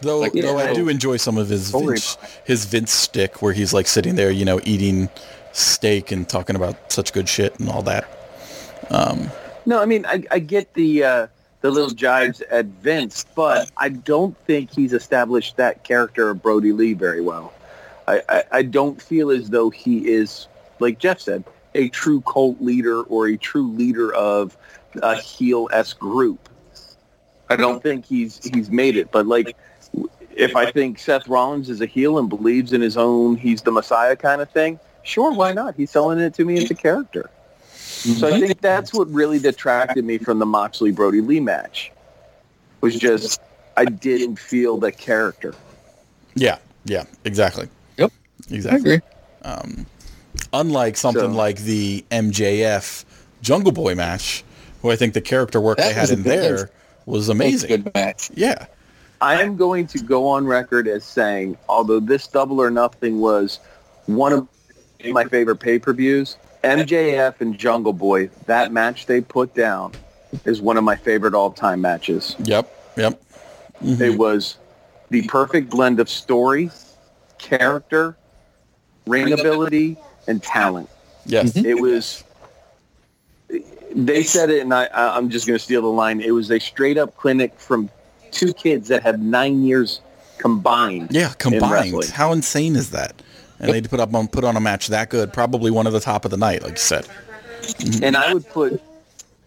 Though, 0.00 0.18
Like, 0.20 0.32
though 0.34 0.58
I 0.58 0.74
do 0.74 0.88
enjoy 0.90 1.16
some 1.16 1.38
of 1.38 1.48
his 1.48 1.70
Vince, 1.70 2.18
his 2.44 2.66
Vince 2.66 2.92
stick 2.92 3.40
where 3.40 3.52
he's 3.54 3.72
like 3.72 3.86
sitting 3.86 4.16
there, 4.16 4.30
you 4.30 4.44
know, 4.44 4.60
eating 4.64 5.08
steak 5.52 6.12
and 6.12 6.28
talking 6.28 6.56
about 6.56 6.92
such 6.92 7.12
good 7.14 7.28
shit 7.28 7.58
and 7.58 7.70
all 7.70 7.82
that. 7.82 8.04
Um, 8.90 9.30
No, 9.66 9.80
I 9.80 9.86
mean, 9.86 10.04
I, 10.04 10.22
I 10.30 10.38
get 10.40 10.74
the 10.74 11.04
uh, 11.04 11.26
the 11.64 11.70
little 11.70 11.88
jibes 11.88 12.42
at 12.50 12.66
Vince, 12.66 13.24
but 13.34 13.70
I 13.78 13.88
don't 13.88 14.36
think 14.46 14.70
he's 14.70 14.92
established 14.92 15.56
that 15.56 15.82
character 15.82 16.28
of 16.28 16.42
Brodie 16.42 16.72
Lee 16.72 16.92
very 16.92 17.22
well. 17.22 17.54
I, 18.06 18.20
I, 18.28 18.44
I 18.52 18.62
don't 18.64 19.00
feel 19.00 19.30
as 19.30 19.48
though 19.48 19.70
he 19.70 20.06
is, 20.06 20.46
like 20.78 20.98
Jeff 20.98 21.20
said, 21.20 21.42
a 21.74 21.88
true 21.88 22.20
cult 22.20 22.60
leader 22.60 23.00
or 23.04 23.28
a 23.28 23.38
true 23.38 23.66
leader 23.66 24.12
of 24.12 24.58
a 25.02 25.16
heel 25.16 25.70
s 25.72 25.94
group. 25.94 26.50
I 27.48 27.56
don't 27.56 27.82
think 27.82 28.04
he's 28.04 28.44
he's 28.44 28.70
made 28.70 28.98
it. 28.98 29.10
But 29.10 29.26
like, 29.26 29.56
if 30.36 30.56
I 30.56 30.70
think 30.70 30.98
Seth 30.98 31.26
Rollins 31.28 31.70
is 31.70 31.80
a 31.80 31.86
heel 31.86 32.18
and 32.18 32.28
believes 32.28 32.74
in 32.74 32.82
his 32.82 32.98
own, 32.98 33.36
he's 33.36 33.62
the 33.62 33.72
Messiah 33.72 34.16
kind 34.16 34.42
of 34.42 34.50
thing. 34.50 34.78
Sure, 35.02 35.32
why 35.32 35.52
not? 35.52 35.76
He's 35.76 35.90
selling 35.90 36.18
it 36.18 36.34
to 36.34 36.44
me 36.44 36.62
as 36.62 36.70
a 36.70 36.74
character. 36.74 37.30
So 38.04 38.28
I 38.28 38.38
think 38.38 38.60
that's 38.60 38.92
what 38.92 39.10
really 39.10 39.38
detracted 39.38 40.04
me 40.04 40.18
from 40.18 40.38
the 40.38 40.44
Moxley 40.46 40.92
Brodie 40.92 41.22
Lee 41.22 41.40
match. 41.40 41.90
Was 42.82 42.96
just 42.96 43.40
I 43.76 43.86
didn't 43.86 44.36
feel 44.38 44.76
the 44.76 44.92
character. 44.92 45.54
yeah, 46.34 46.58
yeah, 46.84 47.04
exactly. 47.24 47.68
Yep. 47.96 48.12
Exactly. 48.50 49.00
Um, 49.42 49.86
unlike 50.52 50.96
something 50.98 51.32
So- 51.32 51.36
like 51.36 51.58
the 51.60 52.04
MJF 52.10 53.04
Jungle 53.40 53.72
Boy 53.72 53.94
match, 53.94 54.44
who 54.82 54.90
I 54.90 54.96
think 54.96 55.14
the 55.14 55.20
character 55.22 55.60
work 55.60 55.78
they 55.78 55.92
had 55.94 56.02
was 56.02 56.10
a 56.10 56.14
in 56.14 56.22
good- 56.22 56.32
there 56.42 56.70
was 57.06 57.28
a 57.28 57.32
amazing. 57.32 57.68
good 57.68 57.94
match. 57.94 58.30
Yeah. 58.34 58.66
I 59.22 59.40
am 59.42 59.56
going 59.56 59.86
to 59.88 59.98
go 60.00 60.26
on 60.28 60.46
record 60.46 60.86
as 60.86 61.04
saying, 61.04 61.56
although 61.68 62.00
this 62.00 62.26
double 62.26 62.60
or 62.60 62.70
nothing 62.70 63.20
was 63.20 63.60
one 64.06 64.32
of 64.34 64.46
my 65.10 65.24
favorite 65.24 65.56
pay-per-views, 65.56 66.36
MJF 66.64 67.40
and 67.40 67.58
Jungle 67.58 67.92
Boy, 67.92 68.28
that 68.46 68.72
match 68.72 69.06
they 69.06 69.20
put 69.20 69.54
down 69.54 69.92
is 70.44 70.60
one 70.60 70.76
of 70.76 70.84
my 70.84 70.96
favorite 70.96 71.34
all-time 71.34 71.80
matches. 71.80 72.34
Yep. 72.44 72.70
Yep. 72.96 73.22
It 73.80 73.84
mm-hmm. 73.84 74.16
was 74.16 74.58
the 75.10 75.22
perfect 75.28 75.70
blend 75.70 76.00
of 76.00 76.08
story, 76.08 76.70
character, 77.38 78.16
ring 79.06 79.32
ability, 79.32 79.96
and 80.26 80.42
talent. 80.42 80.88
Yes. 81.26 81.56
It 81.56 81.80
was. 81.80 82.24
They 83.94 84.24
said 84.24 84.50
it, 84.50 84.62
and 84.62 84.74
I, 84.74 84.86
I- 84.86 85.16
I'm 85.16 85.30
just 85.30 85.46
going 85.46 85.58
to 85.58 85.62
steal 85.62 85.82
the 85.82 85.88
line. 85.88 86.20
It 86.20 86.32
was 86.32 86.50
a 86.50 86.58
straight 86.58 86.98
up 86.98 87.16
clinic 87.16 87.58
from 87.60 87.90
two 88.30 88.52
kids 88.52 88.88
that 88.88 89.02
have 89.02 89.20
nine 89.20 89.62
years 89.62 90.00
combined. 90.38 91.08
Yeah, 91.12 91.32
combined. 91.38 91.72
wrestling. 91.72 92.08
How 92.08 92.32
insane 92.32 92.74
is 92.74 92.90
that? 92.90 93.22
And 93.64 93.72
they 93.72 93.82
put 93.82 94.00
up 94.00 94.14
on 94.14 94.28
put 94.28 94.44
on 94.44 94.56
a 94.56 94.60
match 94.60 94.88
that 94.88 95.10
good, 95.10 95.32
probably 95.32 95.70
one 95.70 95.86
of 95.86 95.92
the 95.92 96.00
top 96.00 96.24
of 96.24 96.30
the 96.30 96.36
night, 96.36 96.62
like 96.62 96.72
you 96.72 96.76
said. 96.78 97.08
And 98.02 98.16
I 98.16 98.32
would 98.34 98.46
put 98.48 98.80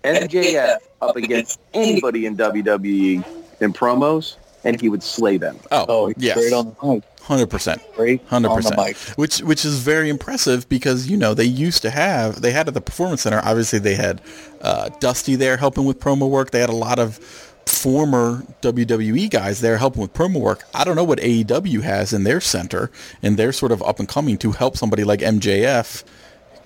MJF 0.03 0.78
up 1.01 1.15
against 1.15 1.59
anybody 1.74 2.26
in 2.26 2.36
WWE 2.38 3.26
in 3.61 3.74
promos, 3.74 4.36
and 4.63 4.80
he 4.80 4.89
would 4.89 5.03
slay 5.03 5.38
them. 5.38 5.57
Oh, 5.72 5.86
Oh, 5.88 6.13
yes, 6.18 6.36
great 6.38 6.53
on 6.53 6.76
the 6.82 6.93
mic. 6.95 7.03
hundred 7.22 7.47
percent. 7.47 7.82
Great 7.95 8.24
hundred 8.28 8.49
percent. 8.55 8.97
which 9.18 9.39
which 9.39 9.65
is 9.65 9.80
very 9.80 10.09
impressive 10.09 10.68
because 10.70 11.07
you 11.09 11.18
know 11.18 11.34
they 11.34 11.43
used 11.45 11.82
to 11.84 11.89
have 11.89 12.41
they 12.41 12.51
had 12.51 12.68
at 12.68 12.74
the 12.74 12.82
performance 12.82 13.22
center. 13.22 13.41
Obviously, 13.43 13.80
they 13.80 13.95
had 13.95 14.22
uh, 14.61 14.89
Dusty 14.99 15.36
there 15.36 15.57
helping 15.57 15.86
with 15.86 15.99
promo 15.99 16.30
work. 16.30 16.51
They 16.51 16.59
had 16.59 16.70
a 16.70 16.76
lot 16.76 16.99
of 16.99 17.47
former 17.68 18.43
WWE 18.61 19.30
guys 19.30 19.61
there 19.61 19.78
helping 19.78 20.01
with 20.01 20.13
promo 20.13 20.39
work. 20.39 20.63
I 20.74 20.84
don't 20.84 20.95
know 20.95 21.03
what 21.03 21.20
AEW 21.20 21.82
has 21.82 22.13
in 22.13 22.24
their 22.24 22.41
center 22.41 22.91
and 23.22 23.38
they're 23.38 23.51
sort 23.51 23.72
of 23.72 23.82
up 23.84 23.99
and 23.99 24.07
coming 24.07 24.38
to 24.39 24.51
help 24.51 24.78
somebody 24.78 25.03
like 25.03 25.20
MJF 25.20 26.03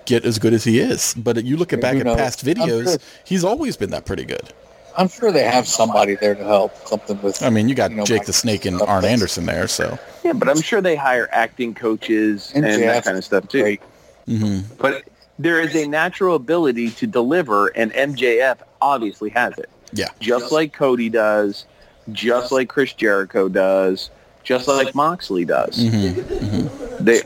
get 0.06 0.26
as 0.26 0.40
good 0.40 0.54
as 0.54 0.64
he 0.64 0.80
is. 0.80 1.14
But 1.16 1.44
you 1.44 1.58
look 1.58 1.74
at 1.74 1.82
back 1.82 1.96
Who 1.98 2.10
at 2.10 2.18
past 2.18 2.46
videos, 2.46 2.84
sure- 2.84 2.98
he's 3.26 3.44
always 3.44 3.78
been 3.78 3.92
that 3.92 4.06
pretty 4.06 4.26
good. 4.26 4.54
I'm 4.98 5.08
sure 5.08 5.32
they 5.32 5.44
have 5.44 5.68
somebody 5.68 6.16
there 6.16 6.36
to 6.36 6.44
help. 6.44 6.76
Something 6.86 7.22
with. 7.22 7.42
I 7.42 7.50
mean, 7.50 7.70
you 7.70 7.76
got 7.76 7.92
you 7.92 7.98
know, 7.98 8.04
Jake 8.04 8.26
the 8.26 8.34
Snake 8.34 8.66
and 8.66 8.76
stuff 8.76 8.90
Arn 8.90 9.04
that's 9.04 9.14
Anderson 9.14 9.46
there, 9.46 9.68
so 9.70 9.98
Yeah, 10.24 10.34
but 10.34 10.50
I'm 10.50 10.60
sure 10.62 10.82
they 10.82 10.98
hire 10.98 11.30
acting 11.32 11.74
coaches 11.74 12.52
and, 12.54 12.66
MJF 12.66 12.80
that 12.88 13.04
kind 13.06 13.18
of 13.18 13.24
stuff 13.24 13.48
too. 13.48 13.62
Great. 13.62 13.82
hmm 14.26 14.60
But 14.78 15.04
there 15.40 15.62
is 15.62 15.76
a 15.76 15.88
natural 15.88 16.36
ability 16.36 16.92
to 16.92 17.08
deliver, 17.08 17.68
and 17.68 17.94
MJF 17.94 18.58
obviously 18.82 19.30
has 19.30 19.58
it. 19.58 19.70
Yeah. 19.94 20.10
Just 20.20 20.52
like 20.52 20.74
Cody 20.74 21.10
does, 21.10 21.66
just 22.12 22.52
like 22.52 22.70
Chris 22.70 22.94
Jericho 22.94 23.48
does, 23.50 24.10
just 24.44 24.68
like 24.68 24.94
Moxley 24.96 25.46
does. 25.46 25.76
hmm 25.78 26.68
They 27.04 27.22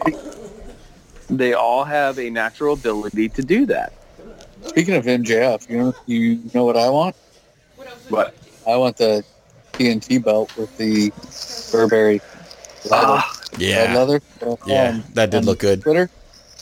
they 1.29 1.53
all 1.53 1.83
have 1.83 2.19
a 2.19 2.29
natural 2.29 2.73
ability 2.73 3.29
to 3.29 3.41
do 3.41 3.65
that. 3.67 3.91
Speaking 4.67 4.95
of 4.95 5.05
MJF, 5.05 5.69
you 5.69 5.77
know, 5.77 5.93
you 6.05 6.39
know 6.53 6.65
what 6.65 6.77
I 6.77 6.89
want? 6.89 7.15
But 8.09 8.35
I 8.67 8.75
want 8.77 8.97
the 8.97 9.23
TNT 9.73 10.23
belt 10.23 10.51
with 10.57 10.75
the 10.77 11.11
Burberry 11.71 12.21
leather. 12.85 13.05
ah, 13.07 13.41
red 13.53 13.61
Yeah. 13.61 13.95
leather. 13.95 14.21
Yeah, 14.65 14.89
on- 14.91 15.03
that 15.13 15.31
did 15.31 15.45
look 15.45 15.59
good. 15.59 15.81
Twitter. 15.81 16.09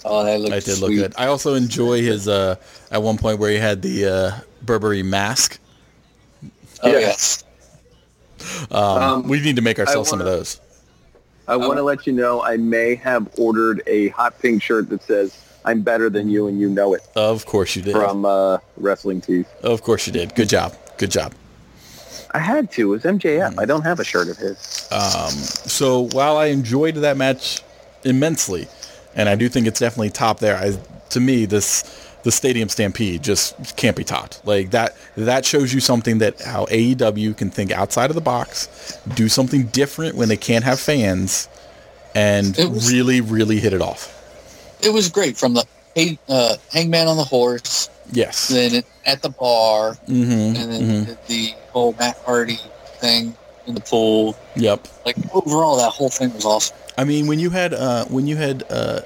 Oh, 0.06 0.24
that 0.24 0.40
looked 0.40 0.52
That 0.52 0.66
did 0.66 0.80
look 0.80 0.92
good. 0.92 1.14
I 1.18 1.28
also 1.28 1.54
enjoy 1.56 2.02
his 2.02 2.28
uh 2.28 2.56
at 2.92 3.02
one 3.02 3.18
point 3.18 3.40
where 3.40 3.52
he 3.52 3.58
had 3.58 3.82
the 3.82 4.06
uh 4.06 4.32
Burberry 4.62 5.04
mask. 5.04 5.60
Oh 6.82 6.90
Yeah. 6.92 7.00
yes. 7.00 7.44
Um, 8.72 8.78
Um, 8.82 9.28
we 9.28 9.40
need 9.40 9.56
to 9.56 9.62
make 9.62 9.80
ourselves 9.80 10.10
some 10.10 10.20
of 10.20 10.26
those. 10.26 10.60
I 11.48 11.56
want 11.58 11.78
to 11.78 11.84
let 11.84 12.08
you 12.08 12.14
know 12.14 12.42
I 12.42 12.56
may 12.58 12.96
have 12.96 13.28
ordered 13.38 13.82
a 13.86 14.08
hot 14.10 14.40
pink 14.40 14.64
shirt 14.64 14.90
that 14.90 15.04
says 15.04 15.38
I'm 15.66 15.82
better 15.82 16.10
than 16.10 16.30
you, 16.30 16.48
and 16.48 16.60
you 16.60 16.70
know 16.70 16.94
it 16.94 17.02
Of 17.16 17.46
course 17.46 17.76
you 17.76 17.82
did. 17.82 17.94
from 17.94 18.26
uh, 18.26 18.58
Wrestling 18.78 19.22
Tees. 19.22 19.46
Of 19.62 19.82
course 19.82 20.08
you 20.08 20.14
did. 20.14 20.36
Good 20.36 20.50
job. 20.50 20.74
Good 20.98 21.12
job. 21.12 21.34
I 22.32 22.40
had 22.40 22.72
to. 22.72 22.82
It 22.82 22.86
was 22.86 23.04
MJF. 23.04 23.60
I 23.60 23.66
don't 23.66 23.84
have 23.84 24.00
a 24.00 24.04
shirt 24.04 24.28
of 24.28 24.38
his. 24.38 24.58
So 24.58 26.10
while 26.14 26.38
I 26.38 26.48
enjoyed 26.48 26.96
that 26.96 27.16
match 27.18 27.62
immensely, 28.04 28.68
and 29.16 29.30
I 29.30 29.36
do 29.36 29.48
think 29.50 29.68
it's 29.68 29.80
definitely 29.80 30.10
top 30.10 30.40
there, 30.40 30.58
I, 30.58 30.78
to 31.10 31.20
me 31.20 31.46
this 31.46 31.84
the 32.24 32.32
Stadium 32.32 32.70
Stampede 32.70 33.22
just 33.24 33.76
can't 33.78 33.96
be 33.96 34.04
topped. 34.04 34.46
Like 34.46 34.72
that 34.72 34.96
that 35.18 35.46
shows 35.46 35.74
you 35.74 35.80
something 35.80 36.20
that 36.20 36.42
how 36.42 36.66
AEW 36.66 37.36
can 37.38 37.50
think 37.50 37.72
outside 37.72 38.10
of 38.10 38.16
the 38.16 38.22
box, 38.22 38.98
do 39.16 39.28
something 39.30 39.66
different 39.68 40.16
when 40.16 40.30
they 40.30 40.38
can't 40.38 40.64
have 40.64 40.80
fans, 40.80 41.48
and 42.16 42.56
was- 42.58 42.92
really 42.92 43.22
really 43.22 43.60
hit 43.60 43.74
it 43.74 43.82
off. 43.82 44.10
It 44.82 44.92
was 44.92 45.10
great 45.10 45.38
from 45.38 45.54
the 45.54 45.66
uh, 46.28 46.56
Hangman 46.72 47.08
on 47.08 47.18
the 47.18 47.24
horse, 47.24 47.90
Yes. 48.12 48.48
then 48.50 48.84
at 49.06 49.22
the 49.22 49.30
bar, 49.30 49.94
hmm 50.08 50.14
and 50.14 50.56
then 50.56 51.06
the, 51.06 51.18
the 51.28 51.54
whole 51.72 51.94
Matt 52.00 52.18
Hardy 52.26 52.58
thing 53.00 53.36
in 53.68 53.76
the 53.76 53.82
pool. 53.82 54.36
Yep. 54.56 54.88
Like 55.06 55.16
overall, 55.34 55.78
that 55.78 55.92
whole 55.92 56.10
thing 56.10 56.34
was 56.34 56.44
awesome. 56.46 56.76
I 56.98 57.04
mean, 57.06 57.28
when 57.28 57.40
you 57.40 57.50
had 57.50 57.74
uh, 57.74 58.06
when 58.06 58.28
you 58.28 58.36
had 58.36 58.64
uh, 58.70 59.02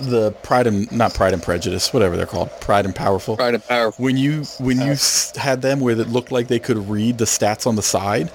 the 0.00 0.32
Pride 0.42 0.66
and 0.66 0.90
not 0.92 1.14
Pride 1.14 1.32
and 1.32 1.42
Prejudice, 1.42 1.92
whatever 1.92 2.16
they're 2.16 2.26
called, 2.26 2.50
Pride 2.60 2.84
and 2.84 2.94
Powerful. 2.94 3.36
Pride 3.36 3.54
and 3.54 3.64
powerful. 3.64 4.04
When 4.04 4.16
you 4.16 4.44
when 4.60 4.80
you 4.80 4.96
had 5.36 5.62
them 5.62 5.80
where 5.80 5.98
it 5.98 6.08
looked 6.08 6.30
like 6.32 6.48
they 6.48 6.58
could 6.58 6.78
read 6.88 7.18
the 7.18 7.24
stats 7.24 7.66
on 7.66 7.76
the 7.76 7.82
side, 7.82 8.30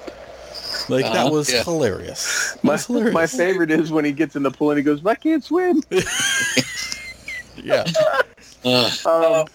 like 0.90 1.06
that 1.06 1.16
Uh-huh, 1.28 1.32
was 1.32 1.52
yeah. 1.52 1.64
hilarious. 1.64 2.54
That 2.54 2.64
My, 2.64 2.74
was 2.74 2.86
hilarious. 2.88 3.14
my 3.14 3.28
favorite 3.28 3.72
is 3.72 3.92
when 3.92 4.06
he 4.06 4.12
gets 4.12 4.36
in 4.36 4.44
the 4.44 4.52
pool 4.52 4.72
and 4.72 4.78
he 4.78 4.84
goes, 4.84 5.06
"I 5.06 5.16
can't 5.16 5.44
swim." 5.44 5.84
Yeah. 7.64 7.86
Uh, 8.66 8.90
Um, 9.06 9.46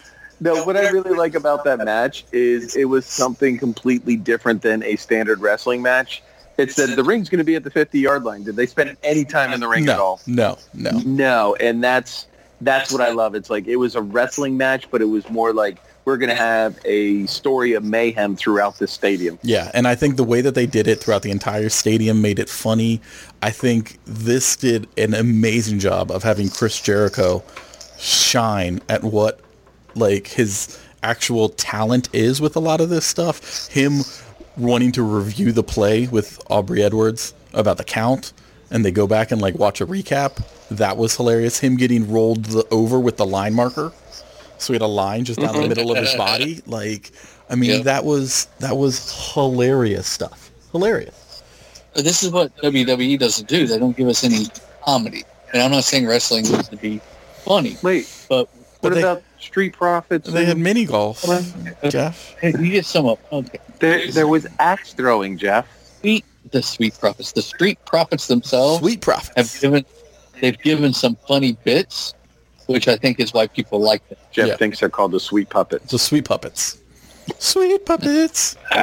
no, 0.40 0.64
what 0.64 0.76
I 0.76 0.90
really 0.90 1.16
like 1.16 1.34
about 1.34 1.64
that 1.64 1.78
match 1.78 2.24
is 2.30 2.76
it 2.76 2.84
was 2.84 3.06
something 3.06 3.58
completely 3.58 4.16
different 4.16 4.62
than 4.62 4.82
a 4.82 4.96
standard 4.96 5.40
wrestling 5.40 5.80
match. 5.82 6.22
It 6.58 6.72
said 6.72 6.90
the 6.90 7.04
ring's 7.04 7.28
going 7.28 7.38
to 7.38 7.44
be 7.44 7.54
at 7.54 7.64
the 7.64 7.70
50 7.70 7.98
yard 7.98 8.24
line. 8.24 8.42
Did 8.42 8.56
they 8.56 8.66
spend 8.66 8.96
any 9.02 9.24
time 9.24 9.52
in 9.52 9.60
the 9.60 9.68
ring 9.68 9.88
at 9.88 9.98
all? 9.98 10.20
no, 10.26 10.58
no. 10.74 10.98
No, 11.04 11.54
and 11.56 11.82
that's 11.82 12.26
that's 12.60 12.90
what 12.90 13.00
I 13.00 13.10
love. 13.10 13.34
It's 13.34 13.50
like 13.50 13.66
it 13.66 13.76
was 13.76 13.94
a 13.94 14.02
wrestling 14.02 14.56
match, 14.56 14.90
but 14.90 15.02
it 15.02 15.06
was 15.06 15.28
more 15.28 15.52
like 15.52 15.78
we're 16.04 16.16
going 16.16 16.30
to 16.30 16.36
have 16.36 16.78
a 16.84 17.26
story 17.26 17.72
of 17.72 17.84
mayhem 17.84 18.36
throughout 18.36 18.78
the 18.78 18.86
stadium. 18.86 19.38
Yeah, 19.42 19.70
and 19.74 19.86
I 19.86 19.94
think 19.94 20.16
the 20.16 20.24
way 20.24 20.40
that 20.40 20.54
they 20.54 20.66
did 20.66 20.86
it 20.86 21.00
throughout 21.00 21.22
the 21.22 21.30
entire 21.30 21.68
stadium 21.68 22.22
made 22.22 22.38
it 22.38 22.48
funny. 22.48 23.00
I 23.42 23.50
think 23.50 23.98
this 24.04 24.56
did 24.56 24.88
an 24.96 25.14
amazing 25.14 25.80
job 25.80 26.10
of 26.10 26.22
having 26.22 26.48
Chris 26.48 26.80
Jericho 26.80 27.42
shine 27.98 28.80
at 28.88 29.02
what 29.02 29.40
like 29.94 30.28
his 30.28 30.78
actual 31.02 31.48
talent 31.50 32.08
is 32.12 32.40
with 32.40 32.56
a 32.56 32.60
lot 32.60 32.80
of 32.80 32.88
this 32.88 33.04
stuff. 33.04 33.68
Him 33.68 34.02
wanting 34.56 34.92
to 34.92 35.02
review 35.02 35.52
the 35.52 35.62
play 35.62 36.06
with 36.06 36.40
Aubrey 36.48 36.82
Edwards 36.82 37.34
about 37.52 37.76
the 37.76 37.84
count 37.84 38.32
and 38.70 38.84
they 38.84 38.90
go 38.90 39.06
back 39.06 39.30
and 39.30 39.40
like 39.40 39.54
watch 39.56 39.80
a 39.80 39.86
recap. 39.86 40.42
That 40.70 40.96
was 40.96 41.16
hilarious. 41.16 41.58
Him 41.58 41.76
getting 41.76 42.10
rolled 42.10 42.46
the, 42.46 42.66
over 42.70 42.98
with 42.98 43.16
the 43.16 43.26
line 43.26 43.54
marker. 43.54 43.92
So 44.58 44.72
he 44.72 44.74
had 44.74 44.82
a 44.82 44.86
line 44.86 45.24
just 45.24 45.38
down 45.38 45.52
the 45.52 45.60
mm-hmm. 45.60 45.68
middle 45.68 45.92
of 45.92 45.98
his 45.98 46.14
body. 46.16 46.62
Like, 46.66 47.12
I 47.48 47.54
mean, 47.54 47.70
Yep. 47.70 47.82
that 47.84 48.04
was 48.04 48.48
that 48.58 48.76
was 48.76 49.32
hilarious 49.34 50.06
stuff. 50.06 50.50
Hilarious. 50.72 51.42
this 51.94 52.22
is 52.22 52.30
what 52.30 52.54
WWE 52.58 53.18
doesn't 53.18 53.48
do. 53.48 53.66
They 53.66 53.78
don't 53.78 53.96
give 53.96 54.08
us 54.08 54.24
any 54.24 54.46
comedy. 54.84 55.24
And 55.52 55.62
I'm 55.62 55.70
not 55.70 55.84
saying 55.84 56.06
wrestling 56.06 56.44
needs 56.44 56.68
to 56.68 56.76
be 56.76 57.00
funny, 57.44 57.76
Wait, 57.82 58.12
but 58.28 58.48
what 58.80 58.92
they- 58.92 59.00
about 59.00 59.22
Street 59.46 59.72
Profits? 59.72 60.28
They 60.30 60.44
had 60.44 60.58
mini 60.58 60.84
golf, 60.84 61.24
Jeff. 61.88 62.34
hey, 62.40 62.52
you 62.58 62.70
get 62.70 62.84
some 62.86 63.06
up. 63.06 63.18
Okay. 63.32 63.58
there, 63.78 64.10
there 64.10 64.26
was 64.26 64.46
axe 64.58 64.92
throwing, 64.92 65.38
Jeff. 65.38 65.66
Sweet, 66.00 66.24
the 66.50 66.62
Sweet 66.62 66.98
Profits. 66.98 67.32
The 67.32 67.42
Street 67.42 67.78
Profits 67.86 68.26
themselves 68.26 68.80
Sweet 68.80 69.04
have 69.36 69.60
given 69.60 69.84
they've 70.40 70.58
given 70.58 70.92
some 70.92 71.16
funny 71.28 71.52
bits, 71.64 72.14
which 72.66 72.88
I 72.88 72.96
think 72.96 73.20
is 73.20 73.32
why 73.32 73.46
people 73.46 73.80
like 73.80 74.06
them. 74.08 74.18
Jeff 74.32 74.48
Yeah. 74.48 74.56
thinks 74.56 74.80
they're 74.80 74.88
called 74.90 75.12
the 75.12 75.20
Sweet 75.20 75.48
Puppets. 75.48 75.90
The 75.90 75.98
sweet 75.98 76.24
puppets. 76.24 76.78
Sweet 77.38 77.84
puppets. 77.86 78.56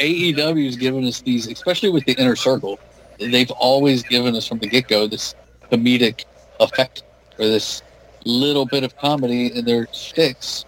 AEW's 0.00 0.76
given 0.76 1.04
us 1.04 1.20
these, 1.20 1.46
especially 1.46 1.90
with 1.90 2.04
the 2.04 2.12
inner 2.14 2.36
circle. 2.36 2.78
They've 3.18 3.50
always 3.52 4.02
given 4.02 4.34
us 4.34 4.46
from 4.46 4.58
the 4.58 4.66
get 4.66 4.88
go 4.88 5.06
this 5.06 5.34
comedic 5.70 6.24
effect 6.60 7.02
or 7.38 7.46
this 7.46 7.82
little 8.24 8.66
bit 8.66 8.84
of 8.84 8.96
comedy 8.96 9.46
in 9.54 9.64
their 9.64 9.86
sticks, 9.92 10.64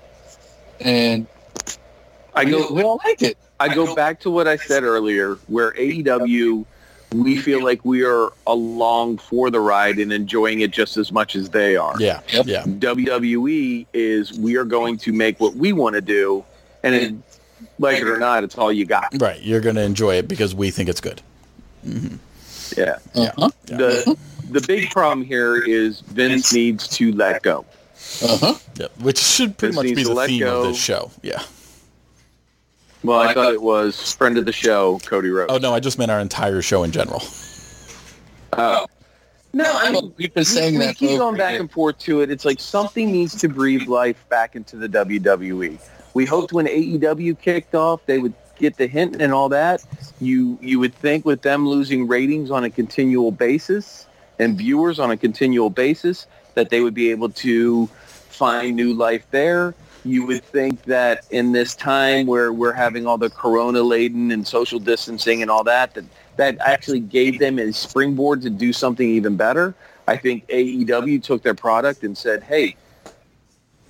and 0.80 1.26
I 2.34 2.44
go 2.44 2.72
we 2.72 2.82
all 2.82 3.00
like 3.04 3.22
it. 3.22 3.36
I 3.58 3.74
go 3.74 3.94
back 3.94 4.20
to 4.20 4.30
what 4.30 4.46
I 4.46 4.56
said 4.56 4.82
earlier, 4.82 5.36
where 5.46 5.72
AEW, 5.72 6.66
we 7.14 7.36
feel 7.38 7.64
like 7.64 7.82
we 7.84 8.04
are 8.04 8.30
along 8.46 9.16
for 9.18 9.48
the 9.50 9.60
ride 9.60 9.98
and 9.98 10.12
enjoying 10.12 10.60
it 10.60 10.70
just 10.72 10.98
as 10.98 11.10
much 11.10 11.34
as 11.34 11.48
they 11.50 11.74
are. 11.76 11.94
Yeah, 11.98 12.20
Yep. 12.32 12.46
yeah. 12.46 12.62
WWE 12.64 13.86
is 13.94 14.38
we 14.38 14.56
are 14.56 14.64
going 14.64 14.98
to 14.98 15.12
make 15.12 15.40
what 15.40 15.54
we 15.54 15.72
want 15.72 15.94
to 15.94 16.02
do, 16.02 16.44
and 16.82 16.94
it, 16.94 17.14
like 17.78 17.96
it 17.98 18.08
or 18.08 18.18
not, 18.18 18.44
it's 18.44 18.58
all 18.58 18.70
you 18.70 18.84
got. 18.84 19.08
Right. 19.18 19.40
You're 19.40 19.62
gonna 19.62 19.80
enjoy 19.82 20.16
it 20.16 20.28
because 20.28 20.54
we 20.54 20.70
think 20.70 20.90
it's 20.90 21.00
good. 21.00 21.22
Yeah. 21.84 22.98
Yeah. 23.14 23.32
Uh-huh. 23.38 23.50
The 23.66 24.16
the 24.50 24.60
big 24.60 24.90
problem 24.90 25.24
here 25.24 25.56
is 25.56 26.00
Vince 26.00 26.52
needs 26.52 26.88
to 26.88 27.12
let 27.12 27.42
go. 27.42 27.64
Uh-huh. 28.22 28.54
Yep. 28.76 28.98
Which 29.00 29.18
should 29.18 29.56
pretty 29.58 29.74
Vince 29.74 29.86
much 29.88 29.94
be 29.96 30.04
the 30.04 30.12
let 30.14 30.28
theme 30.28 30.40
go. 30.40 30.62
of 30.62 30.66
this 30.68 30.78
show. 30.82 31.10
Yeah. 31.22 31.42
Well, 33.02 33.20
I 33.20 33.34
thought 33.34 33.52
it 33.52 33.62
was 33.62 34.12
friend 34.14 34.36
of 34.38 34.46
the 34.46 34.52
show, 34.52 34.98
Cody 35.00 35.28
Rhodes. 35.28 35.52
Oh 35.52 35.58
no, 35.58 35.72
I 35.72 35.80
just 35.80 35.98
meant 35.98 36.10
our 36.10 36.20
entire 36.20 36.60
show 36.62 36.82
in 36.82 36.90
general. 36.90 37.22
Oh. 38.52 38.86
No, 39.52 39.64
I 39.64 39.90
Well, 39.90 40.02
mean, 40.02 40.14
we've 40.16 40.34
been 40.34 40.44
saying 40.44 40.74
we, 40.74 40.80
that 40.80 41.00
we 41.00 41.08
keep 41.08 41.18
going 41.18 41.36
back 41.36 41.58
and 41.58 41.70
forth 41.70 41.98
to 42.00 42.20
it. 42.20 42.30
It's 42.30 42.44
like 42.44 42.60
something 42.60 43.10
needs 43.10 43.34
to 43.36 43.48
breathe 43.48 43.86
life 43.86 44.28
back 44.28 44.54
into 44.56 44.76
the 44.76 44.88
WWE. 44.88 45.78
We 46.14 46.24
hoped 46.26 46.52
when 46.52 46.66
AEW 46.66 47.38
kicked 47.40 47.74
off, 47.74 48.04
they 48.06 48.18
would 48.18 48.34
get 48.58 48.76
the 48.76 48.86
hint 48.86 49.20
and 49.20 49.32
all 49.32 49.48
that. 49.50 49.84
You 50.20 50.58
you 50.60 50.78
would 50.80 50.94
think 50.94 51.24
with 51.24 51.42
them 51.42 51.68
losing 51.68 52.06
ratings 52.08 52.50
on 52.50 52.64
a 52.64 52.70
continual 52.70 53.30
basis 53.30 54.06
and 54.38 54.56
viewers 54.56 54.98
on 54.98 55.10
a 55.10 55.16
continual 55.16 55.70
basis 55.70 56.26
that 56.54 56.70
they 56.70 56.80
would 56.80 56.94
be 56.94 57.10
able 57.10 57.28
to 57.28 57.86
find 57.86 58.76
new 58.76 58.92
life 58.92 59.26
there. 59.30 59.74
You 60.04 60.26
would 60.26 60.44
think 60.44 60.84
that 60.84 61.26
in 61.30 61.52
this 61.52 61.74
time 61.74 62.26
where 62.26 62.52
we're 62.52 62.72
having 62.72 63.06
all 63.06 63.18
the 63.18 63.30
corona 63.30 63.82
laden 63.82 64.30
and 64.30 64.46
social 64.46 64.78
distancing 64.78 65.42
and 65.42 65.50
all 65.50 65.64
that, 65.64 65.94
that 65.94 66.04
that 66.36 66.58
actually 66.60 67.00
gave 67.00 67.38
them 67.38 67.58
a 67.58 67.72
springboard 67.72 68.42
to 68.42 68.50
do 68.50 68.72
something 68.72 69.08
even 69.08 69.36
better. 69.36 69.74
I 70.06 70.16
think 70.16 70.46
AEW 70.48 71.22
took 71.22 71.42
their 71.42 71.54
product 71.54 72.04
and 72.04 72.16
said, 72.16 72.42
"Hey, 72.42 72.76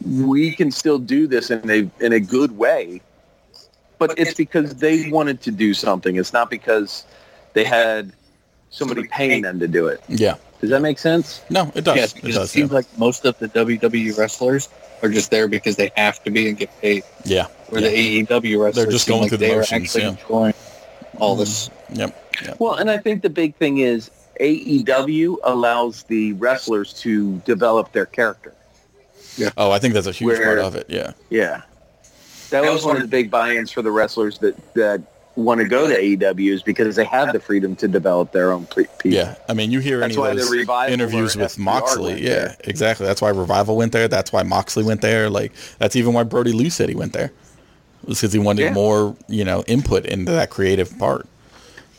we 0.05 0.53
can 0.53 0.71
still 0.71 0.99
do 0.99 1.27
this 1.27 1.51
in 1.51 1.69
a 1.71 1.91
in 2.05 2.13
a 2.13 2.21
good 2.21 2.57
way." 2.57 3.03
But 3.99 4.19
it's 4.19 4.35
because 4.35 4.75
they 4.77 5.11
wanted 5.11 5.41
to 5.43 5.51
do 5.51 5.75
something. 5.75 6.17
It's 6.17 6.33
not 6.33 6.51
because 6.51 7.05
they 7.55 7.65
had 7.65 8.13
somebody 8.77 9.05
paying 9.09 9.43
them 9.43 9.59
to 9.59 9.67
do 9.67 9.87
it. 9.89 10.03
Yeah. 10.09 10.37
Does 10.61 10.71
that 10.71 10.83
make 10.83 10.99
sense? 10.99 11.43
No, 11.51 11.71
it 11.75 11.85
does. 11.85 11.97
Yes, 11.97 12.13
it 12.13 12.23
because 12.23 12.37
it, 12.37 12.47
seems 12.49 12.71
yeah. 12.71 12.77
like 12.77 12.99
most 12.99 13.25
of 13.25 13.39
the 13.39 13.49
WWE 13.49 14.17
wrestlers 14.17 14.69
are 15.03 15.09
just 15.09 15.31
there 15.31 15.49
because 15.49 15.77
they 15.77 15.91
have 15.97 16.23
to 16.25 16.31
be 16.31 16.49
and 16.49 16.57
get 16.57 16.71
paid. 16.81 17.03
yeah. 17.25 17.47
Where 17.69 17.83
yeah. 17.83 17.89
the 17.89 18.27
AEW 18.27 18.63
wrestlers 18.63 18.75
They're 18.75 18.93
just 18.93 19.07
seem 19.07 19.13
going 19.13 19.23
like 19.23 19.29
through 19.31 19.39
the 19.39 19.47
they 19.47 19.57
motions, 19.57 19.83
actually 19.83 20.03
yeah. 20.03 20.11
enjoying 20.11 20.55
all 21.19 21.37
this. 21.37 21.69
Mm-hmm. 21.69 22.01
Yep. 22.01 22.33
Yep. 22.45 22.61
Well, 22.61 22.75
and 22.75 22.91
I 22.91 22.99
think 22.99 23.23
the 23.23 23.31
big 23.31 23.55
thing 23.57 23.79
is 23.79 24.11
AEW 24.41 25.39
allows 25.45 26.05
the 26.05 26.35
wrestlers 26.35 26.93
to 27.01 27.39
develop 27.39 27.93
their 27.93 28.07
character. 28.07 28.55
Yeah. 29.37 29.51
Oh, 29.57 29.71
I 29.71 29.79
think 29.79 29.95
that's 29.95 30.07
a 30.07 30.13
huge 30.13 30.39
Where- 30.39 30.45
part 30.45 30.59
of 30.59 30.77
it. 30.77 30.87
Yeah. 30.89 31.13
Yeah. 31.31 31.63
That 32.51 32.73
was 32.73 32.85
one 32.85 32.97
of 32.97 33.03
the 33.03 33.09
big 33.09 33.31
buy-ins 33.31 33.73
for 33.73 33.83
the 33.83 33.91
wrestlers 33.91 34.39
that, 34.39 34.75
that 34.75 35.03
want 35.37 35.61
to 35.61 35.67
go 35.69 35.87
to 35.87 35.95
AEW 35.95 36.53
is 36.53 36.63
because 36.63 36.97
they 36.97 37.05
have 37.05 37.33
the 37.33 37.41
freedom 37.41 37.77
to 37.77 37.87
develop 37.89 38.33
their 38.33 38.53
own 38.53 38.67
people. 38.67 38.93
Yeah, 39.05 39.37
I 39.49 39.55
mean, 39.55 39.71
you 39.71 39.81
hear 39.81 40.01
That's 40.01 40.13
any 40.15 40.21
why 40.21 40.31
of 40.31 40.39
those 40.39 40.91
interviews 40.91 41.37
with 41.37 41.55
FTR 41.57 41.59
Moxley. 41.59 42.23
Yeah, 42.23 42.35
there. 42.35 42.57
exactly. 42.65 43.07
That's 43.07 43.21
why 43.23 43.29
Revival 43.31 43.77
went 43.77 43.93
there. 43.93 44.09
That's 44.09 44.33
why 44.33 44.43
Moxley 44.43 44.83
went 44.83 45.03
there. 45.03 45.29
Like, 45.31 45.53
that's 45.79 45.95
even 45.97 46.13
why 46.15 46.23
Brodie 46.25 46.53
Lee 46.53 46.71
said 46.71 46.89
he 46.89 46.95
went 46.95 47.13
there. 47.13 47.27
It 48.03 48.09
was 48.09 48.21
because 48.21 48.33
he 48.33 48.39
wanted 48.39 48.63
Yeah. 48.63 48.73
more, 48.73 49.15
you 49.29 49.45
know, 49.45 49.63
input 49.67 50.07
into 50.07 50.33
that 50.33 50.51
creative 50.51 50.97
part. 50.99 51.27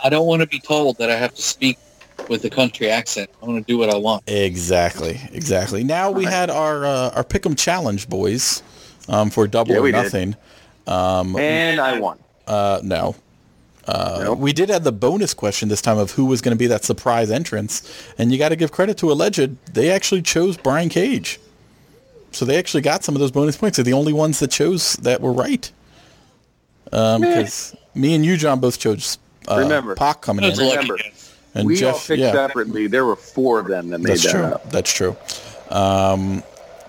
I 0.04 0.10
don't 0.10 0.26
want 0.28 0.42
to 0.42 0.48
be 0.48 0.60
told 0.60 0.98
that 0.98 1.10
I 1.12 1.16
have 1.16 1.34
to 1.36 1.42
speak 1.42 1.78
with 2.30 2.44
a 2.46 2.50
country 2.50 2.90
accent. 2.90 3.30
I 3.42 3.46
want 3.46 3.66
to 3.66 3.72
do 3.72 3.78
what 3.78 3.90
I 3.94 3.98
want. 3.98 4.24
Exactly, 4.28 5.20
exactly. 5.32 5.84
Now 5.84 6.12
we 6.12 6.26
had 6.26 6.50
our 6.50 6.86
uh, 6.86 7.12
our 7.16 7.24
pick'em 7.24 7.58
challenge, 7.58 8.10
boys, 8.10 8.64
um, 9.10 9.30
for 9.30 9.48
double 9.48 9.74
Yeah, 9.74 9.80
or 9.80 9.82
we 9.84 9.92
did. 9.92 10.04
nothing. 10.04 10.36
And 10.88 11.80
I 11.80 12.00
won. 12.00 12.18
Uh, 12.48 12.80
no, 12.84 13.16
Uh, 13.88 14.20
Nope. 14.24 14.40
We 14.40 14.52
did 14.52 14.70
have 14.70 14.84
the 14.84 14.92
bonus 14.92 15.34
question 15.34 15.70
this 15.70 15.82
time 15.82 15.98
of 15.98 16.12
who 16.12 16.26
was 16.26 16.42
going 16.42 16.56
to 16.56 16.58
be 16.60 16.68
that 16.68 16.84
surprise 16.84 17.32
entrance, 17.32 17.90
and 18.18 18.32
you 18.32 18.38
got 18.38 18.50
to 18.50 18.56
give 18.58 18.72
credit 18.72 18.98
to 18.98 19.12
Alleged. 19.12 19.58
They 19.74 19.90
actually 19.92 20.22
chose 20.22 20.58
Brian 20.58 20.90
Cage, 20.90 21.40
so 22.32 22.44
they 22.44 22.58
actually 22.58 22.82
got 22.82 23.04
some 23.06 23.16
of 23.16 23.20
those 23.22 23.32
bonus 23.32 23.56
points. 23.56 23.78
They're 23.78 23.86
the 23.86 23.94
only 23.94 24.12
ones 24.14 24.40
that 24.40 24.52
chose 24.52 24.94
that 24.98 25.22
were 25.22 25.32
right. 25.32 25.72
Because 26.86 27.76
me 27.96 28.14
and 28.14 28.26
you, 28.26 28.38
John, 28.38 28.60
both 28.60 28.80
chose 28.80 29.18
uh, 29.50 29.58
Remember. 29.60 29.96
Pac 29.96 30.22
coming 30.22 30.44
in, 30.44 30.50
That's 30.50 30.60
lucky. 30.62 30.76
Remember, 30.78 30.98
and 31.56 31.68
we 31.68 31.84
all 31.86 31.94
picked 31.94 32.20
Yeah, 32.20 32.32
separately. 32.34 32.88
There 32.88 33.06
were 33.06 33.16
four 33.16 33.60
of 33.60 33.68
them 33.68 33.90
that 33.90 34.00
made 34.00 34.12
that's 34.12 34.24
that 34.24 34.32
true. 34.32 34.44
up. 34.44 34.70
That's 34.70 34.92
true. 34.94 35.16
Um, 35.70 36.44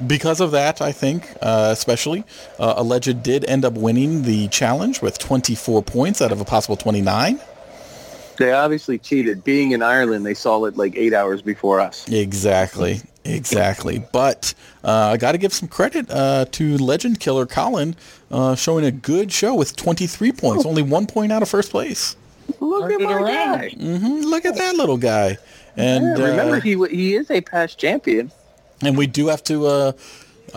because 0.06 0.40
of 0.40 0.50
that, 0.52 0.80
I 0.80 0.92
think, 0.92 1.28
uh, 1.42 1.70
especially, 1.72 2.24
uh, 2.58 2.74
Alleged 2.76 3.22
did 3.22 3.44
end 3.46 3.64
up 3.64 3.74
winning 3.74 4.22
the 4.22 4.48
challenge 4.48 5.02
with 5.02 5.18
24 5.18 5.82
points 5.82 6.20
out 6.22 6.32
of 6.32 6.40
a 6.40 6.44
possible 6.44 6.76
29. 6.76 7.40
They 8.38 8.52
obviously 8.52 8.98
cheated. 8.98 9.42
Being 9.42 9.72
in 9.72 9.82
Ireland, 9.82 10.24
they 10.24 10.34
saw 10.34 10.64
it 10.66 10.76
like 10.76 10.96
eight 10.96 11.12
hours 11.12 11.42
before 11.42 11.80
us. 11.80 12.08
Exactly. 12.08 13.00
Exactly. 13.24 14.02
But 14.12 14.54
uh, 14.84 15.10
I 15.12 15.16
got 15.16 15.32
to 15.32 15.38
give 15.38 15.52
some 15.52 15.68
credit 15.68 16.08
uh, 16.10 16.46
to 16.52 16.78
Legend 16.78 17.20
Killer 17.20 17.46
Colin 17.46 17.96
uh, 18.30 18.54
showing 18.54 18.84
a 18.84 18.90
good 18.92 19.32
show 19.32 19.54
with 19.54 19.74
23 19.76 20.32
points, 20.32 20.64
only 20.64 20.82
one 20.82 21.06
point 21.06 21.32
out 21.32 21.42
of 21.42 21.48
first 21.48 21.70
place. 21.70 22.16
Look 22.60 22.84
at 22.84 22.90
Turned 22.98 23.02
it 23.02 23.04
my 23.06 23.12
around. 23.12 23.58
guy. 23.58 23.68
hmm 23.70 24.20
Look 24.24 24.44
at 24.46 24.54
that 24.56 24.76
little 24.76 24.96
guy. 24.96 25.36
And 25.76 26.16
Yeah, 26.18 26.24
remember, 26.24 26.56
uh, 26.56 26.60
he 26.60 26.76
he 26.88 27.14
is 27.16 27.30
a 27.30 27.40
past 27.40 27.78
champion. 27.78 28.30
And 28.82 28.96
we 28.96 29.06
do 29.06 29.26
have 29.28 29.42
to, 29.44 29.66
uh, 29.66 29.92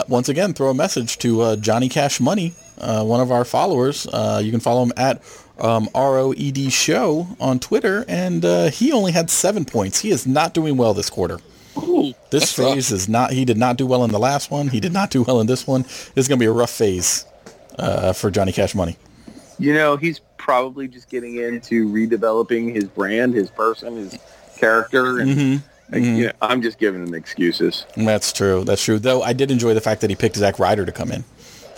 once 0.07 0.29
again, 0.29 0.53
throw 0.53 0.69
a 0.69 0.73
message 0.73 1.17
to 1.19 1.41
uh, 1.41 1.55
Johnny 1.55 1.89
Cash 1.89 2.19
Money, 2.19 2.53
uh, 2.79 3.03
one 3.03 3.19
of 3.21 3.31
our 3.31 3.43
followers. 3.45 4.05
Uh, 4.07 4.41
you 4.43 4.51
can 4.51 4.59
follow 4.59 4.83
him 4.83 4.93
at 4.97 5.21
um, 5.59 5.89
ROED 5.95 6.71
Show 6.71 7.27
on 7.39 7.59
Twitter, 7.59 8.05
and 8.07 8.45
uh, 8.45 8.69
he 8.69 8.91
only 8.91 9.11
had 9.11 9.29
seven 9.29 9.65
points. 9.65 10.01
He 10.01 10.11
is 10.11 10.25
not 10.27 10.53
doing 10.53 10.77
well 10.77 10.93
this 10.93 11.09
quarter. 11.09 11.39
Ooh, 11.77 12.13
This 12.29 12.41
that's 12.41 12.59
rough. 12.59 12.73
phase 12.73 12.91
is 12.91 13.07
not. 13.09 13.31
He 13.31 13.45
did 13.45 13.57
not 13.57 13.77
do 13.77 13.85
well 13.87 14.03
in 14.03 14.11
the 14.11 14.19
last 14.19 14.51
one. 14.51 14.67
He 14.67 14.79
did 14.79 14.93
not 14.93 15.09
do 15.09 15.23
well 15.23 15.39
in 15.39 15.47
this 15.47 15.65
one. 15.65 15.83
This 15.83 16.11
is 16.17 16.27
going 16.27 16.37
to 16.37 16.43
be 16.43 16.47
a 16.47 16.51
rough 16.51 16.69
phase 16.71 17.25
uh, 17.79 18.13
for 18.13 18.29
Johnny 18.29 18.51
Cash 18.51 18.75
Money. 18.75 18.97
You 19.57 19.73
know, 19.73 19.95
he's 19.95 20.19
probably 20.37 20.87
just 20.87 21.09
getting 21.09 21.35
into 21.37 21.87
redeveloping 21.87 22.73
his 22.75 22.85
brand, 22.85 23.33
his 23.33 23.49
person, 23.51 23.95
his 23.95 24.17
character, 24.57 25.19
and 25.19 25.29
Mm-hmm. 25.37 25.67
Like, 25.91 26.03
you 26.03 26.27
know, 26.27 26.31
I'm 26.41 26.61
just 26.61 26.77
giving 26.79 27.05
him 27.05 27.13
excuses. 27.13 27.85
That's 27.97 28.31
true. 28.33 28.63
That's 28.63 28.83
true. 28.83 28.99
Though 28.99 29.21
I 29.21 29.33
did 29.33 29.51
enjoy 29.51 29.73
the 29.73 29.81
fact 29.81 30.01
that 30.01 30.09
he 30.09 30.15
picked 30.15 30.35
Zack 30.37 30.57
Ryder 30.59 30.85
to 30.85 30.91
come 30.91 31.11
in 31.11 31.23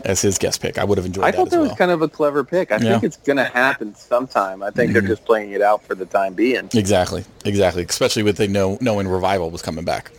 as 0.05 0.21
his 0.21 0.37
guest 0.37 0.61
pick. 0.61 0.77
I 0.77 0.83
would 0.83 0.97
have 0.97 1.05
enjoyed 1.05 1.23
I 1.25 1.31
that 1.31 1.37
thought 1.37 1.49
that 1.49 1.59
well. 1.59 1.69
was 1.69 1.77
kind 1.77 1.89
of 1.91 2.01
a 2.01 2.09
clever 2.09 2.43
pick. 2.43 2.71
I 2.71 2.75
Yeah. 2.75 2.79
Mm-hmm. 2.81 2.91
think 2.91 3.03
it's 3.05 3.17
going 3.17 3.37
to 3.37 3.45
happen 3.45 3.95
sometime. 3.95 4.61
I 4.61 4.69
think 4.69 4.91
they're 4.93 5.01
just 5.01 5.23
playing 5.25 5.51
it 5.51 5.61
out 5.61 5.81
for 5.83 5.95
the 5.95 6.05
time 6.05 6.33
being. 6.33 6.69
Exactly. 6.73 7.23
Exactly. 7.45 7.83
Especially 7.83 8.21
with 8.23 8.35
they 8.37 8.47
know 8.47 8.77
knowing 8.81 9.07
revival 9.07 9.49
was 9.49 9.61
coming 9.61 9.85
back. 9.85 10.11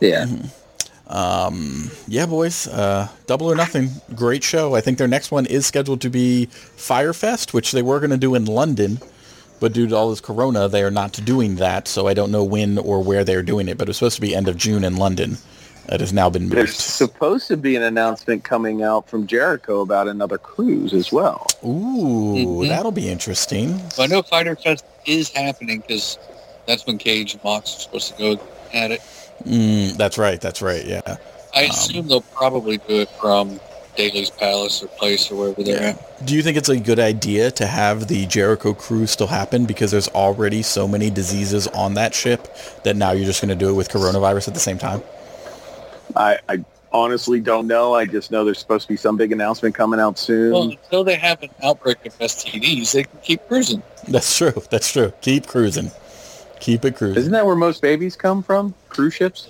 Yeah. 0.00 0.26
Um. 1.08 1.90
Yeah, 2.08 2.26
boys. 2.26 2.66
Uh, 2.68 3.08
double 3.26 3.46
or 3.46 3.54
nothing. 3.54 3.90
Great 4.14 4.42
show. 4.42 4.74
I 4.74 4.80
think 4.80 4.98
their 4.98 5.08
next 5.08 5.30
one 5.30 5.44
is 5.46 5.66
scheduled 5.66 6.00
to 6.02 6.10
be 6.10 6.48
Firefest, 6.52 7.52
which 7.52 7.72
they 7.72 7.82
were 7.82 8.00
going 8.00 8.10
to 8.10 8.16
do 8.16 8.34
in 8.34 8.46
London, 8.46 8.98
but 9.62 9.72
due 9.72 9.86
to 9.86 9.94
all 9.96 10.10
this 10.10 10.20
Corona, 10.20 10.66
they 10.68 10.82
are 10.82 10.90
not 10.90 11.12
doing 11.24 11.54
that. 11.54 11.86
So 11.86 12.08
I 12.08 12.14
don't 12.14 12.32
know 12.32 12.42
when 12.42 12.78
or 12.78 13.00
where 13.00 13.22
they're 13.22 13.44
doing 13.44 13.68
it. 13.68 13.78
But 13.78 13.86
it 13.86 13.90
was 13.90 13.96
supposed 13.96 14.16
to 14.16 14.20
be 14.20 14.34
end 14.34 14.48
of 14.48 14.56
June 14.56 14.82
in 14.82 14.96
London. 14.96 15.38
It 15.88 16.00
has 16.00 16.12
now 16.12 16.28
been 16.28 16.48
There's 16.48 16.70
moved. 16.70 16.74
supposed 16.80 17.46
to 17.46 17.56
be 17.56 17.76
an 17.76 17.82
announcement 17.82 18.42
coming 18.42 18.82
out 18.82 19.08
from 19.08 19.28
Jericho 19.28 19.80
about 19.80 20.08
another 20.08 20.36
cruise 20.36 20.92
as 20.92 21.12
well. 21.12 21.46
Ooh, 21.64 22.34
Mhm. 22.64 22.68
that'll 22.68 22.90
be 22.90 23.08
interesting. 23.08 23.80
But 23.96 24.02
I 24.02 24.06
know 24.06 24.22
Fyter 24.22 24.56
Fest 24.56 24.84
is 25.06 25.28
happening 25.30 25.78
because 25.86 26.18
that's 26.66 26.84
when 26.84 26.98
Cage 26.98 27.34
and 27.34 27.44
Mox 27.44 27.76
are 27.76 27.80
supposed 27.80 28.16
to 28.16 28.18
go 28.18 28.40
at 28.74 28.90
it. 28.90 29.00
Mm, 29.46 29.96
that's 29.96 30.18
right. 30.18 30.40
That's 30.40 30.60
right. 30.60 30.84
Yeah. 30.84 31.16
I 31.54 31.62
assume 31.62 32.08
they'll 32.08 32.20
probably 32.20 32.78
do 32.78 33.00
it 33.02 33.10
from 33.20 33.60
Daily's 33.96 34.30
Palace 34.30 34.82
or 34.82 34.88
Place 34.88 35.30
or 35.30 35.36
wherever 35.36 35.62
they're 35.62 35.82
at. 35.82 36.26
Do 36.26 36.34
you 36.34 36.42
think 36.42 36.56
it's 36.56 36.68
a 36.68 36.78
good 36.78 36.98
idea 36.98 37.50
to 37.52 37.66
have 37.66 38.08
the 38.08 38.26
Jericho 38.26 38.72
cruise 38.74 39.10
still 39.10 39.26
happen 39.26 39.66
because 39.66 39.90
there's 39.90 40.08
already 40.08 40.62
so 40.62 40.88
many 40.88 41.10
diseases 41.10 41.66
on 41.68 41.94
that 41.94 42.14
ship 42.14 42.48
that 42.84 42.96
now 42.96 43.12
you're 43.12 43.26
just 43.26 43.40
going 43.40 43.50
to 43.50 43.54
do 43.54 43.70
it 43.70 43.74
with 43.74 43.88
coronavirus 43.88 44.48
at 44.48 44.54
the 44.54 44.60
same 44.60 44.78
time? 44.78 45.02
I, 46.16 46.38
I 46.48 46.64
honestly 46.92 47.40
don't 47.40 47.66
know. 47.66 47.94
I 47.94 48.06
just 48.06 48.30
know 48.30 48.44
there's 48.44 48.58
supposed 48.58 48.84
to 48.84 48.88
be 48.88 48.96
some 48.96 49.16
big 49.16 49.32
announcement 49.32 49.74
coming 49.74 50.00
out 50.00 50.18
soon. 50.18 50.52
Well, 50.52 50.70
until 50.70 51.04
they 51.04 51.16
have 51.16 51.42
an 51.42 51.50
outbreak 51.62 52.04
of 52.06 52.16
STDs, 52.18 52.92
they 52.92 53.04
can 53.04 53.18
keep 53.22 53.46
cruising. 53.48 53.82
That's 54.08 54.36
true. 54.36 54.62
That's 54.70 54.92
true. 54.92 55.12
Keep 55.20 55.46
cruising. 55.46 55.90
Keep 56.60 56.84
it 56.84 56.96
cruising. 56.96 57.18
Isn't 57.18 57.32
that 57.32 57.44
where 57.44 57.56
most 57.56 57.82
babies 57.82 58.16
come 58.16 58.42
from? 58.42 58.74
Cruise 58.88 59.14
ships? 59.14 59.48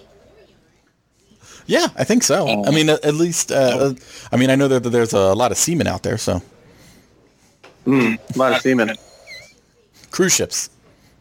Yeah, 1.67 1.87
I 1.97 2.05
think 2.05 2.23
so. 2.23 2.47
Oh. 2.49 2.65
I 2.67 2.71
mean, 2.71 2.89
at, 2.91 3.05
at 3.05 3.15
least, 3.15 3.53
uh, 3.53 3.55
oh. 3.73 3.91
uh, 3.91 3.95
I 4.33 4.37
mean, 4.37 4.51
I 4.51 4.57
know 4.57 4.69
that 4.69 4.81
there's 4.81 5.13
a 5.13 5.35
lot 5.35 5.51
of 5.53 5.59
seamen 5.59 5.87
out 5.87 6.03
there, 6.03 6.19
so 6.19 6.43
Mm, 7.87 8.17
a 8.35 8.39
lot 8.39 8.53
of 8.53 8.61
seamen 8.63 8.95
cruise 10.13 10.33
ships, 10.35 10.71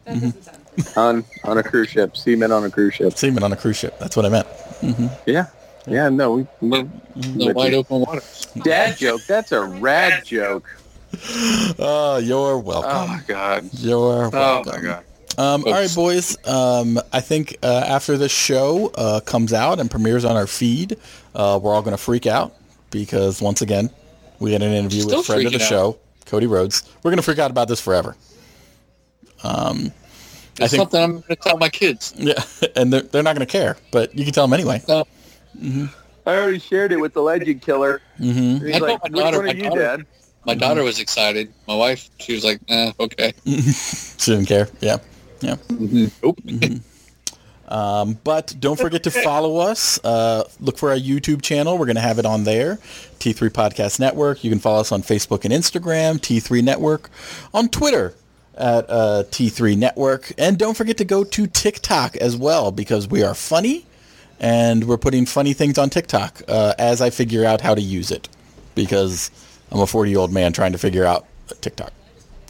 That 0.04 0.14
doesn't 0.14 0.36
mm-hmm. 0.36 0.98
on 0.98 1.24
on 1.44 1.58
a 1.58 1.62
cruise 1.62 1.88
ship. 1.90 2.16
Seamen 2.16 2.52
on 2.52 2.64
a 2.64 2.70
cruise 2.70 2.94
ship. 2.94 3.14
seamen 3.18 3.42
on 3.42 3.52
a 3.52 3.56
cruise 3.56 3.76
ship. 3.76 3.98
That's 3.98 4.16
what 4.16 4.24
I 4.26 4.28
meant. 4.28 4.46
Mm-hmm. 4.80 5.06
Yeah. 5.26 5.46
Yeah, 5.88 6.08
no. 6.08 6.34
We, 6.34 6.46
we're, 6.60 6.82
The 6.82 6.88
mm-hmm. 7.20 7.38
with 7.46 7.56
wide 7.56 7.72
you. 7.72 7.78
open 7.78 8.00
water. 8.00 8.22
Dad 8.62 8.96
joke. 8.96 9.22
That's 9.26 9.50
a 9.50 9.62
rad 9.64 10.24
joke. 10.24 10.68
Oh, 11.78 12.18
you're 12.22 12.58
welcome. 12.58 12.90
Oh 12.92 13.06
my 13.08 13.20
god. 13.26 13.68
You're 13.74 14.26
Oh 14.26 14.30
welcome. 14.30 14.72
my 14.72 14.80
god. 14.80 15.04
Um, 15.38 15.64
all 15.66 15.72
right, 15.72 15.94
boys. 15.94 16.36
Um, 16.46 17.00
I 17.12 17.20
think 17.20 17.56
uh, 17.62 17.84
after 17.86 18.18
this 18.18 18.32
show 18.32 18.90
uh, 18.94 19.20
comes 19.20 19.52
out 19.52 19.80
and 19.80 19.90
premieres 19.90 20.24
on 20.24 20.36
our 20.36 20.46
feed, 20.46 20.96
uh, 21.34 21.58
we're 21.62 21.72
all 21.74 21.82
going 21.82 21.96
to 21.96 22.02
freak 22.02 22.26
out 22.26 22.54
because 22.90 23.40
once 23.40 23.62
again, 23.62 23.90
we 24.40 24.52
had 24.52 24.62
an 24.62 24.72
interview 24.72 25.00
Still 25.02 25.18
with 25.18 25.26
friend 25.26 25.46
of 25.46 25.52
the 25.52 25.62
out. 25.62 25.68
show, 25.68 25.98
Cody 26.26 26.46
Rhodes. 26.46 26.82
We're 27.02 27.10
going 27.10 27.16
to 27.18 27.22
freak 27.22 27.38
out 27.38 27.50
about 27.50 27.68
this 27.68 27.80
forever. 27.80 28.14
Um, 29.42 29.92
I 30.60 30.68
think, 30.68 30.80
something 30.80 31.02
I'm 31.02 31.10
going 31.12 31.22
to 31.28 31.36
tell 31.36 31.56
my 31.56 31.70
kids. 31.70 32.12
yeah, 32.18 32.34
and 32.76 32.92
they're, 32.92 33.00
they're 33.02 33.22
not 33.22 33.34
going 33.34 33.46
to 33.46 33.50
care, 33.50 33.76
but 33.90 34.14
you 34.14 34.24
can 34.24 34.34
tell 34.34 34.46
them 34.46 34.52
anyway. 34.52 34.82
No, 34.86 35.06
I 36.26 36.36
already 36.36 36.58
shared 36.58 36.92
it 36.92 37.00
with 37.00 37.14
the 37.14 37.22
legend 37.22 37.62
killer. 37.62 38.02
hmm 38.18 38.58
He's 38.58 38.76
I 38.76 38.78
like, 38.78 38.82
my 38.82 38.98
which 39.04 39.12
daughter- 39.14 39.36
one 39.38 39.46
my 39.46 39.52
are 39.52 39.56
you, 39.56 39.62
daughter- 39.64 39.80
Dad? 39.80 40.06
my 40.44 40.54
daughter 40.54 40.82
was 40.82 41.00
excited. 41.00 41.52
My 41.66 41.74
wife, 41.74 42.10
she 42.18 42.34
was 42.34 42.44
like, 42.44 42.60
eh, 42.68 42.92
okay. 43.00 43.32
She 43.46 44.30
didn't 44.32 44.46
care. 44.46 44.68
Yeah, 44.80 44.98
yeah. 45.42 45.56
Nope. 46.22 46.38
Um, 47.68 48.18
but 48.22 48.54
don't 48.60 48.78
forget 48.78 49.04
to 49.04 49.10
follow 49.24 49.56
us. 49.58 49.98
Uh, 50.04 50.44
look 50.60 50.76
for 50.76 50.90
our 50.90 50.96
YouTube 50.96 51.42
channel. 51.42 51.78
We're 51.78 51.86
going 51.86 51.96
to 51.96 52.02
have 52.02 52.18
it 52.18 52.26
on 52.26 52.44
there. 52.44 52.76
T3 53.18 53.48
Podcast 53.50 53.98
Network. 53.98 54.44
You 54.44 54.50
can 54.50 54.58
follow 54.58 54.80
us 54.80 54.92
on 54.92 55.02
Facebook 55.02 55.44
and 55.44 55.54
Instagram, 55.54 56.18
T3 56.18 56.62
Network. 56.62 57.10
On 57.54 57.68
Twitter 57.68 58.14
at 58.56 58.90
uh, 58.90 59.24
T3 59.30 59.76
Network. 59.78 60.32
And 60.36 60.58
don't 60.58 60.76
forget 60.76 60.98
to 60.98 61.04
go 61.04 61.24
to 61.24 61.46
TikTok 61.46 62.16
as 62.16 62.36
well 62.36 62.72
because 62.72 63.08
we 63.08 63.22
are 63.22 63.34
funny 63.34 63.86
and 64.38 64.84
we're 64.84 64.98
putting 64.98 65.24
funny 65.24 65.54
things 65.54 65.78
on 65.78 65.88
TikTok 65.88 66.42
uh, 66.48 66.74
as 66.78 67.00
I 67.00 67.10
figure 67.10 67.44
out 67.46 67.60
how 67.60 67.74
to 67.74 67.80
use 67.80 68.10
it 68.10 68.28
because 68.74 69.30
I'm 69.70 69.80
a 69.80 69.84
40-year-old 69.84 70.32
man 70.32 70.52
trying 70.52 70.72
to 70.72 70.78
figure 70.78 71.06
out 71.06 71.26
TikTok. 71.60 71.92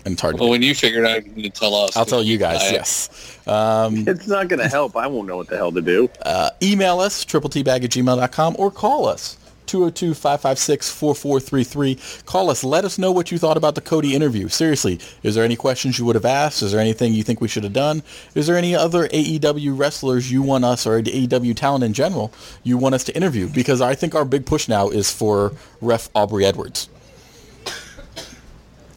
And 0.04 0.14
it's 0.14 0.22
hard 0.22 0.34
Well, 0.38 0.46
do. 0.48 0.50
when 0.50 0.62
you 0.62 0.74
figure 0.74 1.04
it 1.04 1.10
out, 1.10 1.24
you 1.24 1.32
need 1.32 1.54
to 1.54 1.60
tell 1.60 1.74
us. 1.74 1.96
I'll 1.96 2.04
tell 2.04 2.22
you 2.22 2.36
guys, 2.38 2.60
I- 2.62 2.70
yes. 2.72 3.38
Um, 3.46 4.04
It's 4.08 4.26
not 4.26 4.48
going 4.48 4.60
to 4.60 4.68
help. 4.68 4.96
I 4.96 5.06
won't 5.06 5.28
know 5.28 5.36
what 5.36 5.48
the 5.48 5.56
hell 5.56 5.72
to 5.72 5.80
do. 5.80 6.08
uh, 6.22 6.50
email 6.62 7.00
us, 7.00 7.24
tripletbag 7.24 7.84
at 7.84 7.90
gmail.com, 7.90 8.56
or 8.58 8.70
call 8.70 9.06
us, 9.06 9.36
202-556-4433. 9.66 12.24
Call 12.26 12.50
us. 12.50 12.64
Let 12.64 12.84
us 12.84 12.98
know 12.98 13.12
what 13.12 13.30
you 13.30 13.38
thought 13.38 13.56
about 13.56 13.74
the 13.74 13.80
Cody 13.80 14.14
interview. 14.14 14.48
Seriously, 14.48 14.98
is 15.22 15.34
there 15.34 15.44
any 15.44 15.56
questions 15.56 15.98
you 15.98 16.04
would 16.04 16.14
have 16.16 16.24
asked? 16.24 16.62
Is 16.62 16.72
there 16.72 16.80
anything 16.80 17.12
you 17.14 17.22
think 17.22 17.40
we 17.40 17.48
should 17.48 17.64
have 17.64 17.72
done? 17.72 18.02
Is 18.34 18.46
there 18.46 18.56
any 18.56 18.74
other 18.74 19.08
AEW 19.08 19.78
wrestlers 19.78 20.30
you 20.32 20.42
want 20.42 20.64
us, 20.64 20.86
or 20.86 21.00
AEW 21.00 21.54
talent 21.56 21.84
in 21.84 21.92
general, 21.92 22.32
you 22.64 22.76
want 22.76 22.94
us 22.94 23.04
to 23.04 23.14
interview? 23.16 23.48
Because 23.48 23.80
I 23.80 23.94
think 23.94 24.14
our 24.14 24.24
big 24.24 24.46
push 24.46 24.68
now 24.68 24.88
is 24.88 25.10
for 25.12 25.52
Ref 25.80 26.08
Aubrey 26.14 26.44
Edwards. 26.44 26.88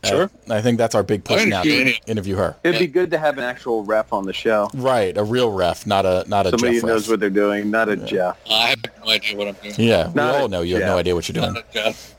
Sure. 0.06 0.30
I 0.50 0.62
think 0.62 0.78
that's 0.78 0.96
our 0.96 1.04
big 1.04 1.24
push 1.24 1.46
now 1.46 1.64
to 1.64 1.94
interview 2.08 2.36
her. 2.36 2.56
It'd 2.64 2.80
be 2.80 2.88
good 2.88 3.12
to 3.12 3.18
have 3.18 3.38
an 3.38 3.44
actual 3.44 3.84
ref 3.84 4.14
on 4.14 4.26
the 4.26 4.34
show. 4.34 4.70
Right, 4.74 5.18
a 5.18 5.24
real 5.24 5.52
ref, 5.52 5.86
not 5.88 6.06
a 6.06 6.24
not 6.28 6.46
a 6.46 6.52
Somebody 6.52 6.74
Jeff 6.76 6.82
who 6.82 6.88
knows 6.88 7.04
ref. 7.08 7.10
what 7.14 7.20
they're 7.20 7.30
doing, 7.30 7.70
not 7.72 7.90
a 7.90 7.96
Jeff. 7.98 8.38
I 8.50 8.68
have 8.70 8.80
no 9.04 9.12
idea 9.12 9.38
what 9.38 9.48
I'm 9.48 9.56
doing. 9.62 9.76
Yeah, 9.78 10.08
we 10.08 10.14
Not 10.14 10.36
a 10.36 10.38
all 10.40 10.48
know 10.48 10.62
you 10.62 10.76
have 10.78 10.86
no 10.86 10.98
idea 10.98 11.16
what 11.16 11.28
you're 11.28 11.34
doing. 11.42 11.54
Not 11.54 11.64
a 11.64 11.74
Jeff. 11.74 12.16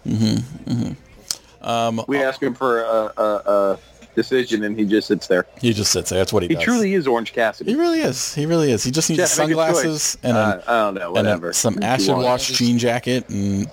Um, 1.63 2.03
We 2.07 2.23
ask 2.23 2.43
him 2.43 2.55
for 2.55 2.83
a, 2.83 3.13
a, 3.17 3.23
a 3.23 3.79
decision, 4.15 4.63
and 4.65 4.79
he 4.79 4.85
just 4.85 5.09
sits 5.09 5.27
there. 5.27 5.47
He 5.61 5.73
just 5.73 5.91
sits 5.93 6.11
there. 6.11 6.19
That's 6.21 6.33
what 6.33 6.43
he, 6.45 6.49
He 6.49 6.55
does. 6.55 6.63
He 6.63 6.65
truly 6.65 6.95
is 6.95 7.07
Orange 7.09 7.33
Cassidy. 7.33 7.73
He 7.73 7.77
really 7.77 8.01
is. 8.01 8.35
He 8.35 8.47
really 8.47 8.71
is. 8.71 8.85
He 8.85 8.91
just 8.93 9.11
needs 9.11 9.19
Jeff, 9.21 9.39
make 9.39 9.47
a 9.49 9.51
sunglasses 9.51 10.17
and, 10.23 10.37
a, 10.37 10.41
Uh, 10.41 10.63
I 10.67 10.73
don't 10.85 10.95
know, 10.95 11.01
and 11.17 11.27
a- 11.27 11.31
whatever. 11.31 11.53
some 11.53 11.83
acid 11.83 12.11
want. 12.11 12.25
wash 12.25 12.49
jean 12.53 12.79
jacket, 12.79 13.29
and 13.31 13.69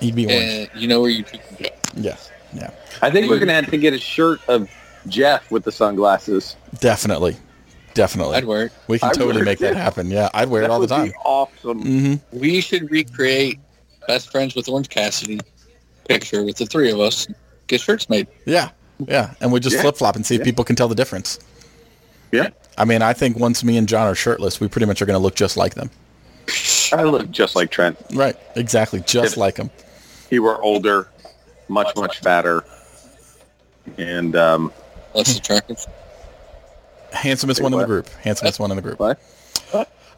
he'd 0.00 0.14
be 0.14 0.26
orange. 0.26 0.68
And 0.72 0.80
you 0.82 0.88
know 0.88 1.00
where 1.00 1.10
you 1.10 1.22
took 1.22 1.42
them. 1.58 1.70
Yeah, 1.96 2.16
yeah. 2.52 2.70
I 3.02 3.10
think 3.10 3.28
we're 3.30 3.38
gonna 3.38 3.54
have 3.54 3.70
to 3.70 3.76
get 3.78 3.92
a 3.94 3.98
shirt 3.98 4.40
of 4.48 4.68
Jeff 5.06 5.50
with 5.50 5.64
the 5.64 5.72
sunglasses. 5.72 6.56
Definitely, 6.80 7.36
definitely. 7.94 8.36
I'd 8.36 8.44
wear 8.44 8.66
it. 8.66 8.72
We 8.88 8.98
can 8.98 9.08
I'd 9.10 9.14
totally 9.14 9.42
make 9.42 9.58
it. 9.60 9.74
that 9.74 9.76
happen. 9.76 10.10
Yeah, 10.10 10.28
I'd 10.34 10.48
wear 10.48 10.62
it 10.62 10.68
That 10.68 10.70
all 10.72 10.80
the 10.80 10.86
time. 10.86 11.08
be 11.08 11.14
awesome. 11.24 11.82
hmm 11.82 12.14
We 12.32 12.60
should 12.60 12.90
recreate 12.90 13.58
best 14.06 14.30
friends 14.30 14.54
with 14.54 14.68
Orange 14.68 14.88
Cassidy 14.88 15.40
picture 16.08 16.42
with 16.44 16.56
the 16.56 16.66
three 16.66 16.90
of 16.90 17.00
us. 17.00 17.26
Get 17.66 17.80
shirts 17.80 18.08
made. 18.08 18.26
Yeah, 18.46 18.70
yeah, 19.06 19.34
and 19.40 19.52
we 19.52 19.60
just 19.60 19.76
Yeah. 19.76 19.82
flip 19.82 19.96
flop 19.96 20.16
and 20.16 20.24
see 20.24 20.36
if 20.36 20.42
people 20.44 20.64
can 20.64 20.74
tell 20.76 20.88
the 20.88 20.94
difference. 20.94 21.38
Yeah. 22.32 22.48
I 22.76 22.84
mean, 22.84 23.02
I 23.02 23.12
think 23.12 23.36
once 23.38 23.64
me 23.64 23.76
and 23.76 23.88
John 23.88 24.06
are 24.06 24.14
shirtless, 24.14 24.60
we 24.60 24.68
pretty 24.68 24.86
much 24.86 25.02
are 25.02 25.06
going 25.06 25.18
to 25.18 25.22
look 25.22 25.34
just 25.34 25.56
like 25.56 25.74
them. 25.74 25.90
I 26.92 27.02
look 27.02 27.30
just 27.30 27.56
like 27.56 27.70
Trent. 27.70 27.98
Right, 28.14 28.36
exactly, 28.54 29.00
just 29.00 29.32
If- 29.32 29.36
like 29.38 29.56
him. 29.56 29.70
He 30.30 30.38
were 30.38 30.60
older, 30.62 31.08
much 31.68 31.94
much 31.96 32.20
fatter, 32.20 32.64
and 33.96 34.34
um, 34.36 34.72
Less 35.14 35.36
attractive. 35.36 35.84
Handsomest 37.12 37.58
Say 37.58 37.62
one 37.62 37.72
in 37.72 37.78
the 37.78 37.86
group. 37.86 38.08
Handsomest 38.22 38.60
one 38.60 38.70
in 38.70 38.76
the 38.76 38.82
group. 38.82 38.98
what? 38.98 39.18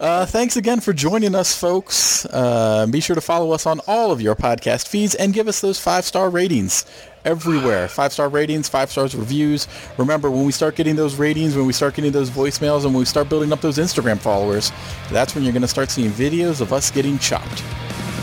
Uh, 0.00 0.24
thanks 0.24 0.56
again 0.56 0.80
for 0.80 0.94
joining 0.94 1.34
us, 1.34 1.54
folks. 1.54 2.24
Uh, 2.24 2.86
be 2.90 3.00
sure 3.00 3.14
to 3.14 3.20
follow 3.20 3.52
us 3.52 3.66
on 3.66 3.80
all 3.86 4.10
of 4.10 4.22
your 4.22 4.34
podcast 4.34 4.88
feeds 4.88 5.14
and 5.14 5.34
give 5.34 5.46
us 5.46 5.60
those 5.60 5.78
five-star 5.78 6.30
ratings 6.30 6.86
everywhere. 7.26 7.86
Five-star 7.86 8.30
ratings, 8.30 8.66
five 8.66 8.90
stars 8.90 9.14
reviews. 9.14 9.68
Remember, 9.98 10.30
when 10.30 10.46
we 10.46 10.52
start 10.52 10.74
getting 10.74 10.96
those 10.96 11.16
ratings, 11.16 11.54
when 11.54 11.66
we 11.66 11.74
start 11.74 11.94
getting 11.96 12.12
those 12.12 12.30
voicemails, 12.30 12.84
and 12.84 12.94
when 12.94 13.00
we 13.00 13.04
start 13.04 13.28
building 13.28 13.52
up 13.52 13.60
those 13.60 13.76
Instagram 13.76 14.18
followers, 14.18 14.72
that's 15.10 15.34
when 15.34 15.44
you're 15.44 15.52
going 15.52 15.60
to 15.60 15.68
start 15.68 15.90
seeing 15.90 16.10
videos 16.10 16.62
of 16.62 16.72
us 16.72 16.90
getting 16.90 17.18
chopped. 17.18 17.62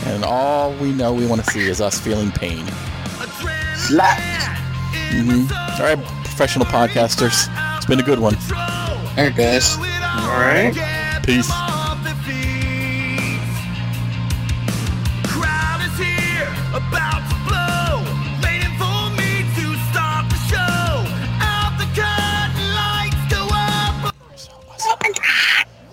And 0.06 0.24
all 0.24 0.72
we 0.78 0.90
know 0.92 1.14
we 1.14 1.28
want 1.28 1.44
to 1.44 1.50
see 1.52 1.68
is 1.68 1.80
us 1.80 2.00
feeling 2.00 2.32
pain. 2.32 2.66
Slap. 3.78 4.18
All 5.78 5.84
right, 5.84 5.98
professional 6.24 6.66
podcasters. 6.66 7.48
It's 7.76 7.86
been 7.86 8.00
a 8.00 8.02
good 8.02 8.18
one. 8.18 8.34
All 8.36 9.14
right, 9.16 9.34
guys. 9.34 9.76
All 9.76 10.40
right. 10.40 10.74
Peace. 11.24 11.48
Crowd 15.26 15.80
is 15.86 15.96
here, 15.98 16.48
about 16.74 17.22
to 17.30 17.36
blow, 17.46 18.02
waiting 18.42 18.74
for 18.76 19.10
me 19.16 19.44
to 19.56 19.66
start 19.90 20.28
the 20.28 20.38
show. 20.50 21.04
Out 21.40 21.78
the 21.78 21.86
curtain, 21.94 22.66
lights 22.74 23.24
go 23.32 23.48
up. 23.52 24.14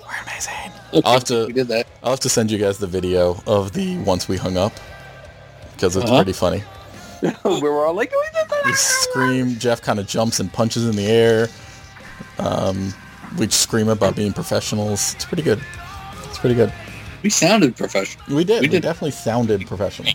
We're 0.01 0.21
amazing. 0.23 1.03
I'll 1.05 1.13
have 1.13 1.23
to- 1.25 1.47
did 1.51 1.67
that. 1.69 1.87
I'll 2.03 2.11
have 2.11 2.19
to 2.21 2.29
send 2.29 2.51
you 2.51 2.57
guys 2.57 2.77
the 2.77 2.87
video 2.87 3.41
of 3.47 3.73
the 3.73 3.97
once 3.99 4.27
we 4.27 4.37
hung 4.37 4.57
up 4.57 4.73
because 5.73 5.95
it's 5.95 6.05
Uh-huh. 6.05 6.17
pretty 6.17 6.33
funny. 6.33 6.63
We 7.43 7.61
were 7.61 7.85
all 7.85 7.93
like, 7.93 8.11
"We 8.11 8.23
did 8.33 8.49
that." 8.49 8.61
We 8.65 8.73
scream. 8.73 9.57
Jeff 9.59 9.81
kind 9.81 9.99
of 9.99 10.07
jumps 10.07 10.39
and 10.39 10.51
punches 10.51 10.85
in 10.87 10.95
the 10.95 11.05
air. 11.07 11.47
Um, 12.39 12.93
we 13.37 13.49
scream 13.49 13.89
about 13.89 14.15
being 14.15 14.33
professionals. 14.33 15.13
It's 15.15 15.25
pretty 15.25 15.43
good. 15.43 15.61
It's 16.25 16.37
pretty 16.39 16.55
good. 16.55 16.71
We 17.23 17.29
sounded 17.29 17.75
professional. 17.75 18.35
We 18.35 18.43
did. 18.43 18.61
We, 18.61 18.67
We 18.67 18.71
did. 18.71 18.83
definitely 18.83 19.11
sounded 19.11 19.65
professional. 19.67 20.13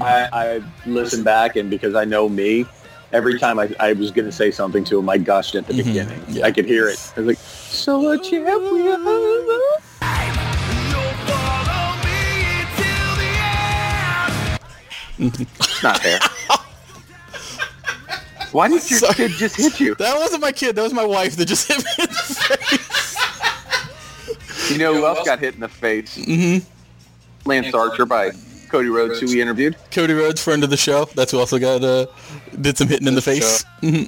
I, 0.00 0.28
I 0.32 0.62
listened 0.86 1.24
back, 1.24 1.56
and 1.56 1.70
because 1.70 1.94
I 1.94 2.04
know 2.04 2.28
me, 2.28 2.66
every 3.12 3.38
time 3.38 3.58
I, 3.58 3.74
I 3.80 3.94
was 3.94 4.10
going 4.10 4.26
to 4.26 4.32
say 4.32 4.50
something 4.50 4.84
to 4.84 4.98
him, 4.98 5.08
I 5.08 5.16
gushed 5.18 5.54
at 5.54 5.66
the 5.66 5.72
Mhm. 5.72 5.84
beginning. 5.84 6.22
Yeah. 6.28 6.44
I 6.46 6.52
could 6.52 6.66
hear 6.66 6.88
it. 6.88 6.98
I 7.16 7.20
was 7.20 7.26
like, 7.28 7.38
"So 7.38 8.10
a 8.10 8.18
champion." 8.18 8.44
You'll 8.84 8.96
follow 9.02 9.78
not 15.82 15.98
fair. 16.00 16.18
Why 18.52 18.68
did 18.68 18.88
your 18.90 19.00
Sorry. 19.00 19.14
kid 19.14 19.30
just 19.32 19.56
hit 19.56 19.78
you? 19.80 19.94
That 19.96 20.16
wasn't 20.16 20.40
my 20.42 20.52
kid. 20.52 20.76
That 20.76 20.82
was 20.82 20.92
my 20.94 21.04
wife 21.04 21.36
that 21.36 21.44
just 21.46 21.68
hit 21.72 21.78
me 21.78 21.84
in 21.98 22.06
the 22.06 22.14
face. 22.14 23.16
You 24.70 24.78
know 24.78 24.94
who 24.94 25.04
else 25.06 25.20
got 25.26 25.38
hit 25.38 25.54
in 25.54 25.60
the 25.60 25.68
face? 25.68 26.16
Mhm. 26.18 26.62
Lance 27.44 27.74
Archer 27.74 28.06
by 28.06 28.30
Cody 28.70 28.88
Rhodes, 28.88 29.20
who 29.20 29.26
we 29.26 29.40
interviewed. 29.42 29.76
Cody 29.90 30.12
Rhodes, 30.14 30.42
friend 30.42 30.62
of 30.64 30.70
the 30.70 30.76
show. 30.76 31.06
That's 31.14 31.32
who 31.32 31.38
also 31.38 31.58
got 31.58 31.82
uh, 31.84 32.06
did 32.60 32.76
some 32.78 32.88
hitting 32.88 33.06
in 33.08 33.14
the 33.14 33.22
face. 33.22 33.64
Mhm. 33.82 34.06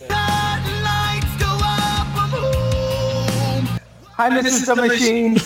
Curtain 0.00 0.82
lights 0.82 1.36
go 1.38 1.46
up, 1.46 2.06
I'm 2.16 2.30
home. 2.30 3.66
Hi, 4.16 4.30
Mrs. 4.30 4.66
The 4.66 4.76
Machine. 4.76 5.38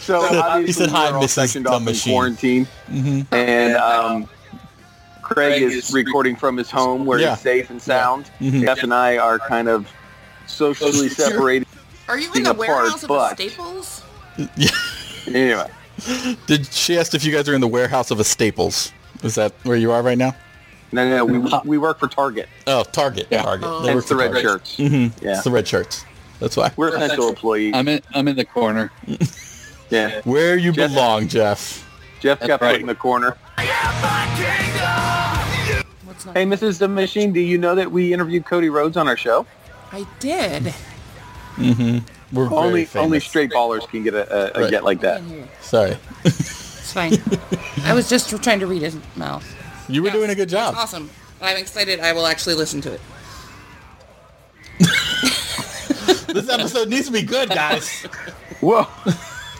So 0.00 0.22
He 0.28 0.36
obviously 0.36 0.84
said, 0.84 0.90
"Hi, 0.90 1.10
we're 1.10 1.18
all 1.18 1.22
Mrs. 1.24 1.28
sectioned 1.30 1.66
The 1.66 1.70
off 1.70 1.78
in 1.80 1.84
Machine." 1.84 2.12
quarantine, 2.12 2.68
Mhm. 2.90 3.26
and 3.32 3.76
um, 3.76 4.28
Craig 5.22 5.62
is 5.62 5.92
recording 5.92 6.36
from 6.36 6.56
his 6.56 6.70
home 6.70 7.04
where 7.06 7.18
Yeah. 7.18 7.30
he's 7.30 7.40
safe 7.40 7.70
and 7.70 7.80
sound. 7.80 8.30
Mhm. 8.40 8.62
Jeff 8.62 8.82
and 8.82 8.92
I 8.94 9.18
are 9.18 9.38
kind 9.38 9.68
of 9.68 9.86
socially 10.46 11.08
separated. 11.08 11.66
Are 12.08 12.18
you 12.18 12.32
in 12.34 12.42
the 12.42 12.50
apart, 12.50 12.68
warehouse 12.68 13.02
of 13.04 13.10
a 13.10 13.14
but- 13.14 13.34
Staples? 13.34 14.02
Anyway, 15.26 15.70
Did 16.46 16.66
she 16.72 16.98
asked 16.98 17.14
if 17.14 17.24
you 17.24 17.30
guys 17.32 17.46
are 17.48 17.54
in 17.54 17.60
the 17.60 17.68
warehouse 17.68 18.10
of 18.10 18.18
a 18.20 18.24
Staples? 18.24 18.90
Is 19.22 19.34
that 19.34 19.52
where 19.64 19.76
you 19.76 19.92
are 19.92 20.02
right 20.02 20.16
now? 20.18 20.34
no, 20.92 21.08
no, 21.08 21.24
we 21.24 21.38
we 21.64 21.78
work 21.78 22.00
for 22.00 22.08
Target. 22.08 22.48
Oh, 22.66 22.82
Target. 22.84 23.26
Yeah. 23.30 23.42
Target. 23.42 23.68
Oh. 23.68 23.82
They 23.82 23.88
Hence 23.88 23.96
work 23.96 24.06
the 24.06 24.16
red 24.16 24.26
Target. 24.32 24.42
shirts. 24.42 24.76
Mhm. 24.78 25.12
Yeah. 25.22 25.32
It's 25.34 25.44
the 25.44 25.50
red 25.50 25.68
shirts. 25.68 26.04
That's 26.40 26.56
why. 26.56 26.72
We're 26.74 26.88
essential 26.96 27.28
employees. 27.28 27.74
I'm 27.76 27.86
in. 27.86 28.00
I'm 28.14 28.26
in 28.28 28.34
the 28.36 28.46
corner. 28.46 28.90
Yeah. 29.90 30.20
Where 30.24 30.56
you 30.56 30.72
Jeff- 30.72 30.90
belong, 30.90 31.28
Jeff. 31.28 31.86
Jeff 32.20 32.38
That's 32.40 32.48
got 32.48 32.60
right. 32.60 32.72
put 32.72 32.80
in 32.82 32.86
the 32.86 32.94
corner. 32.94 33.36
My 33.56 34.28
kingdom. 34.36 35.86
What's? 36.04 36.24
Hey, 36.24 36.44
Mrs. 36.44 36.78
The 36.78 36.88
Machine, 36.88 37.32
do 37.32 37.40
you 37.40 37.56
know 37.58 37.74
that 37.74 37.90
we 37.90 38.12
interviewed 38.12 38.44
Cody 38.44 38.68
Rhodes 38.68 38.96
on 38.96 39.08
our 39.08 39.16
show? 39.16 39.46
I 39.92 40.06
did. 40.20 40.74
Mm-hmm. 41.56 41.98
We're 42.36 42.52
Only 42.52 42.84
famous. 42.84 43.04
only 43.04 43.20
straight 43.20 43.50
ballers 43.50 43.88
can 43.88 44.04
get 44.04 44.14
a, 44.14 44.56
a, 44.56 44.58
a 44.58 44.62
Right. 44.62 44.70
get 44.70 44.84
like 44.84 45.00
that. 45.00 45.20
Sorry. 45.62 45.96
It's 46.24 46.92
fine. 46.92 47.14
I 47.84 47.92
was 47.94 48.08
just 48.08 48.28
trying 48.42 48.60
to 48.60 48.66
read 48.66 48.82
his 48.82 48.96
mouth. 49.16 49.44
You 49.88 50.02
were 50.02 50.08
Yes, 50.08 50.16
doing 50.16 50.30
a 50.30 50.34
good 50.34 50.42
it's 50.44 50.52
job. 50.52 50.74
Awesome. 50.76 51.10
I'm 51.42 51.56
excited. 51.56 52.00
I 52.00 52.12
will 52.12 52.26
actually 52.26 52.54
listen 52.54 52.80
to 52.82 52.92
it. 52.92 53.00
This 56.32 56.48
episode 56.48 56.88
needs 56.88 57.06
to 57.06 57.12
be 57.12 57.22
good, 57.22 57.48
guys. 57.48 58.02
Whoa, 58.60 58.86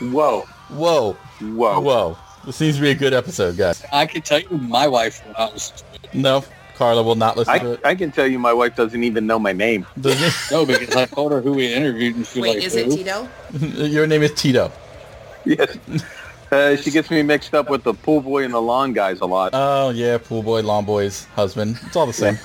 whoa, 0.01 0.41
Whoa. 0.71 1.13
whoa. 1.41 1.81
Whoa. 1.81 2.19
This 2.45 2.57
seems 2.57 2.77
to 2.77 2.83
be 2.83 2.91
a 2.91 2.95
good 2.95 3.13
episode, 3.13 3.57
guys. 3.57 3.85
I 3.93 4.07
can 4.07 4.23
tell 4.23 4.41
you, 4.41 4.49
my 4.59 4.87
wife 4.87 5.25
will 5.27 5.35
not 5.35 5.53
listen 5.53 5.77
to 5.77 5.85
it. 6.09 6.15
No, 6.15 6.45
Carla 6.77 7.03
will 7.03 7.15
not 7.15 7.37
listen 7.37 7.59
to 7.59 7.67
I, 7.69 7.73
it. 7.73 7.81
I 7.85 7.95
can 7.95 8.11
tell 8.11 8.27
you 8.27 8.39
my 8.39 8.53
wife 8.55 8.75
doesn't 8.77 9.05
even 9.05 9.27
know 9.27 9.39
my 9.39 9.53
name. 9.53 9.87
Does 10.01 10.19
No, 10.51 10.65
because 10.65 10.97
I 10.97 11.05
told 11.07 11.33
her 11.33 11.41
who 11.43 11.53
we 11.53 11.73
interviewed, 11.73 12.17
and 12.17 12.27
she 12.27 12.41
Wait, 12.41 12.57
like, 12.57 12.65
is 12.65 12.77
it 12.77 12.87
"Who?" 12.87 12.97
Tito? 12.97 13.29
Your 13.87 14.07
name 14.07 14.23
is 14.23 14.33
Tito. 14.35 14.73
Yes. 15.45 15.77
Uh, 16.51 16.77
she 16.77 16.91
gets 16.91 17.11
me 17.11 17.23
mixed 17.23 17.55
up 17.55 17.69
with 17.71 17.83
the 17.85 17.95
pool 17.95 18.21
boy 18.23 18.45
and 18.45 18.53
the 18.55 18.61
lawn 18.61 18.93
guys 18.93 19.21
a 19.21 19.27
lot. 19.27 19.51
Oh, 19.53 19.91
yeah, 19.91 20.19
pool 20.19 20.43
boy, 20.43 20.63
lawn 20.63 20.85
boy's 20.85 21.27
husband. 21.37 21.79
It's 21.87 21.95
all 21.97 22.07
the 22.07 22.13
same. 22.13 22.39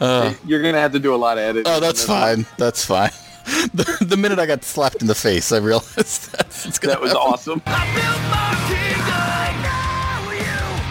Uh, 0.00 0.32
You're 0.46 0.62
gonna 0.62 0.80
have 0.80 0.92
to 0.92 0.98
do 0.98 1.14
a 1.14 1.16
lot 1.16 1.36
of 1.36 1.44
editing. 1.44 1.70
oh, 1.70 1.78
that's 1.80 2.04
fine. 2.04 2.46
That's 2.56 2.84
fine. 2.84 3.10
The, 3.74 3.98
the 4.04 4.16
minute 4.16 4.38
I 4.38 4.46
got 4.46 4.64
slapped 4.64 5.00
in 5.02 5.06
the 5.08 5.14
face, 5.14 5.52
I 5.52 5.58
realized 5.58 6.32
that's 6.32 6.66
it's 6.66 6.78
gonna 6.78 6.94
That 6.94 7.00
was 7.02 7.12
happen. 7.12 7.32
awesome. 7.32 7.60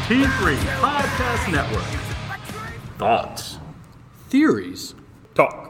T3 0.07 0.55
Podcast 0.79 1.51
Network. 1.51 1.83
Thoughts. 2.97 3.59
Theories. 4.29 4.95
Talk. 5.35 5.67